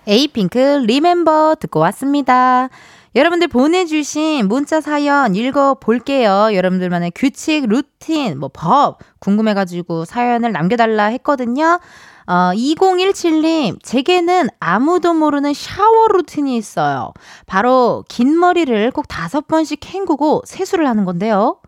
에이핑크 0.06 0.58
Remember 0.86 1.56
듣고 1.58 1.80
왔습니다. 1.80 2.68
여러분들 3.14 3.48
보내주신 3.48 4.46
문자 4.46 4.80
사연 4.80 5.34
읽어볼게요. 5.34 6.50
여러분들만의 6.52 7.12
규칙, 7.14 7.66
루틴, 7.66 8.38
뭐 8.38 8.50
법 8.52 8.98
궁금해가지고 9.20 10.04
사연을 10.04 10.52
남겨달라 10.52 11.06
했거든요. 11.06 11.80
어, 12.26 12.50
2017님, 12.54 13.82
제게는 13.82 14.48
아무도 14.60 15.14
모르는 15.14 15.54
샤워 15.54 16.08
루틴이 16.08 16.56
있어요. 16.56 17.12
바로 17.46 18.04
긴 18.08 18.38
머리를 18.38 18.90
꼭 18.90 19.06
다섯 19.08 19.46
번씩 19.46 19.80
헹구고 19.86 20.42
세수를 20.44 20.86
하는 20.88 21.04
건데요. 21.04 21.58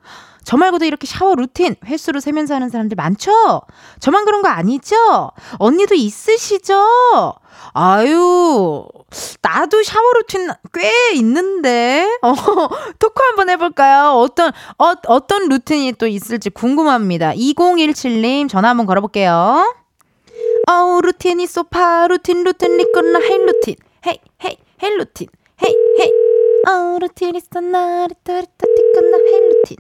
저 0.49 0.57
말고도 0.57 0.87
이렇게 0.87 1.07
샤워 1.07 1.35
루틴 1.35 1.77
횟수로 1.85 2.21
세면서 2.21 2.55
하는 2.55 2.71
사람들 2.71 2.95
많죠? 2.95 3.61
저만 4.01 4.25
그런 4.25 4.41
거 4.41 4.49
아니죠? 4.49 5.31
언니도 5.59 5.95
있으시죠? 5.95 7.35
아유, 7.75 8.87
나도 9.43 9.83
샤워 9.83 10.11
루틴 10.15 10.49
꽤 10.73 11.13
있는데, 11.17 12.09
어, 12.25 12.33
토크 12.99 13.23
한번 13.25 13.51
해볼까요? 13.51 14.13
어떤, 14.13 14.51
어, 14.79 14.95
어떤 15.09 15.51
루틴이 15.51 15.93
또 15.99 16.07
있을지 16.07 16.49
궁금합니다. 16.49 17.35
2017님 17.35 18.49
전화 18.49 18.71
한번 18.71 18.87
걸어볼게요. 18.87 19.71
어, 20.67 21.01
루틴이 21.03 21.47
소파, 21.47 22.09
루틴, 22.09 22.45
루틴, 22.45 22.79
리꺼나, 22.79 23.19
헤이, 23.19 23.37
루틴. 23.37 23.75
헤이, 24.07 24.19
헤이, 24.47 24.57
헤이, 24.83 24.95
루틴. 24.95 25.27
헤이, 25.63 25.75
헤이. 26.01 26.11
어, 26.73 26.99
루틴이 27.01 27.39
쏘나, 27.53 28.07
리따, 28.07 28.41
리따, 28.41 28.67
티꺼나, 28.77 29.19
헤이, 29.19 29.41
루틴. 29.41 29.77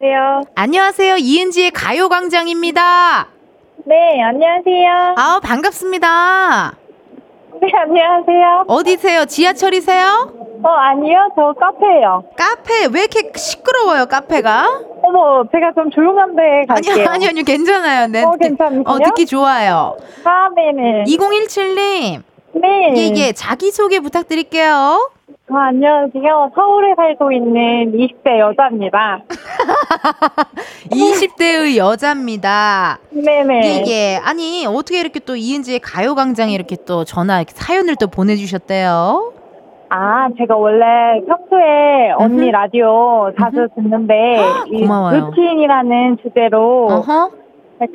안녕하세요. 0.00 0.42
안녕하세요. 0.54 1.16
이은지의 1.16 1.70
가요광장입니다. 1.72 3.26
네, 3.86 4.22
안녕하세요. 4.22 5.14
아우, 5.16 5.40
반갑습니다. 5.40 6.74
네, 7.60 7.68
안녕하세요. 7.74 8.64
어디세요? 8.68 9.24
지하철이세요? 9.24 10.32
어, 10.62 10.68
아니요. 10.68 11.30
저 11.34 11.52
카페예요. 11.58 12.24
카페 12.36 12.86
왜 12.92 13.00
이렇게 13.04 13.32
시끄러워요 13.36 14.06
카페가? 14.06 14.80
어머, 15.02 15.44
제가 15.50 15.72
좀 15.74 15.90
조용한데 15.90 16.42
갈게요. 16.68 16.92
아니요 16.94 17.08
아니요 17.10 17.28
아니요 17.30 17.44
괜찮아요. 17.44 18.06
네, 18.08 18.22
어, 18.24 18.32
듣- 18.32 18.38
괜찮으세요? 18.40 18.82
어 18.86 18.98
듣기 18.98 19.26
좋아요. 19.26 19.96
아, 20.24 20.48
네네. 20.54 21.04
2017님 21.04 22.22
네. 22.54 22.94
예 22.96 23.12
예 23.16 23.32
자기 23.32 23.70
소개 23.70 24.00
부탁드릴게요. 24.00 25.10
아, 25.50 25.68
안녕하세요. 25.68 26.50
서울에 26.54 26.94
살고 26.94 27.32
있는 27.32 27.92
20대 27.92 28.38
여자입니다. 28.38 29.20
20대의 30.92 31.76
여자입니다. 31.76 32.98
네네. 33.10 33.84
예 33.86 33.90
예 33.90 34.16
아니 34.22 34.66
어떻게 34.66 35.00
이렇게 35.00 35.20
또 35.20 35.36
이은지의 35.36 35.80
가요광장에 35.80 36.52
이렇게 36.52 36.76
또 36.86 37.04
전화 37.04 37.38
이렇게 37.38 37.52
사연을 37.54 37.96
또 37.96 38.08
보내주셨대요. 38.08 39.32
아, 39.90 40.28
제가 40.36 40.54
원래 40.54 40.84
평소에 41.26 42.12
언니 42.18 42.50
라디오 42.50 43.32
자주 43.40 43.68
듣는데, 43.74 44.14
이 44.70 44.82
고마워요. 44.82 45.18
루틴이라는 45.28 46.18
주제로 46.22 46.88
어허. 46.90 47.30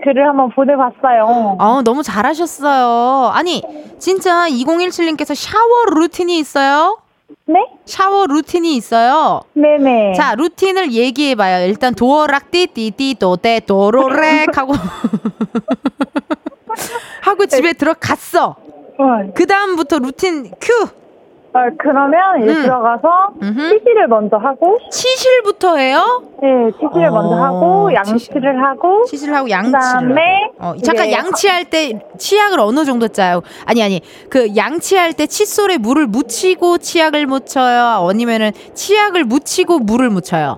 글을 0.04 0.28
한번 0.28 0.50
보내봤어요. 0.50 1.58
어, 1.60 1.82
너무 1.84 2.02
잘하셨어요. 2.02 3.30
아니, 3.32 3.62
진짜 4.00 4.48
2017님께서 4.50 5.36
샤워 5.36 5.84
루틴이 6.00 6.40
있어요? 6.40 6.98
네? 7.46 7.66
샤워 7.86 8.26
루틴이 8.28 8.76
있어요. 8.76 9.42
네네. 9.54 10.14
자, 10.14 10.36
루틴을 10.36 10.94
얘기해봐요. 10.94 11.68
일단 11.68 11.94
도어락 11.94 12.52
띠띠띠 12.52 13.16
도대 13.20 13.60
도로렉 13.60 14.58
하고 14.58 14.74
하고 17.22 17.46
집에 17.46 17.74
들어갔어. 17.74 18.56
어, 18.98 19.34
그 19.36 19.46
다음부터 19.46 20.00
루틴 20.00 20.52
큐. 20.60 20.88
어, 21.54 21.60
그러면 21.78 22.42
이제 22.42 22.52
음. 22.52 22.64
들어가서 22.64 23.34
음흠. 23.42 23.70
치실을 23.70 24.08
먼저 24.08 24.38
하고, 24.38 24.80
치실부터 24.90 25.78
해요? 25.78 26.24
네, 26.42 26.72
치실을 26.72 27.06
어, 27.10 27.12
먼저 27.12 27.36
하고, 27.36 27.94
양치를 27.94 28.64
하고, 28.64 29.06
치실하고 29.06 29.50
양치를. 29.50 29.80
그다음에 29.80 30.22
어, 30.60 30.74
잠깐 30.84 31.12
양치할 31.12 31.66
때 31.66 32.00
치약을 32.18 32.60
어느 32.60 32.84
정도 32.86 33.08
짜요? 33.08 33.42
아니 33.66 33.84
아니 33.84 34.02
그 34.30 34.56
양치할 34.56 35.14
때 35.14 35.28
칫솔에 35.28 35.78
물을 35.78 36.08
묻히고 36.08 36.80
치약을 36.80 37.28
묻혀요? 37.28 38.08
아니면은 38.10 38.52
치약을 38.74 39.24
묻히고 39.26 39.80
물을 39.80 40.10
묻혀요? 40.10 40.58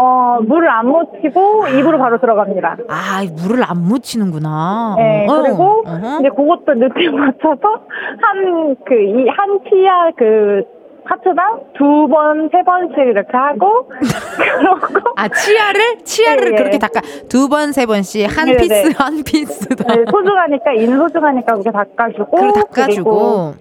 어, 0.00 0.38
물을 0.46 0.68
안 0.70 0.86
묻히고 0.86 1.66
입으로 1.78 1.98
바로 1.98 2.18
들어갑니다. 2.20 2.76
아 2.88 3.22
물을 3.42 3.64
안 3.68 3.78
묻히는구나. 3.82 4.94
네, 4.96 5.26
어, 5.28 5.42
그리고 5.42 5.82
어허. 5.86 6.20
이제 6.20 6.28
그것도 6.28 6.72
루틴 6.78 7.16
맞춰서 7.18 7.86
한 8.22 8.76
그 8.86 8.94
이한 8.94 9.60
치아 9.68 10.10
그 10.16 10.62
파트당 11.08 11.60
두 11.76 12.06
번, 12.08 12.48
세 12.52 12.62
번씩 12.62 12.98
이렇게 12.98 13.30
하고 13.36 13.88
그러고 14.36 15.12
아 15.16 15.26
치아를 15.28 15.98
치아를 16.04 16.50
네, 16.50 16.56
그렇게 16.56 16.78
네. 16.78 16.78
닦아 16.78 17.00
두 17.28 17.48
번 17.48 17.72
세 17.72 17.86
번씩 17.86 18.26
한 18.36 18.46
네, 18.46 18.56
피스 18.56 18.72
네. 18.88 18.94
한 18.98 19.22
피스 19.24 19.68
다. 19.76 19.84
네, 19.94 20.04
소중하니까 20.10 20.72
인 20.74 20.96
소중하니까 20.98 21.52
그렇게 21.54 21.70
닦아주고 21.70 22.36
그리고 22.36 22.52
닦아주고. 22.52 23.54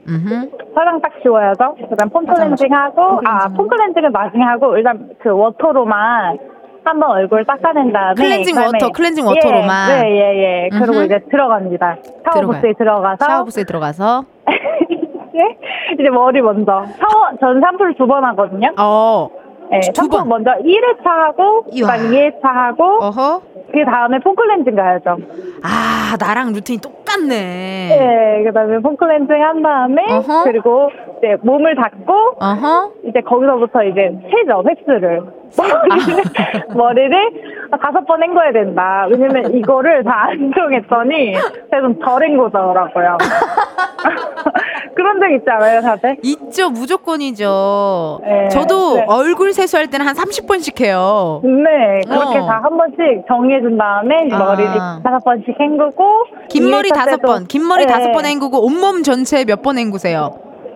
화장 0.76 1.02
딱 1.02 1.12
지워야죠. 1.24 1.76
그 1.90 1.96
다음 1.96 2.10
폼 2.10 2.26
클렌징 2.26 2.72
하고 2.74 3.22
아, 3.26 3.48
폼 3.50 3.68
클렌징은 3.68 4.12
나중에 4.12 4.44
하고 4.44 4.76
일단 4.78 5.10
그 5.22 5.30
워터로만 5.30 6.38
한번 6.84 7.12
얼굴 7.12 7.44
닦아낸 7.46 7.92
다음에 7.92 8.14
클렌징 8.16 8.56
그다음에- 8.56 8.74
워터, 8.76 8.92
클렌징 8.92 9.26
워터로만. 9.26 9.92
예, 9.92 10.10
예, 10.10 10.20
예. 10.20 10.64
예. 10.66 10.70
그리고. 10.72 11.02
이제 11.04 11.20
들어갑니다. 11.30 11.98
샤워부스에 12.32 12.74
들어가서 12.78 13.26
샤워부스에 13.26 13.64
들어가서. 13.64 14.24
이제, 15.38 15.58
이제 16.00 16.10
머리 16.10 16.42
먼저 16.42 16.84
샤워 16.98 17.30
전 17.40 17.62
샴푸를 17.62 17.94
두 17.96 18.08
번 18.08 18.24
하거든요. 18.26 18.70
어. 18.80 19.30
네, 19.70 19.82
두 19.94 20.04
샴푸 20.04 20.18
번. 20.20 20.30
먼저 20.30 20.52
1회차 20.52 21.04
하고. 21.06 21.64
그다음 21.64 22.00
2회차 22.12 22.42
하고 22.42 22.84
어허. 23.04 23.42
그 23.70 23.84
다음에 23.84 24.18
폼 24.20 24.34
클렌징 24.34 24.76
가야죠. 24.78 25.18
아 25.62 26.16
나랑 26.18 26.54
루틴이 26.54 26.80
똑같네. 26.80 27.28
네, 27.28 28.44
그다음에 28.46 28.80
폼 28.80 28.96
클렌징 28.96 29.36
한 29.44 29.62
다음에 29.62 30.02
어허. 30.10 30.44
그리고 30.46 30.90
이제 31.18 31.36
몸을 31.42 31.76
닦고 31.76 32.14
어허. 32.40 32.92
이제 33.10 33.20
거기서부터 33.22 33.84
이제 33.84 34.18
세죠 34.32 34.64
획수를 34.70 35.22
머리를 35.58 36.24
머리를 36.74 37.32
다섯 37.82 38.06
번 38.06 38.24
헹궈야 38.24 38.54
된다. 38.54 39.06
왜냐면 39.12 39.54
이거를 39.54 40.04
다 40.06 40.28
안 40.30 40.52
정했더니 40.56 41.34
제가 41.72 41.82
좀덜 41.82 42.24
헹구더라고요. 42.24 43.18
그런 44.98 45.20
적 45.20 45.30
있지 45.32 45.46
않아요, 45.48 45.80
다들? 45.82 46.18
있죠, 46.24 46.70
무조건이죠. 46.72 48.20
네, 48.24 48.50
저도 48.50 48.96
네. 48.96 49.06
얼굴 49.08 49.54
세수할 49.54 49.88
때는 49.88 50.08
한 50.08 50.16
30번씩 50.16 50.82
해요. 50.82 51.40
네, 51.44 52.02
그렇게 52.08 52.40
어. 52.40 52.46
다한 52.48 52.76
번씩 52.76 52.98
정리해준 53.28 53.78
다음에 53.78 54.16
아. 54.32 54.38
머리를 54.40 54.72
다섯 55.04 55.24
번씩 55.24 55.50
헹구고 55.60 56.04
긴 56.50 56.70
머리 56.72 56.90
2회차 56.90 56.96
다섯 56.96 57.22
번, 57.22 57.46
긴 57.46 57.68
머리 57.68 57.86
네. 57.86 57.94
다섯 57.94 58.12
번 58.12 58.26
헹구고 58.26 58.66
온몸 58.66 59.04
전체에 59.04 59.46
몇번 59.46 59.78
헹구세요? 59.78 60.32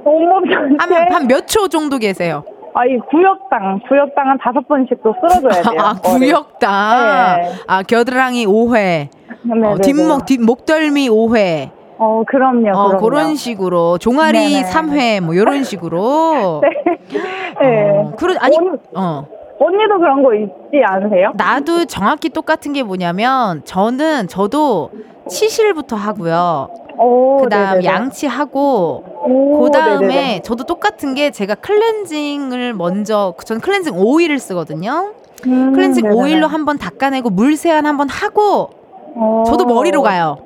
온몸 0.06 0.44
전체 0.50 0.78
한한몇 0.96 1.48
초 1.48 1.68
정도 1.68 1.98
계세요? 1.98 2.44
아, 2.74 2.86
이 2.86 2.98
구역당 3.10 3.82
구역당 3.90 4.30
한 4.30 4.38
다섯 4.38 4.66
번씩 4.68 5.02
또 5.04 5.14
쓸어줘야 5.20 5.62
돼요. 5.70 5.82
아 5.82 5.96
머리. 6.04 6.28
구역당, 6.28 7.40
네. 7.42 7.52
아 7.68 7.84
겨드랑이 7.84 8.46
5회, 8.46 8.74
네, 8.74 9.08
어, 9.52 9.56
네, 9.56 9.76
네. 9.76 9.82
뒷목 9.82 10.26
뒷 10.26 10.40
목덜미 10.42 11.10
5회, 11.10 11.70
어, 12.04 12.24
그럼요, 12.28 12.70
어 12.72 12.88
그럼요. 12.88 12.98
그런 13.00 13.36
식으로 13.36 14.00
종아리 14.00 14.40
네네. 14.56 14.70
3회 14.72 15.22
뭐 15.22 15.36
이런 15.36 15.64
식으로. 15.64 16.64
네. 17.62 17.90
어, 17.92 18.12
그런 18.18 18.38
아니 18.40 18.58
언- 18.58 18.80
어. 18.96 19.28
언니도 19.60 20.00
그런 20.00 20.24
거 20.24 20.34
있지 20.34 20.84
않으세요? 20.84 21.32
나도 21.36 21.86
정확히 21.86 22.30
똑같은 22.30 22.74
게 22.74 22.82
뭐냐면 22.82 23.62
저는 23.66 24.28
저도 24.28 24.90
치실부터 25.30 25.96
하고요. 25.96 26.70
오, 26.98 27.38
그다음 27.44 27.80
네네네. 27.80 27.86
양치하고 27.86 29.04
오, 29.28 29.62
그다음에 29.62 30.08
네네네. 30.08 30.42
저도 30.42 30.64
똑같은 30.64 31.14
게 31.14 31.30
제가 31.30 31.54
클렌징을 31.54 32.74
먼저 32.74 33.36
저는 33.46 33.62
클렌징 33.62 33.94
오일을 33.96 34.40
쓰거든요. 34.40 35.12
음, 35.46 35.74
클렌징 35.74 36.06
네네네. 36.06 36.20
오일로 36.20 36.48
한번 36.48 36.80
닦아내고 36.80 37.30
물 37.30 37.56
세안 37.56 37.86
한번 37.86 38.10
하고 38.10 38.72
오. 39.16 39.44
저도 39.46 39.66
머리로 39.66 40.02
가요. 40.02 40.38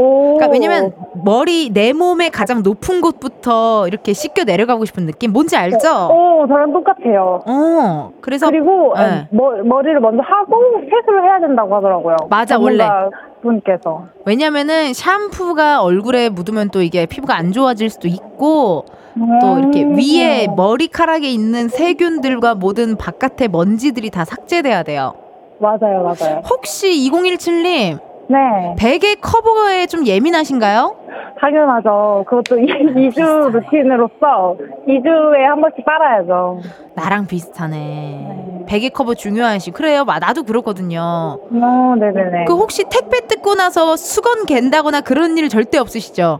오. 0.00 0.38
그러니까 0.38 0.48
왜냐면 0.52 0.92
머리 1.22 1.68
내 1.70 1.92
몸의 1.92 2.30
가장 2.30 2.62
높은 2.62 3.02
곳부터 3.02 3.86
이렇게 3.86 4.14
씻겨 4.14 4.44
내려가고 4.44 4.86
싶은 4.86 5.04
느낌 5.04 5.32
뭔지 5.32 5.56
알죠? 5.56 6.08
오, 6.10 6.46
저랑 6.48 6.72
똑같아요. 6.72 7.42
어. 7.46 8.10
그래서 8.22 8.46
그리고 8.46 8.94
네. 8.96 9.28
머, 9.30 9.50
머리를 9.62 10.00
먼저 10.00 10.22
하고 10.22 10.56
세수를 10.80 11.22
해야 11.22 11.38
된다고 11.38 11.76
하더라고요. 11.76 12.16
맞아, 12.30 12.54
전문가 12.54 13.10
분께서. 13.42 14.04
왜냐면은 14.24 14.94
샴푸가 14.94 15.82
얼굴에 15.82 16.30
묻으면 16.30 16.70
또 16.70 16.80
이게 16.80 17.04
피부가 17.04 17.36
안 17.36 17.52
좋아질 17.52 17.90
수도 17.90 18.08
있고 18.08 18.86
또 19.42 19.58
이렇게 19.58 19.82
음. 19.82 19.96
위에 19.96 20.46
머리카락에 20.56 21.28
있는 21.28 21.68
세균들과 21.68 22.54
모든 22.54 22.96
바깥의 22.96 23.48
먼지들이 23.48 24.08
다 24.08 24.24
삭제돼야 24.24 24.82
돼요. 24.82 25.12
맞아요, 25.58 26.02
맞아요. 26.02 26.40
혹시 26.48 26.88
2017님 27.10 28.09
네, 28.30 28.76
베개 28.78 29.16
커버에 29.16 29.86
좀 29.86 30.06
예민하신가요? 30.06 30.94
당연하죠. 31.40 32.24
그것도 32.28 32.56
2주 32.56 33.50
루틴으로서 33.50 34.56
2주에 34.86 35.38
한 35.48 35.60
번씩 35.60 35.84
빨아야죠. 35.84 36.60
나랑 36.94 37.26
비슷하네. 37.26 38.64
베개 38.68 38.90
커버 38.90 39.14
중요하시. 39.14 39.72
그래요. 39.72 40.04
마- 40.04 40.20
나도 40.20 40.44
그렇거든요. 40.44 41.00
어, 41.00 41.94
네네네. 41.98 42.44
그 42.46 42.54
혹시 42.54 42.84
택배 42.88 43.26
뜯고 43.26 43.54
나서 43.56 43.96
수건 43.96 44.46
갠다거나 44.46 45.00
그런 45.00 45.36
일 45.36 45.48
절대 45.48 45.78
없으시죠? 45.78 46.38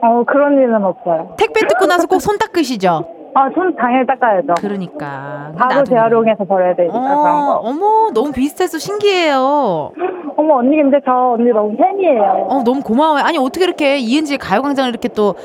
어, 0.00 0.24
그런 0.24 0.54
일은 0.58 0.84
없어요. 0.84 1.34
택배 1.36 1.66
뜯고 1.66 1.86
나서 1.86 2.06
꼭 2.06 2.20
손 2.20 2.38
닦으시죠? 2.38 3.08
아, 3.38 3.48
손 3.54 3.72
당연히 3.76 4.04
닦아야죠. 4.04 4.54
그러니까. 4.60 5.52
바로 5.56 5.84
재활용해서 5.84 6.44
버려야 6.44 6.74
되니까 6.74 6.98
그런 6.98 7.16
어, 7.16 7.22
거. 7.22 7.52
어머, 7.68 8.10
너무 8.12 8.32
비슷해서 8.32 8.78
신기해요. 8.78 9.92
어머, 10.36 10.56
언니 10.56 10.76
근데 10.76 10.98
저 11.04 11.12
언니 11.38 11.48
너무 11.52 11.76
팬이에요. 11.76 12.46
어, 12.48 12.62
너무 12.64 12.82
고마워요. 12.82 13.22
아니, 13.24 13.38
어떻게 13.38 13.64
이렇게 13.64 13.98
이은지의 13.98 14.38
가요광장을 14.38 14.90
이렇게 14.90 15.06
또 15.08 15.36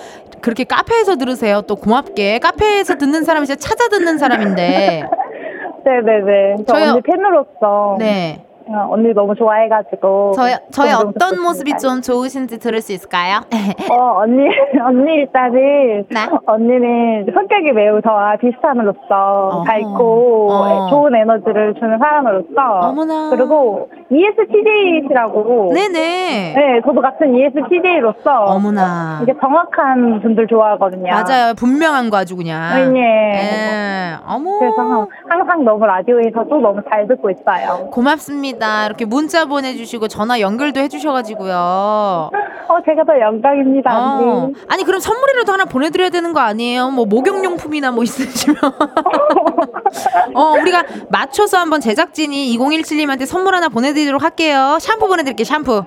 그렇게 0.42 0.64
카페에서 0.64 1.18
들으세요? 1.18 1.62
또 1.62 1.76
고맙게. 1.76 2.40
카페에서 2.40 2.96
듣는 2.96 3.24
사람이 3.24 3.46
진짜 3.46 3.60
찾아 3.60 3.90
듣는 3.90 4.18
사람인데. 4.18 5.04
네네네. 5.86 6.56
저 6.68 6.74
저요- 6.74 6.92
언니 6.94 7.02
팬으로서 7.02 7.96
네. 8.00 8.44
어, 8.68 8.88
언니 8.92 9.14
너무 9.14 9.36
좋아해가지고. 9.36 10.32
저희, 10.36 10.54
저희 10.72 10.92
어떤. 10.94 11.42
모습이 11.44 11.78
좀 11.78 12.02
좋으신지 12.02 12.58
들을 12.60 12.80
수 12.82 12.94
있을까요? 12.94 13.42
어, 13.92 14.20
언니, 14.22 14.48
언니 14.82 15.16
일단은, 15.16 16.06
네. 16.10 16.20
언니는 16.46 17.26
성격이 17.34 17.72
매우 17.74 18.02
저와 18.02 18.38
비슷함으로써 18.38 19.00
어허. 19.10 19.64
밝고 19.64 20.52
어. 20.52 20.90
좋은 20.90 21.16
에너지를 21.16 21.74
주는 21.76 21.98
사람으로서. 22.00 22.88
어머나. 22.88 23.30
그리고 23.32 23.90
ESTJ시라고. 24.10 25.72
네네. 25.74 26.54
네, 26.56 26.82
저도 26.86 27.02
같은 27.02 27.36
ESTJ로서. 27.36 28.46
어머나. 28.46 29.20
이게 29.24 29.34
정확한 29.40 30.22
분들 30.22 30.48
좋아하거든요. 30.48 31.12
맞아요. 31.12 31.54
분명한 31.56 32.10
거 32.10 32.18
아주 32.18 32.36
그냥. 32.36 32.94
네. 32.94 33.00
예. 33.00 34.16
어머. 34.28 34.60
그래서 34.60 35.08
항상 35.28 35.64
너무 35.66 35.86
라디오에서도 35.86 36.58
너무 36.60 36.82
잘 36.90 37.08
듣고 37.08 37.30
있어요. 37.32 37.90
고맙습니다. 37.92 38.53
이렇게 38.58 39.06
문자 39.06 39.46
보내주시고 39.46 40.08
전화 40.08 40.40
연결도 40.40 40.80
해주셔가지고요. 40.82 41.54
어, 41.56 42.78
제가 42.86 43.04
더 43.06 43.20
영광입니다, 43.20 43.92
어. 43.92 44.50
아니 44.70 44.84
그럼 44.84 45.00
선물이라도 45.00 45.52
하나 45.52 45.66
보내드려야 45.66 46.10
되는 46.10 46.34
거 46.34 46.40
아니에요? 46.40 46.92
뭐 46.92 47.06
목욕용품이나 47.06 47.92
뭐 47.92 48.04
있으시면 48.04 48.58
어 50.34 50.52
우리가 50.62 50.84
맞춰서 51.10 51.58
한번 51.58 51.82
제작진이 51.82 52.58
2017님한테 52.58 53.26
선물 53.26 53.56
하나 53.56 53.70
보내드리도록 53.70 54.24
할게요 54.24 54.78
샴푸 54.80 55.08
보내드릴게요 55.08 55.46
샴푸 55.46 55.84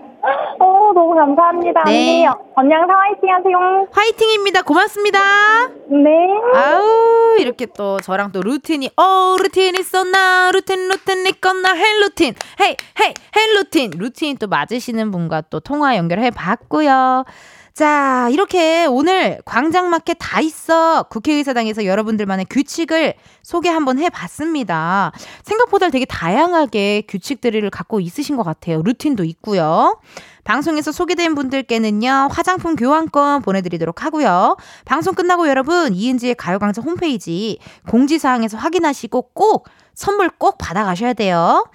어, 0.60 0.75
너무 0.92 1.14
감사합니다. 1.14 1.84
네. 1.84 2.26
언니, 2.54 2.72
항상 2.72 2.96
화이팅 2.98 3.30
하세요. 3.32 3.86
화이팅입니다. 3.90 4.62
고맙습니다. 4.62 5.18
네. 5.88 6.08
아우 6.54 7.36
이렇게 7.38 7.66
또 7.66 7.98
저랑 8.00 8.32
또 8.32 8.40
루틴이 8.42 8.90
어 8.96 9.36
루틴 9.42 9.74
있었나 9.76 10.50
루틴 10.52 10.88
루틴 10.88 11.26
있었나 11.26 11.74
헬 11.74 12.00
루틴 12.00 12.34
hey 12.60 12.76
hey 13.00 13.14
헬 13.36 13.54
루틴 13.56 13.90
루틴 13.96 14.36
또 14.38 14.46
맞으시는 14.46 15.10
분과 15.10 15.42
또 15.50 15.60
통화 15.60 15.96
연결해 15.96 16.30
봤고요. 16.30 17.24
자 17.76 18.30
이렇게 18.30 18.86
오늘 18.86 19.42
광장마켓 19.44 20.16
다 20.18 20.40
있어 20.40 21.02
국회의사당에서 21.10 21.84
여러분들만의 21.84 22.46
규칙을 22.48 23.12
소개 23.42 23.68
한번 23.68 23.98
해봤습니다. 23.98 25.12
생각보다 25.42 25.90
되게 25.90 26.06
다양하게 26.06 27.02
규칙들을 27.06 27.68
갖고 27.68 28.00
있으신 28.00 28.38
것 28.38 28.44
같아요. 28.44 28.80
루틴도 28.80 29.24
있고요. 29.24 30.00
방송에서 30.44 30.90
소개된 30.90 31.34
분들께는요, 31.34 32.28
화장품 32.30 32.76
교환권 32.76 33.42
보내드리도록 33.42 34.02
하고요. 34.04 34.56
방송 34.86 35.14
끝나고 35.14 35.46
여러분, 35.46 35.92
이은지의 35.92 36.36
가요광장 36.36 36.82
홈페이지 36.82 37.58
공지사항에서 37.90 38.56
확인하시고 38.56 39.32
꼭 39.34 39.68
선물 39.92 40.30
꼭 40.30 40.56
받아가셔야 40.56 41.12
돼요. 41.12 41.66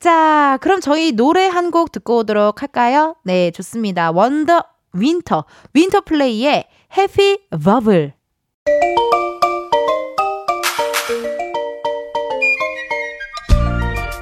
자, 0.00 0.58
그럼 0.60 0.82
저희 0.82 1.12
노래 1.12 1.46
한 1.46 1.70
곡 1.70 1.92
듣고 1.92 2.18
오도록 2.18 2.60
할까요? 2.60 3.16
네, 3.24 3.50
좋습니다. 3.52 4.10
원더 4.10 4.75
윈터, 4.98 5.44
윈터 5.74 6.00
플레이의 6.02 6.64
Happy 6.96 7.38
Bubble. 7.62 8.14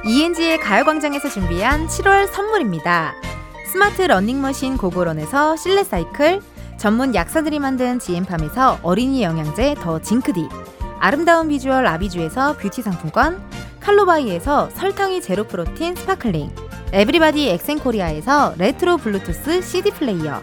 이은지의 0.07 0.59
가요광장에서 0.59 1.29
준비한 1.29 1.87
7월 1.87 2.27
선물입니다. 2.27 3.15
스마트 3.71 4.03
러닝머신 4.03 4.77
고고런에서 4.77 5.55
실내 5.57 5.83
사이클, 5.83 6.41
전문 6.77 7.15
약사들이 7.15 7.59
만든 7.59 7.99
지엠팜에서 7.99 8.79
어린이 8.83 9.23
영양제 9.23 9.75
더 9.81 9.99
징크디, 9.99 10.47
아름다운 10.99 11.47
비주얼 11.47 11.87
아비주에서 11.87 12.57
뷰티 12.57 12.81
상품권, 12.83 13.41
칼로바이에서 13.79 14.69
설탕이 14.75 15.21
제로 15.21 15.45
프로틴 15.45 15.95
스파클링, 15.95 16.51
에브리바디 16.93 17.49
엑센코리아에서 17.49 18.53
레트로 18.57 18.97
블루투스 18.97 19.61
CD 19.61 19.89
플레이어, 19.91 20.41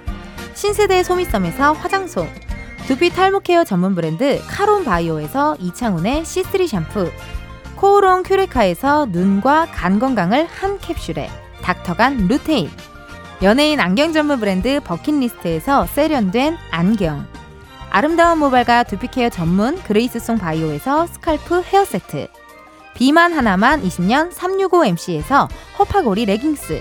신세대 0.54 1.02
소미섬에서 1.02 1.72
화장솜, 1.72 2.28
두피 2.86 3.10
탈모 3.10 3.40
케어 3.40 3.64
전문 3.64 3.94
브랜드 3.94 4.40
카론 4.46 4.84
바이오에서 4.84 5.56
이창훈의 5.58 6.24
C3 6.24 6.66
샴푸, 6.66 7.10
코오롱 7.76 8.22
큐레카에서 8.24 9.06
눈과 9.06 9.66
간 9.72 9.98
건강을 9.98 10.46
한 10.46 10.78
캡슐에 10.78 11.30
닥터간 11.62 12.28
루테인, 12.28 12.70
연예인 13.42 13.80
안경 13.80 14.12
전문 14.12 14.38
브랜드 14.38 14.80
버킷리스트에서 14.80 15.86
세련된 15.86 16.56
안경, 16.70 17.26
아름다운 17.90 18.38
모발과 18.38 18.84
두피 18.84 19.08
케어 19.08 19.30
전문 19.30 19.82
그레이스송 19.82 20.38
바이오에서 20.38 21.06
스칼프 21.06 21.62
헤어 21.62 21.84
세트, 21.84 22.28
비만 22.94 23.32
하나만 23.32 23.82
20년 23.82 24.30
365MC에서 24.32 25.48
허파고리 25.78 26.26
레깅스, 26.26 26.80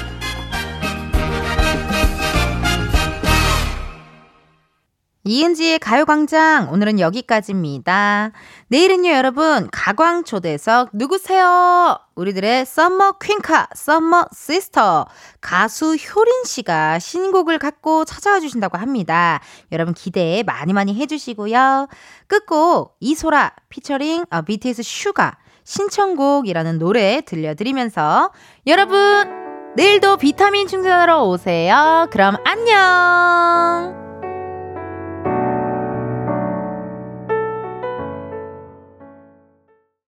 이은지의 5.23 5.77
가요광장 5.77 6.71
오늘은 6.71 6.99
여기까지입니다. 6.99 8.31
내일은요 8.69 9.11
여러분 9.11 9.69
가광초대석 9.71 10.89
누구세요? 10.93 11.99
우리들의 12.15 12.65
summer 12.65 13.19
퀸카 13.21 13.69
summer 13.75 14.29
sister 14.33 15.05
가수 15.39 15.95
효린 15.95 16.43
씨가 16.45 16.97
신곡을 16.97 17.59
갖고 17.59 18.03
찾아와 18.03 18.39
주신다고 18.39 18.79
합니다. 18.79 19.39
여러분 19.71 19.93
기대 19.93 20.41
많이 20.43 20.73
많이 20.73 20.95
해주시고요. 20.95 21.87
끝곡 22.25 22.95
이소라 22.99 23.53
피처링 23.69 24.25
어, 24.31 24.41
BTS 24.41 24.81
슈가 24.81 25.37
신청곡이라는 25.63 26.79
노래 26.79 27.21
들려드리면서 27.21 28.31
여러분 28.65 29.29
내일도 29.75 30.17
비타민 30.17 30.67
충전하러 30.67 31.25
오세요. 31.25 32.07
그럼 32.11 32.37
안녕. 32.43 34.00